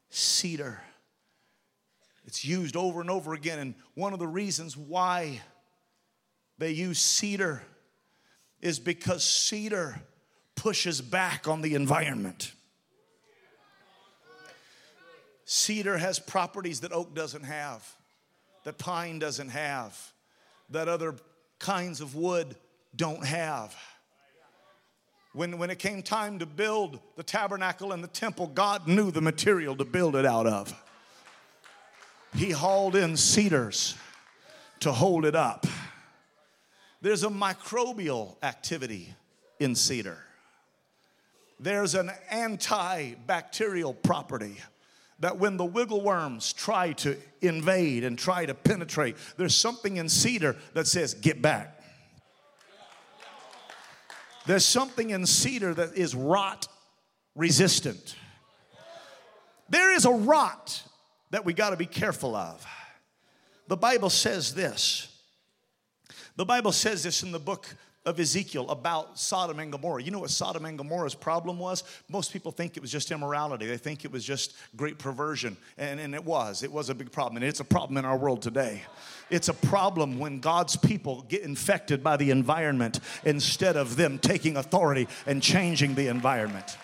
cedar? 0.10 0.82
It's 2.26 2.44
used 2.44 2.76
over 2.76 3.02
and 3.02 3.10
over 3.10 3.34
again, 3.34 3.60
and 3.60 3.76
one 3.94 4.14
of 4.14 4.20
the 4.20 4.28
reasons 4.28 4.76
why 4.76 5.42
they 6.58 6.72
use 6.72 7.00
cedar 7.00 7.62
is 8.62 8.80
because 8.80 9.24
cedar 9.24 10.02
pushes 10.56 11.02
back 11.02 11.48
on 11.48 11.62
the 11.62 11.76
environment. 11.76 12.52
Cedar 15.44 15.98
has 15.98 16.18
properties 16.18 16.80
that 16.80 16.92
oak 16.92 17.14
doesn't 17.14 17.44
have, 17.44 17.88
that 18.64 18.80
pine 18.80 19.20
doesn't 19.20 19.50
have, 19.50 19.96
that 20.72 20.88
other 20.88 21.14
kinds 21.60 22.02
of 22.02 22.16
wood 22.16 22.56
don't 22.96 23.24
have. 23.24 23.76
When, 25.36 25.58
when 25.58 25.70
it 25.70 25.80
came 25.80 26.02
time 26.02 26.40
to 26.40 26.46
build 26.46 26.98
the 27.18 27.24
tabernacle 27.24 27.92
and 27.92 28.02
the 28.02 28.08
temple, 28.08 28.48
God 28.48 28.88
knew 28.88 29.12
the 29.12 29.20
material 29.20 29.76
to 29.76 29.84
build 29.84 30.16
it 30.16 30.26
out 30.26 30.48
of. 30.48 30.74
He 32.34 32.52
hauled 32.52 32.96
in 32.96 33.18
cedars 33.18 33.96
to 34.80 34.94
hold 34.94 35.26
it 35.26 35.36
up. 35.36 35.68
There's 37.02 37.24
a 37.24 37.30
microbial 37.30 38.38
activity 38.44 39.14
in 39.60 39.76
cedar. 39.76 40.20
There's 41.60 41.96
an 41.96 42.12
antibacterial 42.32 44.02
property 44.04 44.56
that 45.20 45.38
when 45.38 45.58
the 45.58 45.66
wiggle 45.66 46.00
worms 46.00 46.54
try 46.54 46.94
to 46.94 47.18
invade 47.42 48.06
and 48.06 48.18
try 48.18 48.46
to 48.46 48.54
penetrate, 48.54 49.18
there's 49.36 49.56
something 49.56 49.98
in 49.98 50.08
cedar 50.08 50.56
that 50.76 50.88
says, 50.88 51.14
Get 51.14 51.42
back. 51.42 51.75
There's 54.46 54.66
something 54.66 55.10
in 55.10 55.26
cedar 55.26 55.74
that 55.74 55.96
is 55.96 56.16
rot 56.16 56.68
resistant. 57.36 58.16
There 59.70 59.94
is 59.96 60.06
a 60.06 60.12
rot 60.12 60.84
that 61.32 61.46
we 61.46 61.54
got 61.54 61.72
to 61.72 61.78
be 61.78 61.88
careful 61.88 62.36
of. 62.36 62.66
The 63.68 63.78
Bible 63.78 64.10
says 64.10 64.54
this. 64.54 65.12
The 66.36 66.46
Bible 66.46 66.72
says 66.72 67.04
this 67.04 67.24
in 67.24 67.32
the 67.32 67.40
book 67.40 67.76
of 68.06 68.20
Ezekiel 68.20 68.70
about 68.70 69.18
Sodom 69.18 69.60
and 69.60 69.72
Gomorrah. 69.72 70.04
You 70.04 70.12
know 70.12 70.20
what 70.20 70.30
Sodom 70.30 70.66
and 70.66 70.78
Gomorrah's 70.78 71.16
problem 71.16 71.58
was? 71.58 71.84
Most 72.08 72.32
people 72.32 72.52
think 72.52 72.78
it 72.78 72.82
was 72.82 72.92
just 72.92 73.10
immorality. 73.10 73.66
They 73.66 73.78
think 73.78 74.06
it 74.06 74.12
was 74.12 74.24
just 74.24 74.56
great 74.76 75.00
perversion. 75.00 75.58
And, 75.78 76.00
and 76.00 76.14
it 76.14 76.24
was. 76.24 76.62
It 76.62 76.72
was 76.72 76.90
a 76.90 76.96
big 76.96 77.12
problem. 77.12 77.38
And 77.38 77.46
it's 77.46 77.62
a 77.62 77.66
problem 77.66 77.98
in 77.98 78.06
our 78.06 78.18
world 78.18 78.44
today. 78.44 78.84
It's 79.30 79.50
a 79.50 79.54
problem 79.54 80.20
when 80.20 80.40
God's 80.40 80.76
people 80.76 81.26
get 81.28 81.42
infected 81.42 82.04
by 82.04 82.18
the 82.18 82.30
environment 82.30 83.00
instead 83.24 83.76
of 83.76 83.96
them 83.96 84.20
taking 84.20 84.56
authority 84.56 85.08
and 85.26 85.42
changing 85.42 85.96
the 85.96 86.08
environment. 86.08 86.78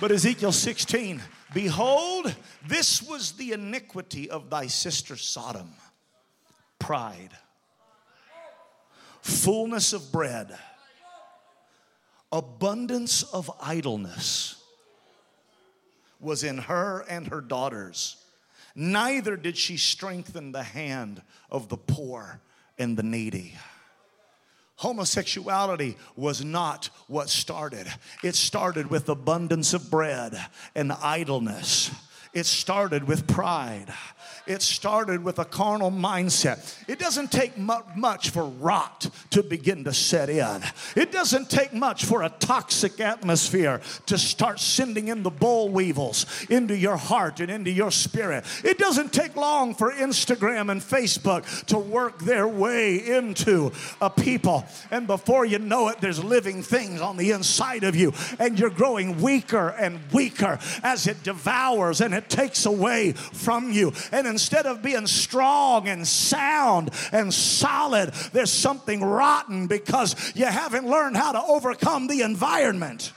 But 0.00 0.12
Ezekiel 0.12 0.52
16 0.52 1.20
Behold, 1.54 2.34
this 2.66 3.02
was 3.02 3.32
the 3.32 3.52
iniquity 3.52 4.28
of 4.28 4.50
thy 4.50 4.66
sister 4.66 5.16
Sodom 5.16 5.72
pride, 6.78 7.30
fullness 9.22 9.92
of 9.92 10.12
bread, 10.12 10.56
abundance 12.30 13.22
of 13.22 13.50
idleness 13.60 14.62
was 16.20 16.44
in 16.44 16.58
her 16.58 17.04
and 17.08 17.28
her 17.28 17.40
daughters. 17.40 18.17
Neither 18.80 19.36
did 19.36 19.56
she 19.56 19.76
strengthen 19.76 20.52
the 20.52 20.62
hand 20.62 21.20
of 21.50 21.68
the 21.68 21.76
poor 21.76 22.40
and 22.78 22.96
the 22.96 23.02
needy. 23.02 23.56
Homosexuality 24.76 25.96
was 26.14 26.44
not 26.44 26.88
what 27.08 27.28
started. 27.28 27.92
It 28.22 28.36
started 28.36 28.88
with 28.88 29.08
abundance 29.08 29.74
of 29.74 29.90
bread 29.90 30.40
and 30.76 30.92
idleness. 30.92 31.90
It 32.32 32.46
started 32.46 33.02
with 33.02 33.26
pride. 33.26 33.92
It 34.46 34.62
started 34.62 35.22
with 35.22 35.38
a 35.38 35.44
carnal 35.44 35.90
mindset. 35.90 36.76
It 36.88 36.98
doesn't 36.98 37.30
take 37.30 37.56
much 37.58 38.30
for 38.30 38.44
rot 38.44 39.10
to 39.30 39.42
begin 39.42 39.84
to 39.84 39.92
set 39.92 40.30
in. 40.30 40.62
It 40.96 41.12
doesn't 41.12 41.50
take 41.50 41.72
much 41.72 42.04
for 42.04 42.22
a 42.22 42.28
toxic 42.28 43.00
atmosphere 43.00 43.80
to 44.06 44.18
start 44.18 44.60
sending 44.60 45.08
in 45.08 45.22
the 45.22 45.30
boll 45.30 45.68
weevils 45.68 46.26
into 46.48 46.76
your 46.76 46.96
heart 46.96 47.40
and 47.40 47.50
into 47.50 47.70
your 47.70 47.90
spirit. 47.90 48.44
It 48.64 48.78
doesn't 48.78 49.12
take 49.12 49.36
long 49.36 49.74
for 49.74 49.92
Instagram 49.92 50.70
and 50.70 50.80
Facebook 50.80 51.66
to 51.66 51.78
work 51.78 52.20
their 52.20 52.48
way 52.48 52.96
into 52.96 53.72
a 54.00 54.10
people. 54.10 54.66
And 54.90 55.06
before 55.06 55.44
you 55.44 55.58
know 55.58 55.88
it, 55.88 56.00
there's 56.00 56.22
living 56.22 56.62
things 56.62 57.00
on 57.00 57.16
the 57.16 57.32
inside 57.32 57.84
of 57.84 57.94
you, 57.96 58.12
and 58.38 58.58
you're 58.58 58.70
growing 58.70 59.20
weaker 59.20 59.68
and 59.68 60.00
weaker 60.12 60.58
as 60.82 61.06
it 61.06 61.22
devours 61.22 62.00
and 62.00 62.14
it 62.14 62.28
takes 62.28 62.66
away 62.66 63.12
from 63.12 63.72
you. 63.72 63.92
And 64.12 64.17
instead 64.26 64.66
of 64.66 64.82
being 64.82 65.06
strong 65.06 65.88
and 65.88 66.06
sound 66.06 66.90
and 67.12 67.32
solid, 67.32 68.12
there's 68.32 68.52
something 68.52 69.02
rotten 69.02 69.66
because 69.66 70.32
you 70.34 70.46
haven't 70.46 70.86
learned 70.86 71.16
how 71.16 71.32
to 71.32 71.42
overcome 71.42 72.06
the 72.06 72.22
environment. 72.22 73.12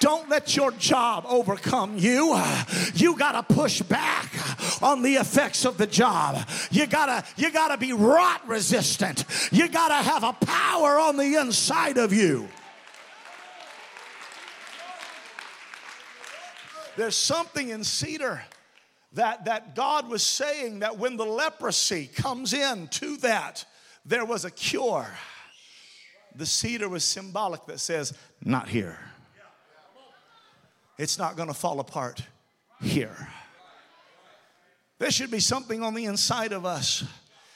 Don't 0.00 0.28
let 0.28 0.54
your 0.54 0.70
job 0.72 1.24
overcome 1.28 1.98
you. 1.98 2.40
You 2.94 3.16
got 3.16 3.32
to 3.32 3.54
push 3.54 3.82
back 3.82 4.32
on 4.82 5.02
the 5.02 5.14
effects 5.14 5.64
of 5.64 5.76
the 5.76 5.86
job. 5.86 6.48
You 6.70 6.86
got 6.86 7.06
to 7.06 7.24
you 7.36 7.50
got 7.50 7.68
to 7.68 7.76
be 7.76 7.92
rot 7.92 8.46
resistant. 8.46 9.24
You 9.50 9.68
got 9.68 9.88
to 9.88 9.94
have 9.94 10.22
a 10.22 10.32
power 10.34 11.00
on 11.00 11.16
the 11.16 11.34
inside 11.40 11.98
of 11.98 12.12
you. 12.12 12.48
There's 16.98 17.14
something 17.14 17.68
in 17.68 17.84
cedar 17.84 18.42
that, 19.12 19.44
that 19.44 19.76
God 19.76 20.08
was 20.08 20.20
saying 20.20 20.80
that 20.80 20.98
when 20.98 21.16
the 21.16 21.24
leprosy 21.24 22.08
comes 22.08 22.52
in 22.52 22.88
to 22.88 23.16
that, 23.18 23.64
there 24.04 24.24
was 24.24 24.44
a 24.44 24.50
cure. 24.50 25.08
The 26.34 26.44
cedar 26.44 26.88
was 26.88 27.04
symbolic 27.04 27.66
that 27.66 27.78
says, 27.78 28.14
not 28.44 28.68
here. 28.68 28.98
It's 30.98 31.20
not 31.20 31.36
going 31.36 31.46
to 31.46 31.54
fall 31.54 31.78
apart 31.78 32.20
here. 32.82 33.28
There 34.98 35.12
should 35.12 35.30
be 35.30 35.38
something 35.38 35.84
on 35.84 35.94
the 35.94 36.06
inside 36.06 36.50
of 36.50 36.66
us 36.66 37.04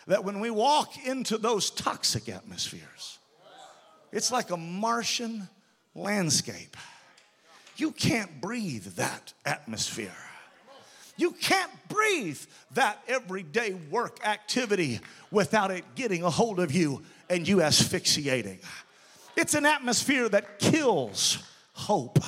that 0.06 0.22
when 0.22 0.38
we 0.38 0.50
walk 0.50 1.04
into 1.04 1.36
those 1.36 1.68
toxic 1.70 2.28
atmospheres, 2.28 3.18
it's 4.12 4.30
like 4.30 4.52
a 4.52 4.56
Martian 4.56 5.48
landscape. 5.96 6.76
You 7.82 7.90
can't 7.90 8.40
breathe 8.40 8.84
that 8.94 9.32
atmosphere. 9.44 10.14
You 11.16 11.32
can't 11.32 11.72
breathe 11.88 12.38
that 12.74 13.02
everyday 13.08 13.74
work 13.90 14.24
activity 14.24 15.00
without 15.32 15.72
it 15.72 15.84
getting 15.96 16.22
a 16.22 16.30
hold 16.30 16.60
of 16.60 16.70
you 16.70 17.02
and 17.28 17.46
you 17.46 17.60
asphyxiating. 17.60 18.60
It's 19.36 19.54
an 19.54 19.66
atmosphere 19.66 20.28
that 20.28 20.60
kills 20.60 21.42
hope, 21.72 22.20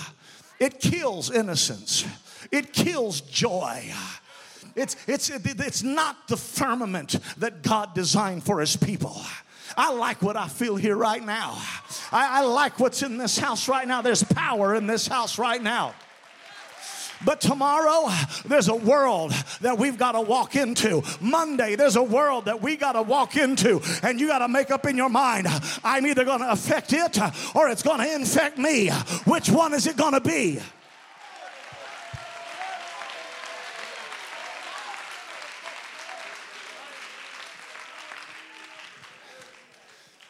it 0.59 0.81
kills 0.81 1.31
innocence, 1.31 2.05
it 2.51 2.73
kills 2.73 3.21
joy. 3.21 3.93
It's, 4.75 4.97
it's, 5.07 5.31
it's 5.31 5.85
not 5.85 6.27
the 6.27 6.37
firmament 6.37 7.21
that 7.37 7.63
God 7.63 7.95
designed 7.95 8.43
for 8.43 8.59
his 8.59 8.77
people. 8.77 9.17
I 9.77 9.93
like 9.93 10.23
what 10.23 10.37
I 10.37 10.49
feel 10.49 10.77
here 10.77 10.97
right 10.97 11.25
now. 11.25 11.59
I, 12.13 12.41
I 12.41 12.43
like 12.43 12.79
what's 12.79 13.03
in 13.03 13.19
this 13.19 13.39
house 13.39 13.69
right 13.69 13.87
now. 13.87 14.03
There's 14.03 14.23
power 14.23 14.75
in 14.75 14.87
this 14.87 15.07
house 15.07 15.39
right 15.39 15.63
now. 15.63 15.95
But 17.25 17.41
tomorrow, 17.41 18.11
there's 18.45 18.69
a 18.69 18.75
world 18.75 19.33
that 19.61 19.79
we've 19.79 19.97
got 19.97 20.13
to 20.13 20.21
walk 20.21 20.57
into. 20.57 21.03
Monday, 21.21 21.75
there's 21.75 21.97
a 21.97 22.03
world 22.03 22.47
that 22.47 22.61
we 22.61 22.77
got 22.77 22.93
to 22.93 23.03
walk 23.03 23.37
into. 23.37 23.81
And 24.03 24.21
you 24.21 24.29
got 24.29 24.41
to 24.41 24.49
make 24.49 24.71
up 24.71 24.87
in 24.87 24.97
your 24.97 25.09
mind 25.09 25.47
I'm 25.83 26.07
either 26.07 26.25
going 26.25 26.41
to 26.41 26.51
affect 26.51 26.93
it 26.93 27.19
or 27.55 27.69
it's 27.69 27.83
going 27.83 28.01
to 28.01 28.15
infect 28.15 28.59
me. 28.59 28.91
Which 29.25 29.49
one 29.49 29.73
is 29.75 29.87
it 29.87 29.97
going 29.97 30.13
to 30.13 30.21
be? 30.21 30.61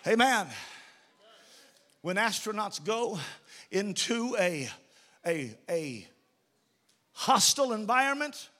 Amen. 0.07 0.47
When 2.03 2.17
astronauts 2.17 2.85
go 2.85 3.19
into 3.71 4.37
a, 4.39 4.69
a, 5.27 5.51
a 5.71 6.07
hostile 7.13 7.73
environment, 7.73 8.51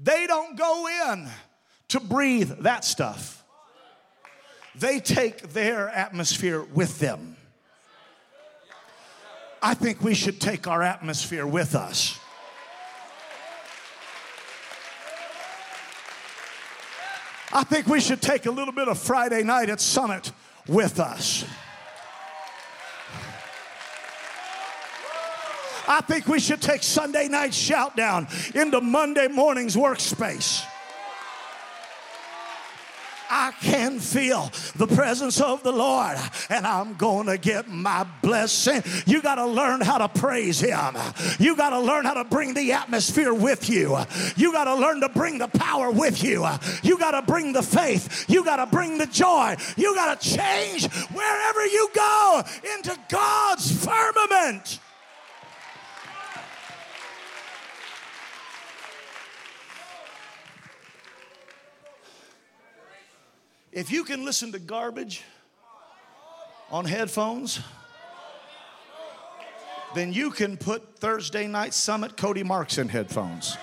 they 0.00 0.28
don't 0.28 0.56
go 0.56 0.86
in 1.12 1.28
to 1.88 1.98
breathe 1.98 2.60
that 2.60 2.84
stuff. 2.84 3.42
They 4.76 5.00
take 5.00 5.52
their 5.52 5.88
atmosphere 5.88 6.62
with 6.62 7.00
them. 7.00 7.36
I 9.60 9.74
think 9.74 10.00
we 10.00 10.14
should 10.14 10.40
take 10.40 10.68
our 10.68 10.82
atmosphere 10.82 11.46
with 11.46 11.74
us. 11.74 12.20
I 17.52 17.64
think 17.64 17.88
we 17.88 18.00
should 18.00 18.22
take 18.22 18.46
a 18.46 18.50
little 18.52 18.74
bit 18.74 18.86
of 18.86 18.96
Friday 18.96 19.42
night 19.42 19.70
at 19.70 19.80
Summit 19.80 20.30
with 20.68 21.00
us. 21.00 21.44
I 25.86 26.00
think 26.00 26.26
we 26.26 26.40
should 26.40 26.62
take 26.62 26.82
Sunday 26.82 27.28
night 27.28 27.52
shout 27.52 27.96
down 27.96 28.26
into 28.54 28.80
Monday 28.80 29.28
morning's 29.28 29.76
workspace. 29.76 30.64
I 33.30 33.52
can 33.60 33.98
feel 33.98 34.50
the 34.76 34.86
presence 34.86 35.40
of 35.40 35.62
the 35.62 35.72
Lord 35.72 36.16
and 36.50 36.66
I'm 36.66 36.94
going 36.94 37.26
to 37.26 37.38
get 37.38 37.68
my 37.68 38.06
blessing. 38.22 38.82
You 39.06 39.22
got 39.22 39.36
to 39.36 39.46
learn 39.46 39.80
how 39.80 39.98
to 39.98 40.08
praise 40.08 40.60
Him. 40.60 40.96
You 41.38 41.56
got 41.56 41.70
to 41.70 41.80
learn 41.80 42.04
how 42.04 42.14
to 42.14 42.24
bring 42.24 42.54
the 42.54 42.72
atmosphere 42.72 43.34
with 43.34 43.68
you. 43.68 43.98
You 44.36 44.52
got 44.52 44.64
to 44.64 44.74
learn 44.74 45.00
to 45.00 45.08
bring 45.08 45.38
the 45.38 45.48
power 45.48 45.90
with 45.90 46.22
you. 46.22 46.46
You 46.82 46.98
got 46.98 47.12
to 47.12 47.22
bring 47.22 47.52
the 47.52 47.62
faith. 47.62 48.24
You 48.28 48.44
got 48.44 48.56
to 48.56 48.66
bring 48.66 48.98
the 48.98 49.06
joy. 49.06 49.56
You 49.76 49.94
got 49.94 50.20
to 50.20 50.28
change 50.28 50.86
wherever 50.92 51.66
you 51.66 51.88
go 51.94 52.42
into 52.76 52.96
God's 53.08 53.84
firmament. 53.84 54.80
If 63.74 63.90
you 63.90 64.04
can 64.04 64.24
listen 64.24 64.52
to 64.52 64.60
garbage 64.60 65.24
on 66.70 66.84
headphones, 66.84 67.58
then 69.96 70.12
you 70.12 70.30
can 70.30 70.56
put 70.56 71.00
Thursday 71.00 71.48
Night 71.48 71.74
Summit 71.74 72.16
Cody 72.16 72.44
Marks 72.44 72.78
in 72.78 72.88
headphones. 72.88 73.56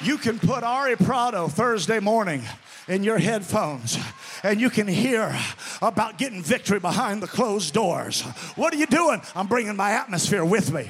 You 0.00 0.16
can 0.16 0.38
put 0.38 0.64
Ari 0.64 0.96
Prado 0.96 1.48
Thursday 1.48 2.00
morning 2.00 2.44
in 2.88 3.04
your 3.04 3.18
headphones 3.18 3.98
and 4.42 4.58
you 4.58 4.70
can 4.70 4.88
hear 4.88 5.38
about 5.82 6.16
getting 6.16 6.42
victory 6.42 6.80
behind 6.80 7.22
the 7.22 7.26
closed 7.26 7.74
doors. 7.74 8.22
What 8.56 8.72
are 8.72 8.78
you 8.78 8.86
doing? 8.86 9.20
I'm 9.36 9.48
bringing 9.48 9.76
my 9.76 9.90
atmosphere 9.90 10.46
with 10.46 10.72
me. 10.72 10.88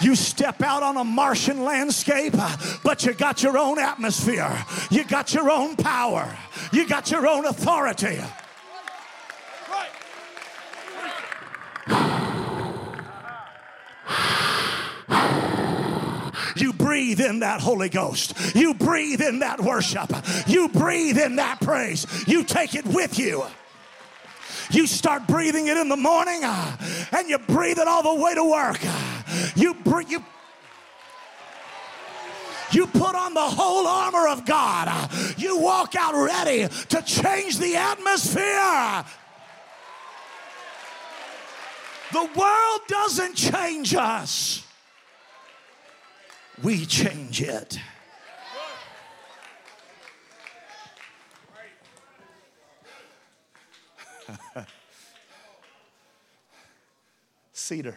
You 0.00 0.14
step 0.14 0.62
out 0.62 0.82
on 0.82 0.96
a 0.96 1.04
Martian 1.04 1.64
landscape, 1.64 2.34
but 2.82 3.04
you 3.04 3.14
got 3.14 3.42
your 3.42 3.56
own 3.56 3.78
atmosphere. 3.78 4.64
You 4.90 5.04
got 5.04 5.32
your 5.32 5.50
own 5.50 5.76
power. 5.76 6.36
You 6.72 6.86
got 6.86 7.10
your 7.10 7.26
own 7.26 7.46
authority. 7.46 8.20
You 16.56 16.72
breathe 16.72 17.20
in 17.20 17.40
that 17.40 17.60
Holy 17.60 17.88
Ghost. 17.88 18.34
You 18.54 18.74
breathe 18.74 19.20
in 19.20 19.40
that 19.40 19.60
worship. 19.60 20.10
You 20.46 20.68
breathe 20.68 21.18
in 21.18 21.36
that 21.36 21.60
praise. 21.60 22.06
You 22.26 22.44
take 22.44 22.74
it 22.74 22.86
with 22.86 23.18
you. 23.18 23.44
You 24.70 24.86
start 24.86 25.26
breathing 25.26 25.68
it 25.68 25.76
in 25.76 25.88
the 25.88 25.96
morning 25.96 26.40
uh, 26.42 26.76
and 27.12 27.28
you 27.28 27.38
breathe 27.38 27.78
it 27.78 27.86
all 27.86 28.02
the 28.02 28.22
way 28.22 28.34
to 28.34 28.44
work. 28.44 28.78
You 29.54 29.74
breathe, 29.74 30.10
you 30.10 30.24
you 32.72 32.86
put 32.86 33.14
on 33.14 33.32
the 33.32 33.40
whole 33.40 33.86
armor 33.86 34.26
of 34.28 34.44
God. 34.44 35.10
You 35.38 35.58
walk 35.58 35.94
out 35.96 36.14
ready 36.14 36.66
to 36.68 37.02
change 37.02 37.58
the 37.58 37.76
atmosphere. 37.76 39.04
The 42.12 42.28
world 42.38 42.80
doesn't 42.88 43.34
change 43.34 43.94
us, 43.94 44.66
we 46.62 46.86
change 46.86 47.42
it. 47.42 47.78
Cedar. 57.52 57.96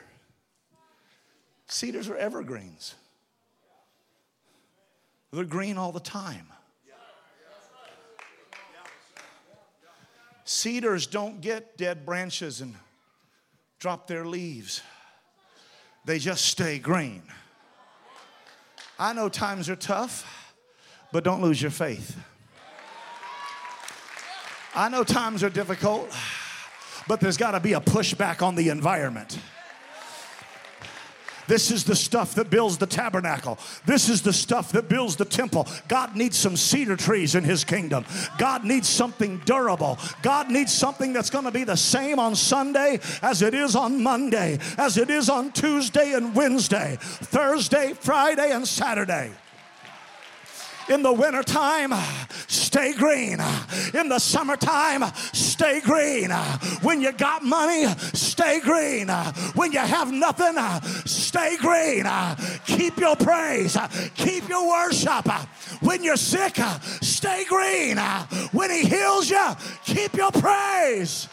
Cedars 1.69 2.09
are 2.09 2.17
evergreens. 2.17 2.95
They're 5.31 5.45
green 5.45 5.77
all 5.77 5.91
the 5.91 5.99
time. 5.99 6.47
Cedars 10.43 11.05
don't 11.05 11.41
get 11.41 11.77
dead 11.77 12.07
branches 12.07 12.59
and 12.59 12.73
drop 13.77 14.07
their 14.07 14.25
leaves, 14.25 14.81
they 16.05 16.17
just 16.17 16.45
stay 16.45 16.79
green. 16.79 17.21
I 18.97 19.13
know 19.13 19.29
times 19.29 19.69
are 19.69 19.75
tough, 19.75 20.55
but 21.13 21.23
don't 21.23 21.41
lose 21.41 21.61
your 21.61 21.71
faith. 21.71 22.17
I 24.75 24.89
know 24.89 25.03
times 25.03 25.43
are 25.43 25.49
difficult, 25.49 26.11
but 27.07 27.19
there's 27.19 27.37
got 27.37 27.51
to 27.51 27.59
be 27.59 27.73
a 27.73 27.79
pushback 27.79 28.41
on 28.41 28.55
the 28.55 28.69
environment. 28.69 29.39
This 31.49 31.71
is 31.71 31.83
the 31.83 31.95
stuff 31.95 32.35
that 32.35 32.51
builds 32.51 32.77
the 32.77 32.85
tabernacle. 32.85 33.57
This 33.83 34.07
is 34.07 34.21
the 34.21 34.31
stuff 34.31 34.71
that 34.73 34.87
builds 34.87 35.15
the 35.15 35.25
temple. 35.25 35.67
God 35.87 36.15
needs 36.15 36.37
some 36.37 36.55
cedar 36.55 36.95
trees 36.95 37.33
in 37.33 37.43
His 37.43 37.63
kingdom. 37.63 38.05
God 38.37 38.63
needs 38.63 38.87
something 38.87 39.41
durable. 39.45 39.97
God 40.21 40.51
needs 40.51 40.71
something 40.71 41.11
that's 41.11 41.31
going 41.31 41.45
to 41.45 41.51
be 41.51 41.63
the 41.63 41.75
same 41.75 42.19
on 42.19 42.35
Sunday 42.35 42.99
as 43.23 43.41
it 43.41 43.55
is 43.55 43.75
on 43.75 44.03
Monday, 44.03 44.59
as 44.77 44.97
it 44.97 45.09
is 45.09 45.27
on 45.27 45.51
Tuesday 45.51 46.13
and 46.13 46.35
Wednesday, 46.35 46.99
Thursday, 47.01 47.93
Friday, 47.93 48.51
and 48.51 48.67
Saturday. 48.67 49.31
In 50.89 51.03
the 51.03 51.13
wintertime, 51.13 51.93
stay 52.47 52.93
green. 52.93 53.39
In 53.93 54.09
the 54.09 54.17
summertime, 54.17 55.03
stay 55.33 55.81
green. 55.81 56.31
When 56.81 56.99
you 56.99 57.11
got 57.11 57.43
money, 57.43 57.85
stay 58.13 58.59
green. 58.59 59.07
When 59.53 59.71
you 59.71 59.79
have 59.79 60.11
nothing, 60.11 60.55
stay 61.29 61.57
green. 61.57 62.07
Uh, 62.07 62.35
keep 62.65 62.97
your 62.97 63.15
praise, 63.15 63.75
uh, 63.75 63.87
keep 64.15 64.49
your 64.49 64.67
worship. 64.67 65.27
Uh, 65.27 65.45
when 65.81 66.03
you're 66.03 66.17
sick, 66.17 66.57
stay 67.01 67.45
green. 67.47 67.97
When 68.51 68.71
He 68.71 68.83
heals 68.83 69.29
you, 69.29 69.47
keep 69.85 70.15
your 70.15 70.31
praise. 70.31 71.29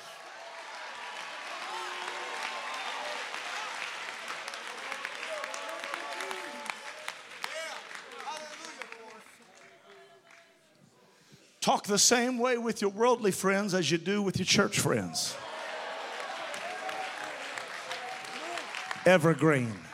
Talk 11.61 11.87
the 11.87 11.99
same 11.99 12.39
way 12.39 12.59
with 12.59 12.81
your 12.81 12.91
worldly 12.91 13.33
friends 13.33 13.75
as 13.75 13.91
you 13.91 13.99
do 13.99 14.23
with 14.23 14.39
your 14.39 14.47
church 14.47 14.79
friends. 14.79 15.35
Evergreen. 19.05 19.86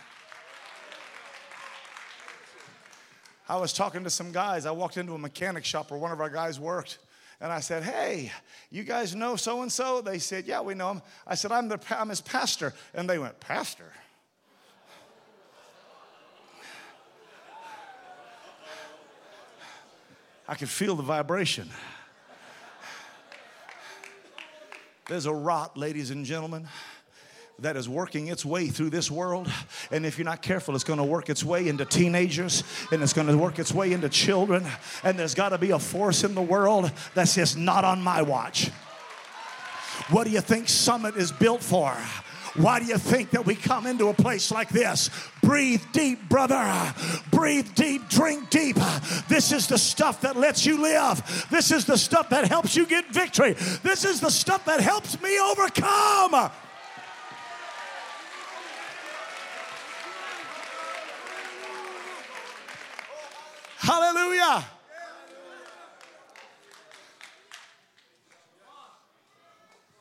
I 3.48 3.56
was 3.56 3.72
talking 3.72 4.04
to 4.04 4.10
some 4.10 4.32
guys. 4.32 4.66
I 4.66 4.70
walked 4.70 4.96
into 4.96 5.14
a 5.14 5.18
mechanic 5.18 5.64
shop 5.64 5.90
where 5.90 5.98
one 5.98 6.12
of 6.12 6.20
our 6.20 6.30
guys 6.30 6.60
worked. 6.60 6.98
And 7.40 7.52
I 7.52 7.60
said, 7.60 7.82
Hey, 7.82 8.30
you 8.70 8.84
guys 8.84 9.14
know 9.16 9.34
so 9.34 9.62
and 9.62 9.72
so? 9.72 10.00
They 10.00 10.18
said, 10.18 10.46
Yeah, 10.46 10.60
we 10.60 10.74
know 10.74 10.92
him. 10.92 11.02
I 11.26 11.34
said, 11.34 11.50
I'm, 11.50 11.68
the, 11.68 11.80
I'm 11.90 12.08
his 12.08 12.20
pastor. 12.20 12.72
And 12.94 13.10
they 13.10 13.18
went, 13.18 13.38
Pastor? 13.40 13.92
I 20.48 20.54
could 20.54 20.68
feel 20.68 20.94
the 20.94 21.02
vibration. 21.02 21.68
There's 25.08 25.26
a 25.26 25.32
rot, 25.34 25.76
ladies 25.76 26.10
and 26.10 26.24
gentlemen, 26.24 26.68
that 27.58 27.76
is 27.76 27.88
working 27.88 28.28
its 28.28 28.44
way 28.44 28.68
through 28.68 28.90
this 28.90 29.10
world. 29.10 29.50
And 29.90 30.04
if 30.04 30.18
you're 30.18 30.24
not 30.24 30.42
careful, 30.42 30.74
it's 30.74 30.84
going 30.84 30.98
to 30.98 31.04
work 31.04 31.30
its 31.30 31.44
way 31.44 31.68
into 31.68 31.84
teenagers 31.84 32.64
and 32.90 33.02
it's 33.02 33.12
going 33.12 33.28
to 33.28 33.36
work 33.36 33.58
its 33.58 33.72
way 33.72 33.92
into 33.92 34.08
children. 34.08 34.66
And 35.04 35.18
there's 35.18 35.34
got 35.34 35.50
to 35.50 35.58
be 35.58 35.70
a 35.70 35.78
force 35.78 36.24
in 36.24 36.34
the 36.34 36.42
world 36.42 36.90
that 37.14 37.28
says, 37.28 37.56
Not 37.56 37.84
on 37.84 38.02
my 38.02 38.22
watch. 38.22 38.70
What 40.10 40.24
do 40.24 40.30
you 40.30 40.40
think 40.40 40.68
Summit 40.68 41.16
is 41.16 41.30
built 41.30 41.62
for? 41.62 41.96
Why 42.54 42.80
do 42.80 42.84
you 42.84 42.98
think 42.98 43.30
that 43.30 43.46
we 43.46 43.54
come 43.54 43.86
into 43.86 44.08
a 44.08 44.14
place 44.14 44.50
like 44.50 44.68
this? 44.68 45.08
Breathe 45.42 45.82
deep, 45.92 46.28
brother. 46.28 46.94
Breathe 47.30 47.74
deep, 47.74 48.08
drink 48.10 48.50
deep. 48.50 48.76
This 49.28 49.52
is 49.52 49.68
the 49.68 49.78
stuff 49.78 50.20
that 50.20 50.36
lets 50.36 50.66
you 50.66 50.82
live. 50.82 51.46
This 51.50 51.70
is 51.70 51.86
the 51.86 51.96
stuff 51.96 52.28
that 52.28 52.46
helps 52.46 52.76
you 52.76 52.84
get 52.84 53.10
victory. 53.10 53.54
This 53.82 54.04
is 54.04 54.20
the 54.20 54.30
stuff 54.30 54.66
that 54.66 54.80
helps 54.80 55.20
me 55.22 55.38
overcome. 55.40 56.50
Hallelujah. 63.82 64.64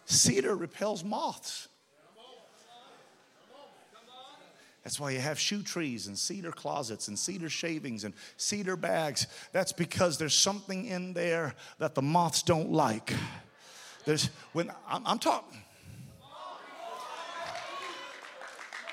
Cedar 0.06 0.56
repels 0.56 1.04
moths. 1.04 1.68
That's 4.84 5.00
why 5.00 5.12
you 5.12 5.20
have 5.20 5.40
shoe 5.40 5.64
trees 5.64 6.06
and 6.06 6.18
cedar 6.18 6.52
closets 6.52 7.08
and 7.08 7.18
cedar 7.18 7.50
shavings 7.50 8.04
and 8.04 8.14
cedar 8.38 8.76
bags. 8.76 9.26
That's 9.52 9.72
because 9.72 10.20
there's 10.20 10.36
something 10.36 10.86
in 10.86 11.14
there 11.14 11.56
that 11.80 11.96
the 11.96 12.02
moths 12.04 12.44
don't 12.44 12.72
like. 12.72 13.14
There's 14.06 14.30
when 14.54 14.72
I'm, 14.88 15.06
I'm 15.08 15.20
talking. 15.20 15.60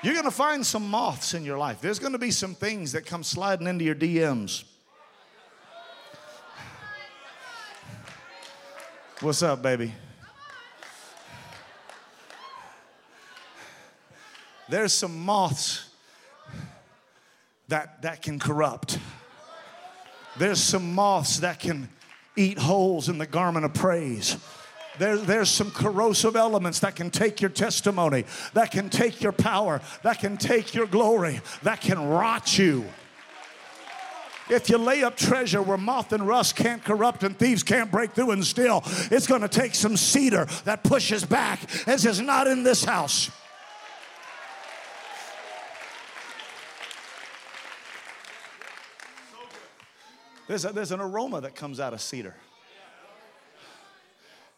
You're 0.01 0.15
gonna 0.15 0.31
find 0.31 0.65
some 0.65 0.89
moths 0.89 1.35
in 1.35 1.43
your 1.43 1.59
life. 1.59 1.79
There's 1.79 1.99
gonna 1.99 2.17
be 2.17 2.31
some 2.31 2.55
things 2.55 2.93
that 2.93 3.05
come 3.05 3.21
sliding 3.21 3.67
into 3.67 3.85
your 3.85 3.95
DMs. 3.95 4.63
What's 9.21 9.43
up, 9.43 9.61
baby? 9.61 9.93
There's 14.69 14.93
some 14.93 15.25
moths 15.25 15.89
that, 17.67 18.01
that 18.03 18.21
can 18.21 18.39
corrupt. 18.39 18.97
There's 20.37 20.61
some 20.63 20.95
moths 20.95 21.39
that 21.39 21.59
can 21.59 21.89
eat 22.37 22.59
holes 22.59 23.09
in 23.09 23.17
the 23.17 23.25
garment 23.25 23.65
of 23.65 23.73
praise. 23.73 24.37
There, 24.99 25.17
there's 25.17 25.49
some 25.49 25.71
corrosive 25.71 26.37
elements 26.37 26.79
that 26.79 26.95
can 26.95 27.09
take 27.09 27.41
your 27.41 27.49
testimony, 27.49 28.23
that 28.53 28.71
can 28.71 28.89
take 28.89 29.21
your 29.21 29.33
power, 29.33 29.81
that 30.03 30.19
can 30.19 30.37
take 30.37 30.73
your 30.73 30.87
glory, 30.87 31.41
that 31.63 31.81
can 31.81 32.07
rot 32.07 32.57
you. 32.57 32.85
If 34.49 34.69
you 34.69 34.77
lay 34.77 35.03
up 35.03 35.15
treasure 35.15 35.61
where 35.61 35.77
moth 35.77 36.11
and 36.11 36.27
rust 36.27 36.55
can't 36.55 36.83
corrupt 36.83 37.23
and 37.23 37.37
thieves 37.37 37.61
can't 37.61 37.91
break 37.91 38.13
through 38.13 38.31
and 38.31 38.45
steal, 38.45 38.83
it's 39.11 39.27
going 39.27 39.41
to 39.41 39.47
take 39.47 39.75
some 39.75 39.95
cedar 39.95 40.45
that 40.65 40.83
pushes 40.83 41.23
back 41.23 41.59
and 41.87 41.99
says, 41.99 42.19
Not 42.19 42.47
in 42.47 42.63
this 42.63 42.83
house. 42.83 43.29
There's, 50.47 50.65
a, 50.65 50.73
there's 50.73 50.91
an 50.91 50.99
aroma 50.99 51.41
that 51.41 51.53
comes 51.53 51.79
out 51.79 51.93
of 51.93 52.01
cedar. 52.01 52.35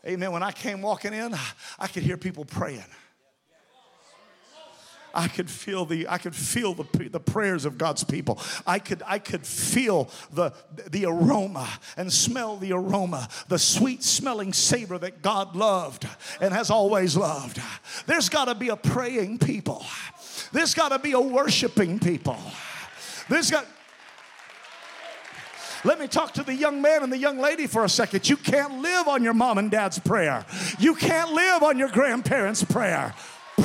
Amen. 0.07 0.31
When 0.31 0.41
I 0.41 0.53
came 0.53 0.81
walking 0.81 1.13
in, 1.13 1.35
I 1.77 1.87
could 1.87 2.03
hear 2.03 2.15
people 2.15 2.45
praying. 2.45 2.85
I 5.13 5.27
could 5.27 5.49
feel 5.49 5.85
the 5.85 6.07
I 6.07 6.17
could 6.17 6.35
feel 6.35 6.73
the, 6.73 7.09
the 7.09 7.19
prayers 7.19 7.65
of 7.65 7.77
God's 7.77 8.03
people. 8.03 8.39
I 8.65 8.79
could 8.79 9.03
I 9.05 9.19
could 9.19 9.45
feel 9.45 10.09
the 10.31 10.53
the 10.89 11.05
aroma 11.05 11.67
and 11.97 12.11
smell 12.11 12.57
the 12.57 12.73
aroma, 12.73 13.27
the 13.47 13.59
sweet 13.59 14.03
smelling 14.03 14.53
savor 14.53 14.97
that 14.97 15.21
God 15.21 15.55
loved 15.55 16.07
and 16.39 16.53
has 16.53 16.69
always 16.69 17.15
loved. 17.17 17.59
There's 18.05 18.29
got 18.29 18.45
to 18.45 18.55
be 18.55 18.69
a 18.69 18.75
praying 18.75 19.39
people. 19.39 19.85
There's 20.51 20.73
got 20.73 20.89
to 20.89 20.99
be 20.99 21.13
a 21.13 21.19
worshiping 21.19 21.99
people. 21.99 22.37
There's 23.29 23.51
got 23.51 23.65
Let 25.83 25.99
me 25.99 26.07
talk 26.07 26.33
to 26.33 26.43
the 26.43 26.53
young 26.53 26.81
man 26.81 27.03
and 27.03 27.11
the 27.11 27.17
young 27.17 27.39
lady 27.39 27.67
for 27.67 27.83
a 27.83 27.89
second. 27.89 28.29
You 28.29 28.37
can't 28.37 28.81
live 28.81 29.07
on 29.07 29.23
your 29.23 29.33
mom 29.33 29.57
and 29.57 29.71
dad's 29.71 29.99
prayer, 29.99 30.45
you 30.79 30.95
can't 30.95 31.31
live 31.33 31.63
on 31.63 31.77
your 31.77 31.89
grandparents' 31.89 32.63
prayer. 32.63 33.13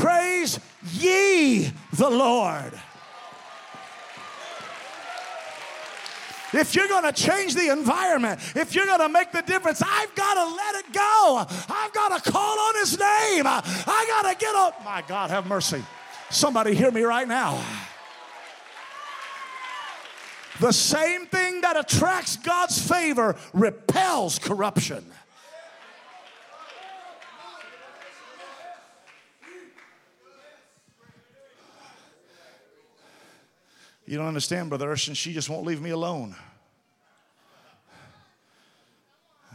Praise 0.07 0.61
ye 0.93 1.69
the 1.95 2.09
Lord. 2.09 2.73
If 6.53 6.77
you're 6.77 6.87
going 6.87 7.03
to 7.03 7.11
change 7.11 7.57
the 7.57 7.73
environment, 7.73 8.39
if 8.55 8.73
you're 8.73 8.87
going 8.87 9.01
to 9.01 9.09
make 9.09 9.33
the 9.33 9.43
difference, 9.43 9.83
I've 9.85 10.15
got 10.15 10.35
to 10.35 10.55
let 10.55 10.75
it 10.77 10.93
go. 10.93 11.45
I've 11.69 11.93
got 11.93 12.23
to 12.23 12.31
call 12.31 12.57
on 12.57 12.75
His 12.77 12.97
name. 12.97 13.49
I 13.49 14.05
got 14.23 14.31
to 14.31 14.39
get 14.39 14.55
up. 14.55 14.85
My 14.85 15.03
God, 15.09 15.31
have 15.31 15.49
mercy. 15.49 15.83
Somebody 16.31 16.77
hear 16.77 16.93
me 16.93 17.03
right 17.03 17.27
now. 17.27 17.61
The 20.61 20.73
same 20.73 21.27
thing 21.27 21.63
that 21.63 21.77
attracts 21.77 22.37
God's 22.37 22.79
favor 22.81 23.35
repels 23.53 24.39
corruption. 24.39 25.05
You 34.07 34.17
don't 34.17 34.29
understand, 34.29 34.69
Brother 34.69 34.87
Urshan. 34.87 35.17
She 35.17 35.33
just 35.33 35.51
won't 35.51 35.67
leave 35.67 35.81
me 35.81 35.91
alone. 35.91 36.37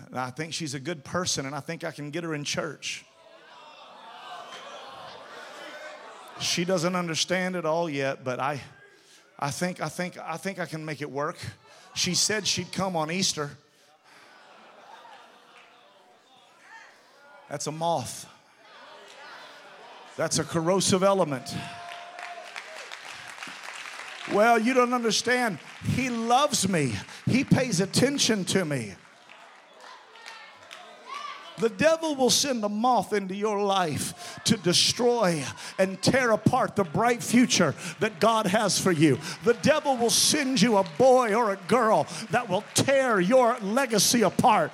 And 0.08 0.20
I 0.20 0.30
think 0.30 0.54
she's 0.54 0.74
a 0.74 0.80
good 0.80 1.06
person, 1.06 1.46
and 1.46 1.56
I 1.56 1.62
think 1.62 1.86
I 1.86 1.92
can 1.92 2.12
get 2.12 2.26
her 2.26 2.34
in 2.34 2.44
church. 2.44 3.06
She 6.42 6.66
doesn't 6.66 6.96
understand 6.96 7.56
it 7.56 7.66
all 7.66 7.90
yet, 7.90 8.26
but 8.26 8.40
I, 8.42 8.60
I 9.40 9.52
think, 9.52 9.80
I 9.80 9.88
think, 9.88 10.18
I 10.18 10.36
think 10.36 10.60
I 10.60 10.66
can 10.66 10.84
make 10.84 11.02
it 11.02 11.10
work. 11.10 11.38
She 11.94 12.14
said 12.14 12.46
she'd 12.46 12.74
come 12.74 12.98
on 12.98 13.10
Easter. 13.10 13.52
That's 17.48 17.68
a 17.68 17.72
moth. 17.72 18.28
That's 20.18 20.40
a 20.40 20.44
corrosive 20.44 21.04
element. 21.04 21.54
Well, 24.34 24.60
you 24.60 24.74
don't 24.74 24.94
understand. 24.94 25.60
He 25.84 26.10
loves 26.10 26.68
me, 26.70 26.94
He 27.26 27.44
pays 27.44 27.82
attention 27.82 28.46
to 28.46 28.66
me. 28.66 28.94
The 31.62 31.70
devil 31.70 32.16
will 32.16 32.32
send 32.32 32.64
a 32.64 32.70
moth 32.70 33.14
into 33.14 33.36
your 33.36 33.62
life 33.62 34.40
to 34.46 34.58
destroy 34.58 35.44
and 35.78 36.02
tear 36.02 36.32
apart 36.32 36.76
the 36.76 36.84
bright 36.84 37.22
future 37.22 37.76
that 38.00 38.20
God 38.20 38.48
has 38.48 38.80
for 38.80 38.92
you. 38.92 39.20
The 39.44 39.54
devil 39.54 39.96
will 39.96 40.10
send 40.10 40.60
you 40.60 40.78
a 40.78 40.86
boy 40.98 41.36
or 41.36 41.52
a 41.52 41.60
girl 41.68 42.08
that 42.32 42.50
will 42.50 42.64
tear 42.74 43.20
your 43.20 43.58
legacy 43.60 44.24
apart. 44.24 44.72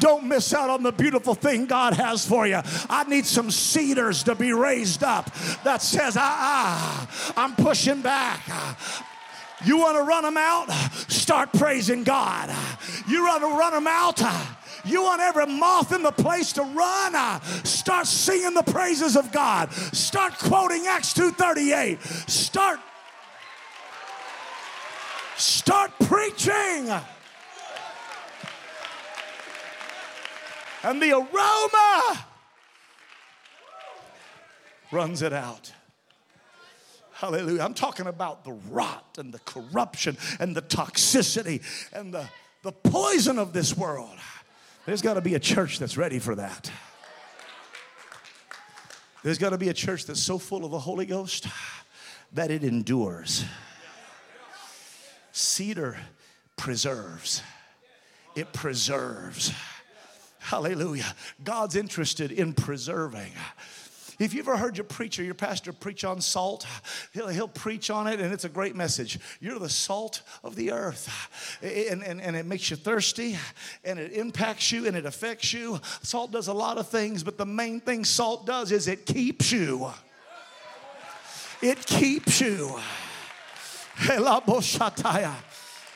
Don't 0.00 0.26
miss 0.26 0.54
out 0.54 0.70
on 0.70 0.82
the 0.82 0.92
beautiful 0.92 1.34
thing 1.34 1.66
God 1.66 1.94
has 1.94 2.26
for 2.26 2.46
you. 2.46 2.60
I 2.88 3.04
need 3.04 3.26
some 3.26 3.50
cedars 3.50 4.22
to 4.24 4.34
be 4.34 4.52
raised 4.52 5.02
up 5.02 5.32
that 5.64 5.82
says, 5.82 6.16
ah, 6.16 6.20
ah 6.20 7.32
I'm 7.36 7.54
pushing 7.54 8.00
back. 8.00 8.40
You 9.64 9.78
want 9.78 9.96
to 9.96 10.02
run 10.02 10.24
them 10.24 10.36
out? 10.36 10.70
Start 11.08 11.52
praising 11.52 12.04
God. 12.04 12.54
You 13.08 13.24
want 13.24 13.42
to 13.42 13.48
run 13.48 13.72
them 13.72 13.86
out? 13.86 14.20
You 14.84 15.02
want 15.04 15.20
every 15.20 15.46
moth 15.46 15.92
in 15.92 16.02
the 16.02 16.10
place 16.10 16.52
to 16.54 16.62
run? 16.62 17.40
Start 17.64 18.06
singing 18.06 18.54
the 18.54 18.64
praises 18.64 19.16
of 19.16 19.30
God. 19.30 19.72
Start 19.72 20.36
quoting 20.38 20.86
Acts 20.86 21.14
2:38. 21.14 22.00
Start 22.28 22.80
Start 25.36 25.90
preaching. 26.04 26.88
And 30.82 31.00
the 31.00 31.12
aroma 31.12 32.26
runs 34.90 35.22
it 35.22 35.32
out. 35.32 35.72
Hallelujah. 37.12 37.62
I'm 37.62 37.74
talking 37.74 38.08
about 38.08 38.44
the 38.44 38.52
rot 38.70 39.16
and 39.16 39.32
the 39.32 39.38
corruption 39.40 40.16
and 40.40 40.56
the 40.56 40.62
toxicity 40.62 41.62
and 41.92 42.12
the, 42.12 42.28
the 42.62 42.72
poison 42.72 43.38
of 43.38 43.52
this 43.52 43.76
world. 43.76 44.18
There's 44.86 45.02
got 45.02 45.14
to 45.14 45.20
be 45.20 45.36
a 45.36 45.38
church 45.38 45.78
that's 45.78 45.96
ready 45.96 46.18
for 46.18 46.34
that. 46.34 46.70
There's 49.22 49.38
got 49.38 49.50
to 49.50 49.58
be 49.58 49.68
a 49.68 49.72
church 49.72 50.06
that's 50.06 50.20
so 50.20 50.36
full 50.36 50.64
of 50.64 50.72
the 50.72 50.80
Holy 50.80 51.06
Ghost 51.06 51.46
that 52.32 52.50
it 52.50 52.64
endures. 52.64 53.44
Cedar 55.30 55.96
preserves, 56.56 57.40
it 58.34 58.52
preserves. 58.52 59.52
Hallelujah. 60.42 61.14
God's 61.42 61.76
interested 61.76 62.32
in 62.32 62.52
preserving. 62.52 63.32
If 64.18 64.34
you've 64.34 64.46
ever 64.46 64.56
heard 64.56 64.76
your 64.76 64.84
preacher, 64.84 65.22
your 65.22 65.34
pastor 65.34 65.72
preach 65.72 66.04
on 66.04 66.20
salt, 66.20 66.66
he'll, 67.12 67.28
he'll 67.28 67.48
preach 67.48 67.90
on 67.90 68.06
it 68.06 68.20
and 68.20 68.32
it's 68.32 68.44
a 68.44 68.48
great 68.48 68.76
message. 68.76 69.18
You're 69.40 69.58
the 69.58 69.68
salt 69.68 70.22
of 70.44 70.54
the 70.54 70.72
earth. 70.72 71.08
And, 71.62 72.02
and, 72.02 72.20
and 72.20 72.36
it 72.36 72.44
makes 72.44 72.70
you 72.70 72.76
thirsty 72.76 73.38
and 73.84 73.98
it 73.98 74.12
impacts 74.12 74.70
you 74.70 74.86
and 74.86 74.96
it 74.96 75.06
affects 75.06 75.52
you. 75.52 75.80
Salt 76.02 76.32
does 76.32 76.48
a 76.48 76.52
lot 76.52 76.76
of 76.76 76.88
things, 76.88 77.22
but 77.22 77.38
the 77.38 77.46
main 77.46 77.80
thing 77.80 78.04
salt 78.04 78.46
does 78.46 78.70
is 78.70 78.88
it 78.88 79.06
keeps 79.06 79.50
you. 79.50 79.90
It 81.62 81.86
keeps 81.86 82.40
you. 82.40 82.78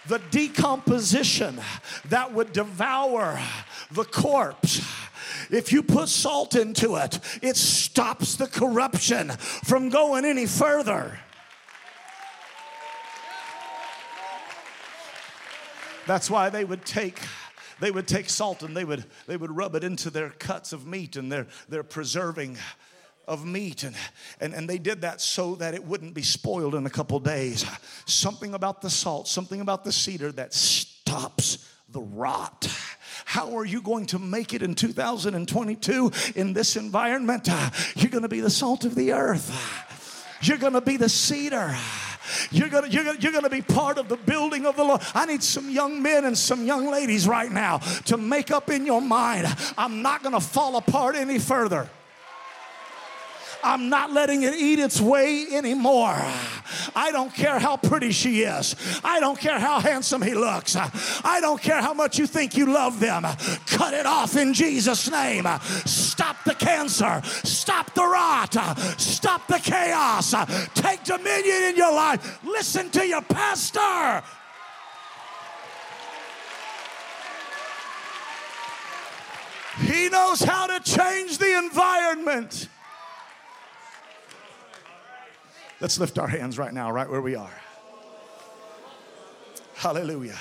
The 0.09 0.21
decomposition 0.31 1.61
that 2.09 2.33
would 2.33 2.53
devour 2.53 3.41
the 3.91 4.05
corpse 4.05 4.83
if 5.51 5.73
you 5.73 5.83
put 5.83 6.09
salt 6.09 6.55
into 6.55 6.97
it, 6.97 7.19
it 7.43 7.57
stops 7.57 8.37
the 8.37 8.47
corruption 8.47 9.31
from 9.31 9.89
going 9.89 10.25
any 10.25 10.47
further. 10.47 11.19
That's 16.07 16.31
why 16.31 16.51
they 16.51 16.65
would 16.65 16.85
take 16.85 17.21
they 17.79 17.91
would 17.91 18.09
take 18.09 18.31
salt 18.31 18.63
and 18.63 18.77
they 18.77 18.85
would 18.85 19.05
they 19.27 19.37
would 19.37 19.55
rub 19.55 19.75
it 19.75 19.85
into 19.85 20.09
their 20.09 20.31
cuts 20.31 20.73
of 20.73 20.87
meat 20.87 21.17
and 21.17 21.31
their 21.31 21.47
their 21.69 21.83
preserving 21.83 22.59
of 23.27 23.45
meat 23.45 23.83
and, 23.83 23.97
and 24.41 24.55
and 24.55 24.69
they 24.69 24.79
did 24.79 25.03
that 25.03 25.21
so 25.21 25.55
that 25.57 25.75
it 25.75 25.85
wouldn't 25.85 26.15
be 26.15 26.23
spoiled 26.23 26.75
in 26.75 26.87
a 26.87 26.91
couple 26.91 27.19
days 27.19 27.65
something 28.07 28.55
about 28.55 28.81
the 28.83 28.91
salt 28.91 29.27
something 29.27 29.61
about 29.61 29.85
the 29.85 29.93
cedar 29.93 30.33
that 30.33 30.55
stops 30.55 31.69
the 31.91 32.01
rot 32.01 32.69
how 33.25 33.57
are 33.57 33.65
you 33.65 33.83
going 33.83 34.07
to 34.07 34.19
make 34.19 34.55
it 34.55 34.63
in 34.63 34.75
2022 34.75 36.13
in 36.37 36.53
this 36.53 36.77
environment? 36.77 37.49
You're 37.97 38.11
going 38.11 38.23
to 38.23 38.29
be 38.29 38.41
the 38.41 38.51
salt 38.51 38.85
of 38.85 38.95
the 38.95 39.13
earth. 39.13 39.51
You're 40.43 40.59
going 40.59 40.75
to 40.75 40.81
be 40.81 40.97
the 40.97 41.09
cedar. 41.09 41.75
You're 42.51 42.69
gonna, 42.69 42.89
you're, 42.89 43.05
gonna, 43.05 43.19
you're 43.21 43.33
gonna 43.33 43.49
be 43.49 43.63
part 43.63 43.99
of 43.99 44.09
the 44.09 44.17
building 44.17 44.67
of 44.67 44.77
the 44.77 44.83
Lord. 44.83 45.01
I 45.15 45.27
need 45.27 45.45
some 45.45 45.71
young 45.71 46.03
men 46.03 46.25
and 46.25 46.37
some 46.37 46.67
young 46.67 46.91
ladies 46.91 47.29
right 47.29 47.51
now 47.51 47.79
to 48.07 48.17
make 48.17 48.51
up 48.51 48.69
in 48.69 48.85
your 48.85 49.01
mind 49.01 49.47
I'm 49.79 50.03
not 50.03 50.25
gonna 50.25 50.41
fall 50.41 50.77
apart 50.77 51.15
any 51.15 51.39
further. 51.39 51.89
I'm 53.63 53.89
not 53.89 54.13
letting 54.13 54.43
it 54.43 54.55
eat 54.55 54.79
its 54.79 55.01
way 55.01 55.47
anymore. 55.53 56.17
I 56.95 57.11
don't 57.13 57.35
care 57.35 57.59
how 57.59 57.77
pretty 57.77 58.13
she 58.13 58.43
is. 58.43 58.75
I 59.05 59.21
don't 59.21 59.39
care 59.39 59.59
how 59.59 59.81
handsome 59.81 60.23
he 60.23 60.35
looks. 60.35 60.77
I 60.77 61.41
don't 61.41 61.61
care 61.61 61.81
how 61.81 61.93
much 61.93 62.19
you 62.19 62.27
think 62.27 62.57
you 62.57 62.73
love 62.73 63.01
them. 63.01 63.23
Cut 63.67 63.95
it 63.95 64.07
off 64.07 64.37
in 64.37 64.55
Jesus' 64.55 65.11
name. 65.11 65.47
Stop 65.85 66.37
the 66.45 66.55
cancer. 66.55 67.21
Stop 67.25 67.93
the 67.95 68.05
rot. 68.05 68.55
Stop 68.99 69.47
the 69.47 69.59
chaos. 69.59 70.35
Take 70.75 71.05
dominion 71.05 71.63
in 71.65 71.77
your 71.77 71.93
life. 71.93 72.45
Listen 72.45 72.91
to 72.91 73.07
your 73.07 73.23
pastor. 73.23 74.23
He 79.81 80.09
knows 80.09 80.41
how 80.41 80.67
to 80.67 80.81
change 80.81 81.39
the 81.39 81.59
environment. 81.59 82.69
Let's 85.81 85.99
lift 86.01 86.19
our 86.19 86.29
hands 86.29 86.59
right 86.59 86.73
now, 86.73 86.91
right 86.91 87.09
where 87.09 87.21
we 87.21 87.35
are. 87.35 87.53
Hallelujah. 89.75 90.39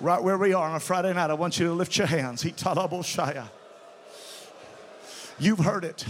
Right 0.00 0.22
where 0.22 0.36
we 0.36 0.52
are 0.52 0.68
on 0.68 0.76
a 0.76 0.80
Friday 0.80 1.12
night, 1.14 1.30
I 1.30 1.34
want 1.34 1.58
you 1.58 1.66
to 1.66 1.72
lift 1.72 1.96
your 1.96 2.08
hands. 2.08 2.44
You've 5.38 5.58
heard 5.58 5.84
it. 5.84 6.04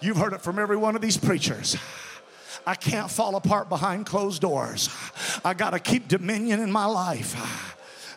You've 0.00 0.16
heard 0.16 0.32
it 0.32 0.40
from 0.40 0.58
every 0.58 0.76
one 0.76 0.96
of 0.96 1.02
these 1.02 1.16
preachers. 1.16 1.76
I 2.66 2.74
can't 2.74 3.10
fall 3.10 3.36
apart 3.36 3.68
behind 3.68 4.06
closed 4.06 4.42
doors. 4.42 4.88
I 5.44 5.54
got 5.54 5.70
to 5.70 5.78
keep 5.78 6.08
dominion 6.08 6.60
in 6.60 6.70
my 6.70 6.86
life. 6.86 7.34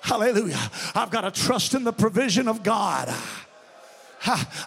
Hallelujah. 0.02 0.60
I've 0.94 1.12
got 1.12 1.22
to 1.22 1.32
trust 1.32 1.74
in 1.74 1.84
the 1.84 1.94
provision 1.94 2.48
of 2.48 2.64
God. 2.64 3.14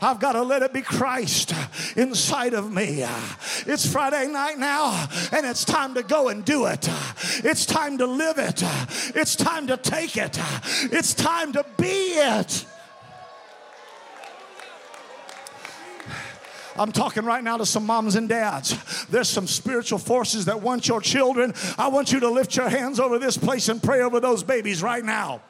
I've 0.00 0.20
got 0.20 0.32
to 0.32 0.42
let 0.42 0.62
it 0.62 0.72
be 0.72 0.82
Christ 0.82 1.52
inside 1.96 2.54
of 2.54 2.72
me. 2.72 3.04
It's 3.66 3.90
Friday 3.90 4.26
night 4.28 4.58
now, 4.58 5.08
and 5.32 5.44
it's 5.44 5.64
time 5.64 5.94
to 5.94 6.02
go 6.02 6.28
and 6.28 6.44
do 6.44 6.66
it. 6.66 6.88
It's 7.44 7.66
time 7.66 7.98
to 7.98 8.06
live 8.06 8.38
it. 8.38 8.62
It's 9.14 9.36
time 9.36 9.66
to 9.68 9.76
take 9.76 10.16
it. 10.16 10.38
It's 10.84 11.14
time 11.14 11.52
to 11.52 11.64
be 11.76 11.86
it. 11.86 12.66
I'm 16.76 16.92
talking 16.92 17.24
right 17.24 17.42
now 17.42 17.56
to 17.56 17.66
some 17.66 17.84
moms 17.84 18.14
and 18.14 18.28
dads. 18.28 19.06
There's 19.06 19.28
some 19.28 19.48
spiritual 19.48 19.98
forces 19.98 20.44
that 20.44 20.62
want 20.62 20.86
your 20.86 21.00
children. 21.00 21.52
I 21.76 21.88
want 21.88 22.12
you 22.12 22.20
to 22.20 22.30
lift 22.30 22.54
your 22.54 22.68
hands 22.68 23.00
over 23.00 23.18
this 23.18 23.36
place 23.36 23.68
and 23.68 23.82
pray 23.82 24.02
over 24.02 24.20
those 24.20 24.44
babies 24.44 24.80
right 24.80 25.04
now. 25.04 25.42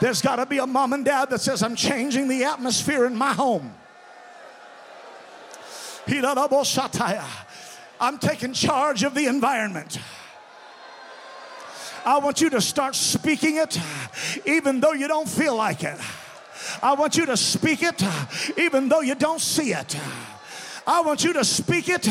There's 0.00 0.22
got 0.22 0.36
to 0.36 0.46
be 0.46 0.58
a 0.58 0.66
mom 0.66 0.94
and 0.94 1.04
dad 1.04 1.28
that 1.30 1.40
says, 1.40 1.62
I'm 1.62 1.76
changing 1.76 2.28
the 2.28 2.44
atmosphere 2.44 3.04
in 3.04 3.14
my 3.14 3.32
home. 3.34 3.74
I'm 8.00 8.18
taking 8.18 8.54
charge 8.54 9.02
of 9.04 9.14
the 9.14 9.26
environment. 9.26 9.98
I 12.04 12.18
want 12.18 12.40
you 12.40 12.48
to 12.50 12.60
start 12.62 12.94
speaking 12.94 13.56
it 13.56 13.78
even 14.46 14.80
though 14.80 14.92
you 14.92 15.06
don't 15.06 15.28
feel 15.28 15.54
like 15.54 15.84
it. 15.84 15.98
I 16.82 16.94
want 16.94 17.16
you 17.16 17.26
to 17.26 17.36
speak 17.36 17.82
it 17.82 18.02
even 18.56 18.88
though 18.88 19.02
you 19.02 19.14
don't 19.14 19.40
see 19.40 19.72
it. 19.74 19.96
I 20.86 21.02
want 21.02 21.24
you 21.24 21.34
to 21.34 21.44
speak 21.44 21.90
it 21.90 22.08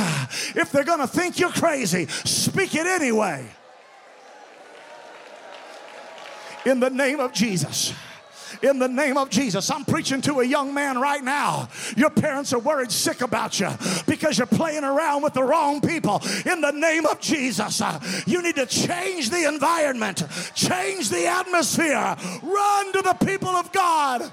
if 0.55 0.71
they're 0.71 0.83
going 0.83 0.99
to 0.99 1.07
think 1.07 1.39
you're 1.39 1.49
crazy. 1.49 2.05
Speak 2.07 2.75
it 2.75 2.85
anyway. 2.85 3.47
In 6.65 6.79
the 6.79 6.89
name 6.89 7.19
of 7.19 7.33
Jesus 7.33 7.93
in 8.61 8.79
the 8.79 8.87
name 8.87 9.17
of 9.17 9.29
Jesus. 9.29 9.69
I'm 9.69 9.85
preaching 9.85 10.21
to 10.21 10.39
a 10.39 10.45
young 10.45 10.73
man 10.73 10.99
right 10.99 11.23
now. 11.23 11.69
Your 11.95 12.09
parents 12.09 12.53
are 12.53 12.59
worried 12.59 12.91
sick 12.91 13.21
about 13.21 13.59
you 13.59 13.69
because 14.07 14.37
you're 14.37 14.47
playing 14.47 14.83
around 14.83 15.23
with 15.23 15.33
the 15.33 15.43
wrong 15.43 15.81
people. 15.81 16.21
In 16.45 16.61
the 16.61 16.71
name 16.71 17.05
of 17.05 17.19
Jesus, 17.19 17.81
uh, 17.81 17.99
you 18.25 18.41
need 18.41 18.55
to 18.55 18.65
change 18.65 19.29
the 19.29 19.47
environment, 19.47 20.23
change 20.55 21.09
the 21.09 21.27
atmosphere, 21.27 22.15
run 22.41 22.93
to 22.93 23.01
the 23.01 23.17
people 23.25 23.49
of 23.49 23.71
God. 23.71 24.31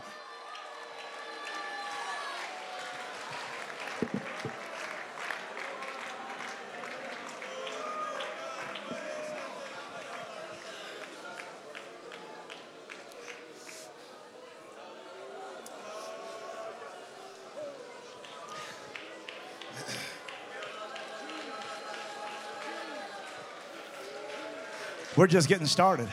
We're 25.16 25.26
just 25.26 25.48
getting 25.48 25.66
started. 25.66 26.08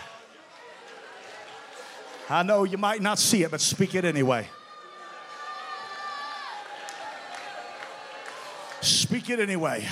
I 2.29 2.41
know 2.43 2.63
you 2.63 2.77
might 2.77 3.01
not 3.01 3.19
see 3.19 3.43
it, 3.43 3.51
but 3.51 3.59
speak 3.59 3.95
it 3.95 4.05
anyway. 4.05 4.47
Speak 8.79 9.29
it 9.29 9.41
anyway. 9.41 9.85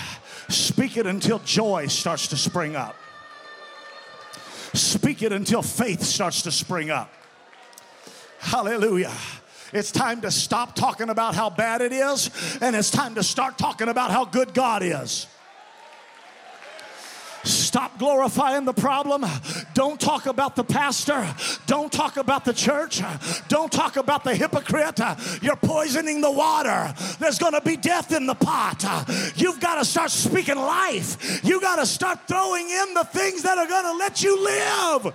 Speak 0.47 0.95
it 0.95 1.05
until 1.05 1.39
joy 1.39 1.88
starts 1.88 2.27
to 2.29 2.38
spring 2.38 2.75
up. 2.77 2.95
Speak 4.73 5.21
it 5.21 5.33
until 5.33 5.61
faith 5.61 6.01
starts 6.01 6.43
to 6.43 6.51
spring 6.51 6.89
up. 6.89 7.11
Hallelujah. 8.39 9.13
It's 9.73 9.91
time 9.91 10.21
to 10.21 10.31
stop 10.31 10.73
talking 10.73 11.09
about 11.09 11.35
how 11.35 11.49
bad 11.49 11.81
it 11.81 11.91
is, 11.91 12.57
and 12.61 12.75
it's 12.75 12.89
time 12.89 13.15
to 13.15 13.23
start 13.23 13.57
talking 13.57 13.89
about 13.89 14.11
how 14.11 14.25
good 14.25 14.53
God 14.53 14.83
is. 14.83 15.27
Stop 17.72 17.98
glorifying 17.98 18.65
the 18.65 18.73
problem. 18.73 19.26
Don't 19.73 19.98
talk 19.98 20.26
about 20.26 20.57
the 20.57 20.64
pastor. 20.65 21.26
Don't 21.68 21.89
talk 21.89 22.18
about 22.18 22.43
the 22.43 22.52
church. 22.52 23.02
Don't 23.48 23.72
talk 23.72 23.95
about 23.95 24.26
the 24.26 24.35
hypocrite. 24.35 24.99
You're 25.41 25.56
poisoning 25.56 26.19
the 26.19 26.31
water. 26.31 26.93
There's 27.18 27.39
going 27.39 27.53
to 27.53 27.61
be 27.61 27.77
death 27.77 28.11
in 28.11 28.26
the 28.27 28.35
pot. 28.35 28.84
You've 29.38 29.61
got 29.61 29.76
to 29.76 29.85
start 29.85 30.11
speaking 30.11 30.57
life. 30.57 31.39
You 31.45 31.61
got 31.61 31.77
to 31.77 31.85
start 31.85 32.27
throwing 32.27 32.69
in 32.69 32.93
the 32.93 33.06
things 33.06 33.43
that 33.43 33.57
are 33.57 33.68
going 33.68 33.85
to 33.85 33.93
let 33.93 34.22
you 34.22 34.43
live. 34.43 35.14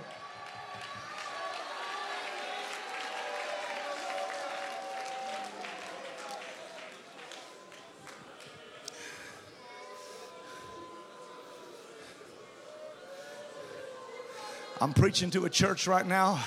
I'm 14.79 14.93
preaching 14.93 15.31
to 15.31 15.45
a 15.45 15.49
church 15.49 15.87
right 15.87 16.05
now. 16.05 16.43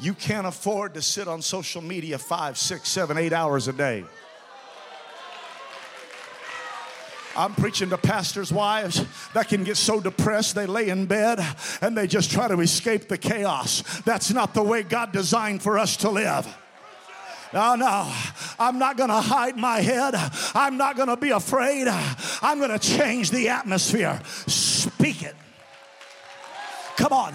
You 0.00 0.14
can't 0.14 0.46
afford 0.46 0.94
to 0.94 1.02
sit 1.02 1.28
on 1.28 1.42
social 1.42 1.82
media 1.82 2.18
five, 2.18 2.56
six, 2.56 2.88
seven, 2.88 3.18
eight 3.18 3.32
hours 3.32 3.68
a 3.68 3.72
day. 3.72 4.04
I'm 7.36 7.54
preaching 7.54 7.90
to 7.90 7.98
pastors' 7.98 8.52
wives 8.52 9.04
that 9.32 9.48
can 9.48 9.64
get 9.64 9.76
so 9.76 10.00
depressed 10.00 10.54
they 10.54 10.66
lay 10.66 10.88
in 10.88 11.06
bed 11.06 11.44
and 11.80 11.96
they 11.96 12.06
just 12.06 12.30
try 12.30 12.48
to 12.48 12.60
escape 12.60 13.08
the 13.08 13.18
chaos. 13.18 13.82
That's 14.04 14.32
not 14.32 14.54
the 14.54 14.62
way 14.62 14.82
God 14.82 15.12
designed 15.12 15.62
for 15.62 15.78
us 15.78 15.96
to 15.98 16.10
live. 16.10 16.46
No, 17.52 17.76
no, 17.76 18.12
I'm 18.58 18.78
not 18.78 18.96
gonna 18.96 19.20
hide 19.20 19.56
my 19.56 19.80
head. 19.80 20.14
I'm 20.54 20.76
not 20.76 20.96
gonna 20.96 21.16
be 21.16 21.30
afraid. 21.30 21.86
I'm 21.88 22.60
gonna 22.60 22.78
change 22.78 23.30
the 23.30 23.48
atmosphere. 23.48 24.20
Speak 24.46 25.22
it. 25.22 25.36
Come 26.96 27.12
on. 27.12 27.34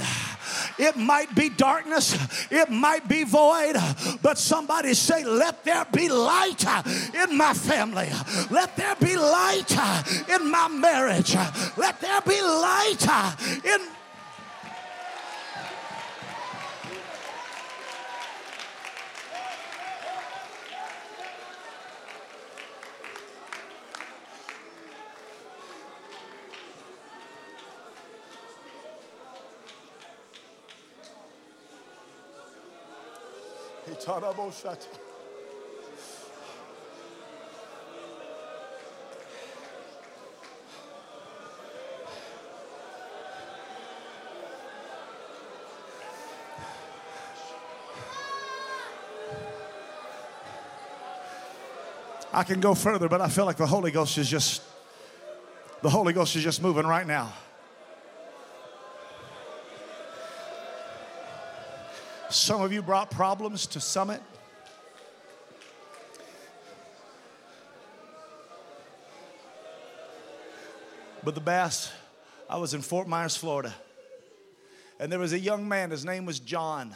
It 0.79 0.95
might 0.95 1.35
be 1.35 1.49
darkness, 1.49 2.17
it 2.49 2.69
might 2.69 3.07
be 3.07 3.25
void, 3.25 3.75
but 4.21 4.37
somebody 4.37 4.93
say, 4.93 5.25
Let 5.25 5.65
there 5.65 5.85
be 5.91 6.07
light 6.07 6.63
in 7.13 7.37
my 7.37 7.53
family. 7.53 8.09
Let 8.49 8.75
there 8.77 8.95
be 8.95 9.17
light 9.17 9.71
in 10.29 10.49
my 10.49 10.69
marriage. 10.69 11.35
Let 11.77 11.99
there 11.99 12.21
be 12.21 12.41
light 12.41 13.05
in 13.65 13.81
I 52.33 52.43
can 52.43 52.59
go 52.59 52.73
further, 52.73 53.07
but 53.07 53.21
I 53.21 53.27
feel 53.27 53.45
like 53.45 53.57
the 53.57 53.67
Holy 53.67 53.91
Ghost 53.91 54.17
is 54.17 54.27
just 54.27 54.63
the 55.83 55.89
Holy 55.89 56.13
Ghost 56.13 56.35
is 56.35 56.43
just 56.43 56.63
moving 56.63 56.87
right 56.87 57.05
now. 57.05 57.31
Some 62.29 62.61
of 62.61 62.71
you 62.71 62.83
brought 62.83 63.09
problems 63.09 63.65
to 63.67 63.79
Summit. 63.79 64.21
But 71.23 71.33
the 71.33 71.41
best, 71.41 71.91
I 72.47 72.57
was 72.57 72.75
in 72.75 72.81
Fort 72.81 73.07
Myers, 73.07 73.35
Florida. 73.35 73.73
And 74.99 75.11
there 75.11 75.17
was 75.17 75.33
a 75.33 75.39
young 75.39 75.67
man, 75.67 75.89
his 75.89 76.05
name 76.05 76.25
was 76.25 76.39
John. 76.39 76.95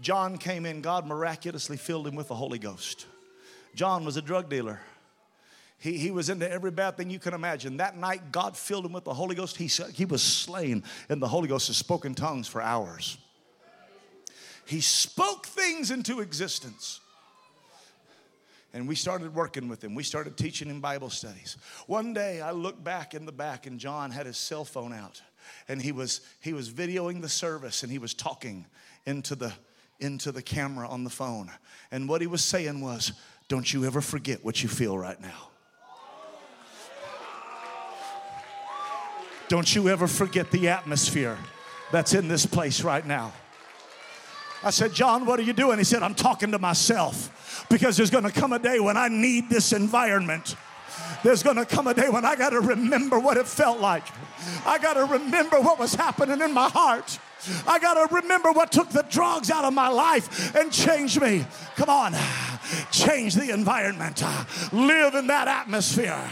John 0.00 0.38
came 0.38 0.64
in, 0.64 0.80
God 0.80 1.06
miraculously 1.06 1.76
filled 1.76 2.06
him 2.06 2.14
with 2.14 2.28
the 2.28 2.34
Holy 2.36 2.58
Ghost. 2.58 3.06
John 3.74 4.04
was 4.04 4.16
a 4.16 4.22
drug 4.22 4.48
dealer. 4.48 4.80
He, 5.78 5.98
he 5.98 6.12
was 6.12 6.30
into 6.30 6.48
every 6.48 6.70
bad 6.70 6.96
thing 6.96 7.10
you 7.10 7.18
can 7.18 7.34
imagine. 7.34 7.78
That 7.78 7.96
night, 7.96 8.30
God 8.30 8.56
filled 8.56 8.86
him 8.86 8.92
with 8.92 9.04
the 9.04 9.14
Holy 9.14 9.34
Ghost. 9.34 9.56
He, 9.56 9.66
he 9.92 10.04
was 10.04 10.22
slain 10.22 10.84
in 11.10 11.18
the 11.18 11.28
Holy 11.28 11.48
Ghost 11.48 11.68
and 11.68 11.74
spoke 11.74 12.04
in 12.04 12.14
tongues 12.14 12.46
for 12.46 12.62
hours. 12.62 13.18
He 14.66 14.80
spoke 14.80 15.46
things 15.46 15.90
into 15.90 16.20
existence. 16.20 17.00
And 18.74 18.88
we 18.88 18.94
started 18.94 19.34
working 19.34 19.68
with 19.68 19.84
him. 19.84 19.94
We 19.94 20.02
started 20.02 20.36
teaching 20.36 20.68
him 20.68 20.80
Bible 20.80 21.10
studies. 21.10 21.58
One 21.86 22.14
day 22.14 22.40
I 22.40 22.52
looked 22.52 22.82
back 22.82 23.14
in 23.14 23.26
the 23.26 23.32
back 23.32 23.66
and 23.66 23.78
John 23.78 24.10
had 24.10 24.24
his 24.24 24.38
cell 24.38 24.64
phone 24.64 24.94
out 24.94 25.20
and 25.68 25.80
he 25.80 25.92
was 25.92 26.22
he 26.40 26.52
was 26.52 26.70
videoing 26.70 27.20
the 27.20 27.28
service 27.28 27.82
and 27.82 27.92
he 27.92 27.98
was 27.98 28.14
talking 28.14 28.64
into 29.04 29.34
the 29.34 29.52
into 30.00 30.32
the 30.32 30.42
camera 30.42 30.88
on 30.88 31.04
the 31.04 31.10
phone. 31.10 31.50
And 31.90 32.08
what 32.08 32.20
he 32.20 32.26
was 32.26 32.42
saying 32.42 32.80
was, 32.80 33.12
Don't 33.48 33.72
you 33.72 33.84
ever 33.84 34.00
forget 34.00 34.44
what 34.44 34.62
you 34.62 34.68
feel 34.68 34.96
right 34.96 35.20
now. 35.20 35.48
Don't 39.48 39.74
you 39.74 39.90
ever 39.90 40.06
forget 40.06 40.50
the 40.50 40.68
atmosphere 40.68 41.36
that's 41.90 42.14
in 42.14 42.26
this 42.26 42.46
place 42.46 42.82
right 42.82 43.06
now. 43.06 43.34
I 44.64 44.70
said, 44.70 44.92
John, 44.92 45.26
what 45.26 45.40
are 45.40 45.42
you 45.42 45.52
doing? 45.52 45.78
He 45.78 45.84
said, 45.84 46.02
I'm 46.02 46.14
talking 46.14 46.52
to 46.52 46.58
myself 46.58 47.66
because 47.68 47.96
there's 47.96 48.10
going 48.10 48.24
to 48.24 48.30
come 48.30 48.52
a 48.52 48.58
day 48.58 48.78
when 48.80 48.96
I 48.96 49.08
need 49.08 49.50
this 49.50 49.72
environment. 49.72 50.56
There's 51.22 51.42
going 51.42 51.56
to 51.56 51.64
come 51.64 51.86
a 51.86 51.94
day 51.94 52.08
when 52.08 52.24
I 52.24 52.36
got 52.36 52.50
to 52.50 52.60
remember 52.60 53.18
what 53.18 53.36
it 53.36 53.46
felt 53.46 53.80
like. 53.80 54.04
I 54.66 54.78
got 54.78 54.94
to 54.94 55.04
remember 55.04 55.60
what 55.60 55.78
was 55.78 55.94
happening 55.94 56.40
in 56.40 56.52
my 56.52 56.68
heart. 56.68 57.18
I 57.66 57.78
got 57.78 57.94
to 57.94 58.14
remember 58.14 58.52
what 58.52 58.70
took 58.70 58.90
the 58.90 59.04
drugs 59.10 59.50
out 59.50 59.64
of 59.64 59.74
my 59.74 59.88
life 59.88 60.54
and 60.54 60.72
changed 60.72 61.20
me. 61.20 61.44
Come 61.76 61.88
on, 61.88 62.14
change 62.90 63.34
the 63.34 63.50
environment, 63.50 64.22
live 64.72 65.14
in 65.14 65.26
that 65.26 65.48
atmosphere. 65.48 66.22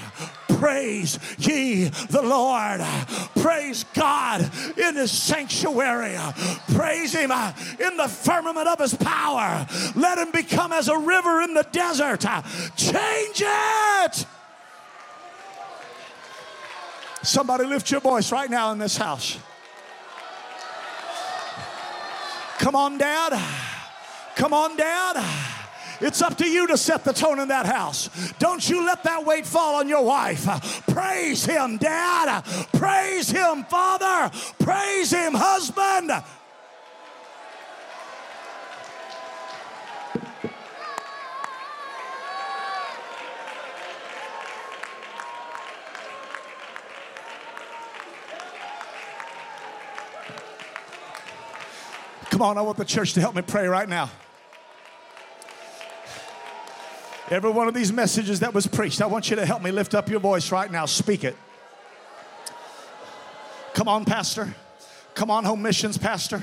Praise 0.60 1.18
ye 1.38 1.84
the 2.10 2.20
Lord. 2.20 2.82
Praise 3.40 3.86
God 3.94 4.42
in 4.76 4.94
his 4.94 5.10
sanctuary. 5.10 6.18
Praise 6.74 7.14
him 7.14 7.30
uh, 7.30 7.54
in 7.78 7.96
the 7.96 8.06
firmament 8.06 8.68
of 8.68 8.78
his 8.78 8.92
power. 8.92 9.66
Let 9.96 10.18
him 10.18 10.30
become 10.32 10.70
as 10.72 10.88
a 10.88 10.98
river 10.98 11.40
in 11.40 11.54
the 11.54 11.66
desert. 11.72 12.26
Change 12.76 13.42
it. 13.42 14.26
Somebody 17.22 17.64
lift 17.64 17.90
your 17.90 18.02
voice 18.02 18.30
right 18.30 18.50
now 18.50 18.72
in 18.72 18.78
this 18.78 18.98
house. 18.98 19.38
Come 22.58 22.76
on, 22.76 22.98
Dad. 22.98 23.40
Come 24.36 24.52
on, 24.52 24.76
Dad. 24.76 25.49
It's 26.00 26.22
up 26.22 26.38
to 26.38 26.46
you 26.46 26.66
to 26.68 26.78
set 26.78 27.04
the 27.04 27.12
tone 27.12 27.40
in 27.40 27.48
that 27.48 27.66
house. 27.66 28.08
Don't 28.38 28.66
you 28.68 28.84
let 28.86 29.04
that 29.04 29.26
weight 29.26 29.46
fall 29.46 29.76
on 29.76 29.88
your 29.88 30.04
wife. 30.04 30.46
Praise 30.86 31.44
Him, 31.44 31.76
Dad. 31.76 32.42
Praise 32.72 33.30
Him, 33.30 33.64
Father. 33.64 34.30
Praise 34.58 35.10
Him, 35.10 35.34
husband. 35.34 36.10
Come 52.30 52.42
on, 52.42 52.56
I 52.56 52.62
want 52.62 52.78
the 52.78 52.86
church 52.86 53.12
to 53.14 53.20
help 53.20 53.34
me 53.34 53.42
pray 53.42 53.66
right 53.68 53.86
now. 53.86 54.08
Every 57.30 57.50
one 57.50 57.68
of 57.68 57.74
these 57.74 57.92
messages 57.92 58.40
that 58.40 58.52
was 58.52 58.66
preached, 58.66 59.00
I 59.00 59.06
want 59.06 59.30
you 59.30 59.36
to 59.36 59.46
help 59.46 59.62
me 59.62 59.70
lift 59.70 59.94
up 59.94 60.08
your 60.08 60.18
voice 60.18 60.50
right 60.50 60.70
now. 60.70 60.84
Speak 60.86 61.22
it. 61.22 61.36
Come 63.72 63.86
on, 63.86 64.04
Pastor. 64.04 64.52
Come 65.14 65.30
on, 65.30 65.44
Home 65.44 65.62
Missions, 65.62 65.96
Pastor. 65.96 66.42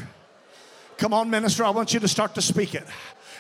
Come 0.98 1.14
on, 1.14 1.30
Minister. 1.30 1.66
I 1.66 1.72
want 1.72 1.94
you 1.94 2.00
to 2.00 2.08
start 2.08 2.36
to 2.36 2.42
speak 2.42 2.74
it. 2.74 2.86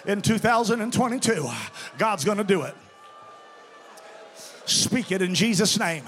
In 0.05 0.21
2022, 0.21 1.49
God's 1.97 2.25
going 2.25 2.37
to 2.37 2.43
do 2.43 2.63
it. 2.63 2.75
Speak 4.65 5.13
it 5.13 5.21
in 5.21 5.33
Jesus' 5.33 5.79
name. 5.79 6.03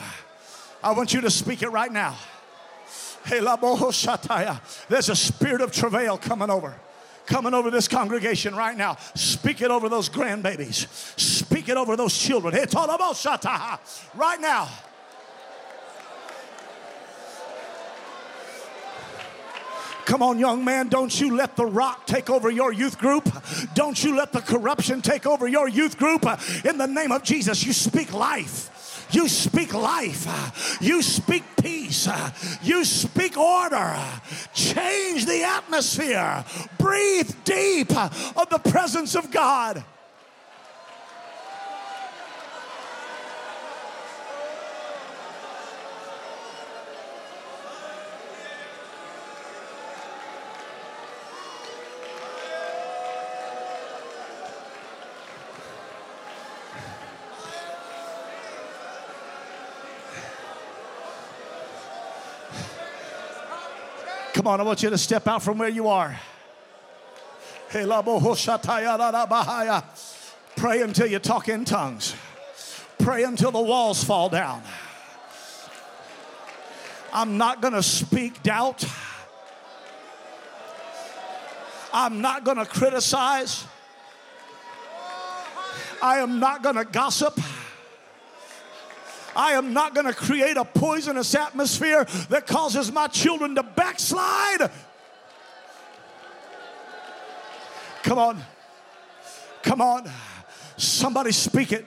I 0.84 0.92
want 0.92 1.14
you 1.14 1.22
to 1.22 1.30
speak 1.30 1.62
it 1.62 1.70
right 1.70 1.92
now. 1.92 2.18
There's 3.30 5.10
a 5.10 5.16
spirit 5.16 5.62
of 5.62 5.72
travail 5.72 6.18
coming 6.18 6.50
over 6.50 6.76
coming 7.30 7.54
over 7.54 7.72
this 7.72 7.88
congregation 7.88 8.56
right 8.56 8.76
now. 8.76 8.98
Speak 9.16 9.62
it 9.62 9.72
over 9.72 9.88
those 9.88 10.10
grandbabies. 10.10 10.88
Speak 11.18 11.70
it 11.70 11.78
over 11.78 11.96
those 11.96 12.18
children. 12.18 12.56
It's 12.56 12.76
all 12.76 12.90
about 12.90 13.14
Shataha 13.14 13.80
right 14.16 14.42
now. 14.42 14.68
Come 20.06 20.24
on, 20.24 20.40
young 20.40 20.66
man, 20.66 20.88
don't 20.88 21.22
you 21.22 21.36
let 21.36 21.56
the 21.56 21.68
rock 21.68 22.08
take 22.08 22.32
over 22.32 22.50
your 22.50 22.74
youth 22.74 22.98
group. 22.98 23.32
Don't 23.76 24.04
you 24.04 24.18
let 24.18 24.32
the 24.34 24.42
corruption 24.42 25.04
take 25.04 25.28
over 25.28 25.48
your 25.48 25.70
youth 25.70 26.00
group. 26.00 26.26
In 26.66 26.80
the 26.80 26.88
name 26.88 27.12
of 27.12 27.22
Jesus, 27.22 27.64
you 27.64 27.74
speak 27.74 28.12
life. 28.12 28.89
You 29.12 29.28
speak 29.28 29.74
life. 29.74 30.78
You 30.82 31.02
speak 31.02 31.44
peace. 31.62 32.08
You 32.62 32.86
speak 32.86 33.38
order. 33.38 33.98
Change 34.54 35.26
the 35.26 35.44
atmosphere. 35.44 36.44
Breathe 36.78 37.32
deep 37.44 37.92
of 37.96 38.50
the 38.50 38.60
presence 38.60 39.16
of 39.16 39.32
God. 39.32 39.84
On, 64.50 64.60
I 64.60 64.64
want 64.64 64.82
you 64.82 64.90
to 64.90 64.98
step 64.98 65.28
out 65.28 65.44
from 65.44 65.60
where 65.60 65.70
you 65.70 65.88
are. 65.88 66.20
Pray 70.56 70.82
until 70.82 71.08
you 71.08 71.20
talk 71.20 71.48
in 71.50 71.66
tongues. 71.66 72.16
Pray 72.98 73.24
until 73.24 73.52
the 73.52 73.62
walls 73.62 74.04
fall 74.04 74.28
down. 74.28 74.64
I'm 77.14 77.38
not 77.38 77.62
going 77.62 77.76
to 77.76 77.84
speak 77.84 78.42
doubt. 78.42 78.84
I'm 81.94 82.22
not 82.22 82.44
going 82.44 82.58
to 82.58 82.66
criticize. 82.66 83.66
I 86.02 86.20
am 86.20 86.40
not 86.40 86.64
going 86.64 86.76
to 86.76 86.86
gossip. 86.86 87.40
I 89.40 89.54
am 89.54 89.72
not 89.72 89.96
going 89.96 90.06
to 90.06 90.12
create 90.12 90.58
a 90.58 90.66
poisonous 90.66 91.34
atmosphere 91.34 92.06
that 92.28 92.46
causes 92.46 92.92
my 92.92 93.08
children 93.08 93.56
to 93.56 93.64
backslide. 93.64 94.70
Come 98.04 98.18
on. 98.18 98.42
Come 99.64 99.80
on. 99.80 100.12
Somebody 100.76 101.32
speak 101.32 101.72
it. 101.72 101.86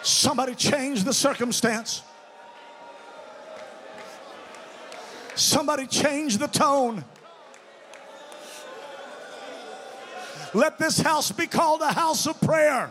Somebody 0.00 0.54
change 0.54 1.04
the 1.04 1.12
circumstance. 1.12 2.00
Somebody 5.34 5.86
change 5.88 6.38
the 6.38 6.48
tone. 6.48 7.04
Let 10.54 10.78
this 10.78 11.00
house 11.00 11.30
be 11.30 11.46
called 11.46 11.82
a 11.82 11.92
house 11.92 12.26
of 12.26 12.40
prayer. 12.40 12.90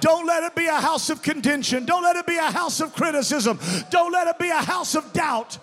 Don't 0.00 0.26
let 0.26 0.42
it 0.44 0.54
be 0.54 0.66
a 0.66 0.74
house 0.74 1.10
of 1.10 1.22
contention. 1.22 1.84
Don't 1.84 2.02
let 2.02 2.16
it 2.16 2.26
be 2.26 2.36
a 2.36 2.50
house 2.50 2.80
of 2.80 2.94
criticism. 2.94 3.58
Don't 3.90 4.12
let 4.12 4.26
it 4.26 4.38
be 4.38 4.50
a 4.50 4.56
house 4.56 4.94
of 4.94 5.12
doubt. 5.12 5.58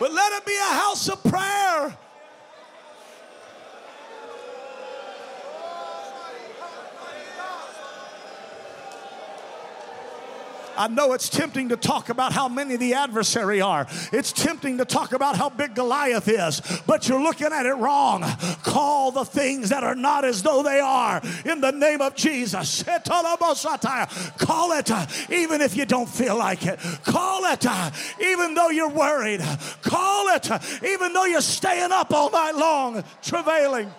But 0.00 0.12
let 0.12 0.32
it 0.32 0.44
be 0.44 0.56
a 0.56 0.74
house 0.74 1.08
of 1.08 1.22
prayer. 1.22 1.96
I 10.76 10.88
know 10.88 11.12
it's 11.12 11.28
tempting 11.28 11.68
to 11.70 11.76
talk 11.76 12.08
about 12.08 12.32
how 12.32 12.48
many 12.48 12.76
the 12.76 12.94
adversary 12.94 13.60
are. 13.60 13.86
It's 14.12 14.32
tempting 14.32 14.78
to 14.78 14.84
talk 14.84 15.12
about 15.12 15.36
how 15.36 15.48
big 15.48 15.74
Goliath 15.74 16.28
is, 16.28 16.60
but 16.86 17.08
you're 17.08 17.22
looking 17.22 17.48
at 17.48 17.66
it 17.66 17.74
wrong. 17.74 18.22
Call 18.62 19.10
the 19.10 19.24
things 19.24 19.68
that 19.70 19.84
are 19.84 19.94
not 19.94 20.24
as 20.24 20.42
though 20.42 20.62
they 20.62 20.80
are 20.80 21.20
in 21.44 21.60
the 21.60 21.72
name 21.72 22.00
of 22.00 22.14
Jesus. 22.14 22.82
Call 22.82 24.72
it 24.72 24.90
uh, 24.90 25.06
even 25.30 25.60
if 25.60 25.76
you 25.76 25.86
don't 25.86 26.08
feel 26.08 26.36
like 26.36 26.66
it. 26.66 26.78
Call 27.04 27.44
it 27.44 27.66
uh, 27.66 27.90
even 28.20 28.54
though 28.54 28.70
you're 28.70 28.88
worried. 28.88 29.40
Call 29.82 30.28
it 30.28 30.50
uh, 30.50 30.58
even 30.86 31.12
though 31.12 31.24
you're 31.24 31.40
staying 31.40 31.92
up 31.92 32.12
all 32.12 32.30
night 32.30 32.54
long, 32.54 33.04
travailing. 33.22 33.92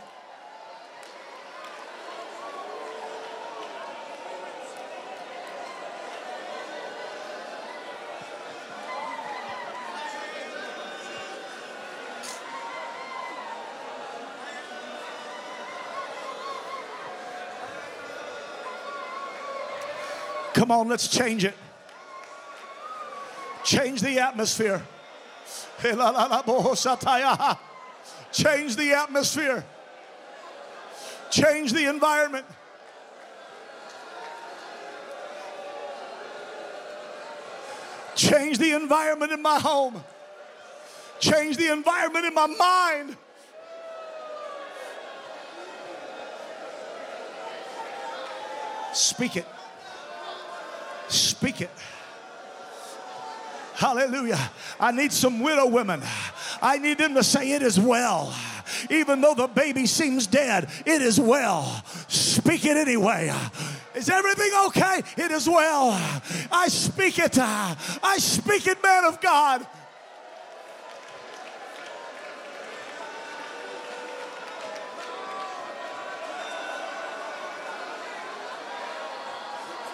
Come 20.66 20.80
on, 20.80 20.88
let's 20.88 21.08
change 21.08 21.46
it. 21.46 21.54
Change 23.64 24.02
the 24.02 24.18
atmosphere. 24.18 24.82
Change 28.32 28.76
the 28.76 28.94
atmosphere. 28.98 29.64
Change 31.30 31.72
the 31.72 31.88
environment. 31.88 32.48
Change 38.16 38.58
the 38.58 38.72
environment 38.72 39.34
in 39.34 39.44
my 39.44 39.60
home. 39.60 40.04
Change 41.20 41.58
the 41.58 41.72
environment 41.72 42.26
in 42.26 42.34
my 42.34 42.48
mind. 42.48 43.16
Speak 48.94 49.36
it. 49.36 49.46
Speak 51.08 51.62
it. 51.62 51.72
Hallelujah. 53.76 54.52
I 54.80 54.92
need 54.92 55.12
some 55.12 55.42
widow 55.42 55.68
women. 55.68 56.02
I 56.62 56.78
need 56.78 56.98
them 56.98 57.14
to 57.16 57.24
say, 57.24 57.52
It 57.52 57.62
is 57.62 57.80
well. 57.80 58.34
Even 58.90 59.22
though 59.22 59.36
the 59.36 59.48
baby 59.48 59.86
seems 59.86 60.28
dead, 60.28 60.70
it 60.86 61.02
is 61.02 61.20
well. 61.20 61.84
Speak 62.08 62.66
it 62.66 62.78
anyway. 62.78 63.32
Is 63.94 64.10
everything 64.10 64.52
okay? 64.68 65.02
It 65.18 65.32
is 65.32 65.48
well. 65.48 65.92
I 66.52 66.68
speak 66.68 67.20
it. 67.20 67.38
I 67.38 68.18
speak 68.18 68.68
it, 68.68 68.82
man 68.82 69.06
of 69.06 69.22
God. 69.22 69.66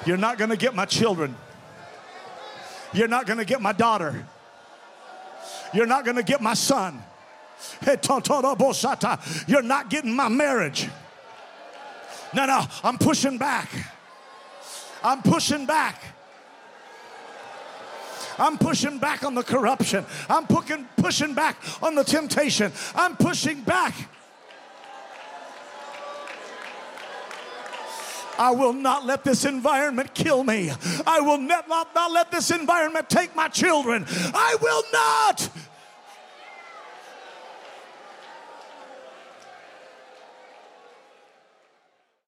You're 0.05 0.17
not 0.17 0.37
going 0.37 0.49
to 0.49 0.57
get 0.57 0.73
my 0.73 0.85
children. 0.85 1.35
You're 2.93 3.07
not 3.07 3.25
going 3.25 3.39
to 3.39 3.45
get 3.45 3.61
my 3.61 3.71
daughter. 3.73 4.25
You're 5.73 5.85
not 5.85 6.03
going 6.03 6.17
to 6.17 6.23
get 6.23 6.41
my 6.41 6.53
son. 6.53 7.01
You're 9.47 9.61
not 9.61 9.89
getting 9.89 10.15
my 10.15 10.27
marriage. 10.27 10.89
No, 12.33 12.45
no, 12.45 12.65
I'm 12.83 12.97
pushing 12.97 13.37
back. 13.37 13.69
I'm 15.03 15.21
pushing 15.21 15.65
back. 15.65 16.01
I'm 18.37 18.57
pushing 18.57 18.97
back 18.97 19.23
on 19.23 19.35
the 19.35 19.43
corruption. 19.43 20.05
I'm 20.29 20.47
pushing, 20.47 20.87
pushing 20.97 21.33
back 21.33 21.57
on 21.83 21.95
the 21.95 22.03
temptation. 22.03 22.71
I'm 22.95 23.15
pushing 23.15 23.61
back. 23.61 23.93
I 28.41 28.49
will 28.49 28.73
not 28.73 29.05
let 29.05 29.23
this 29.23 29.45
environment 29.45 30.15
kill 30.15 30.43
me. 30.43 30.71
I 31.05 31.21
will 31.21 31.37
not, 31.37 31.69
not, 31.69 32.11
let 32.11 32.31
this 32.31 32.49
environment 32.49 33.07
take 33.07 33.35
my 33.35 33.47
children. 33.47 34.03
I 34.09 34.57
will 34.59 34.83
not 34.91 35.47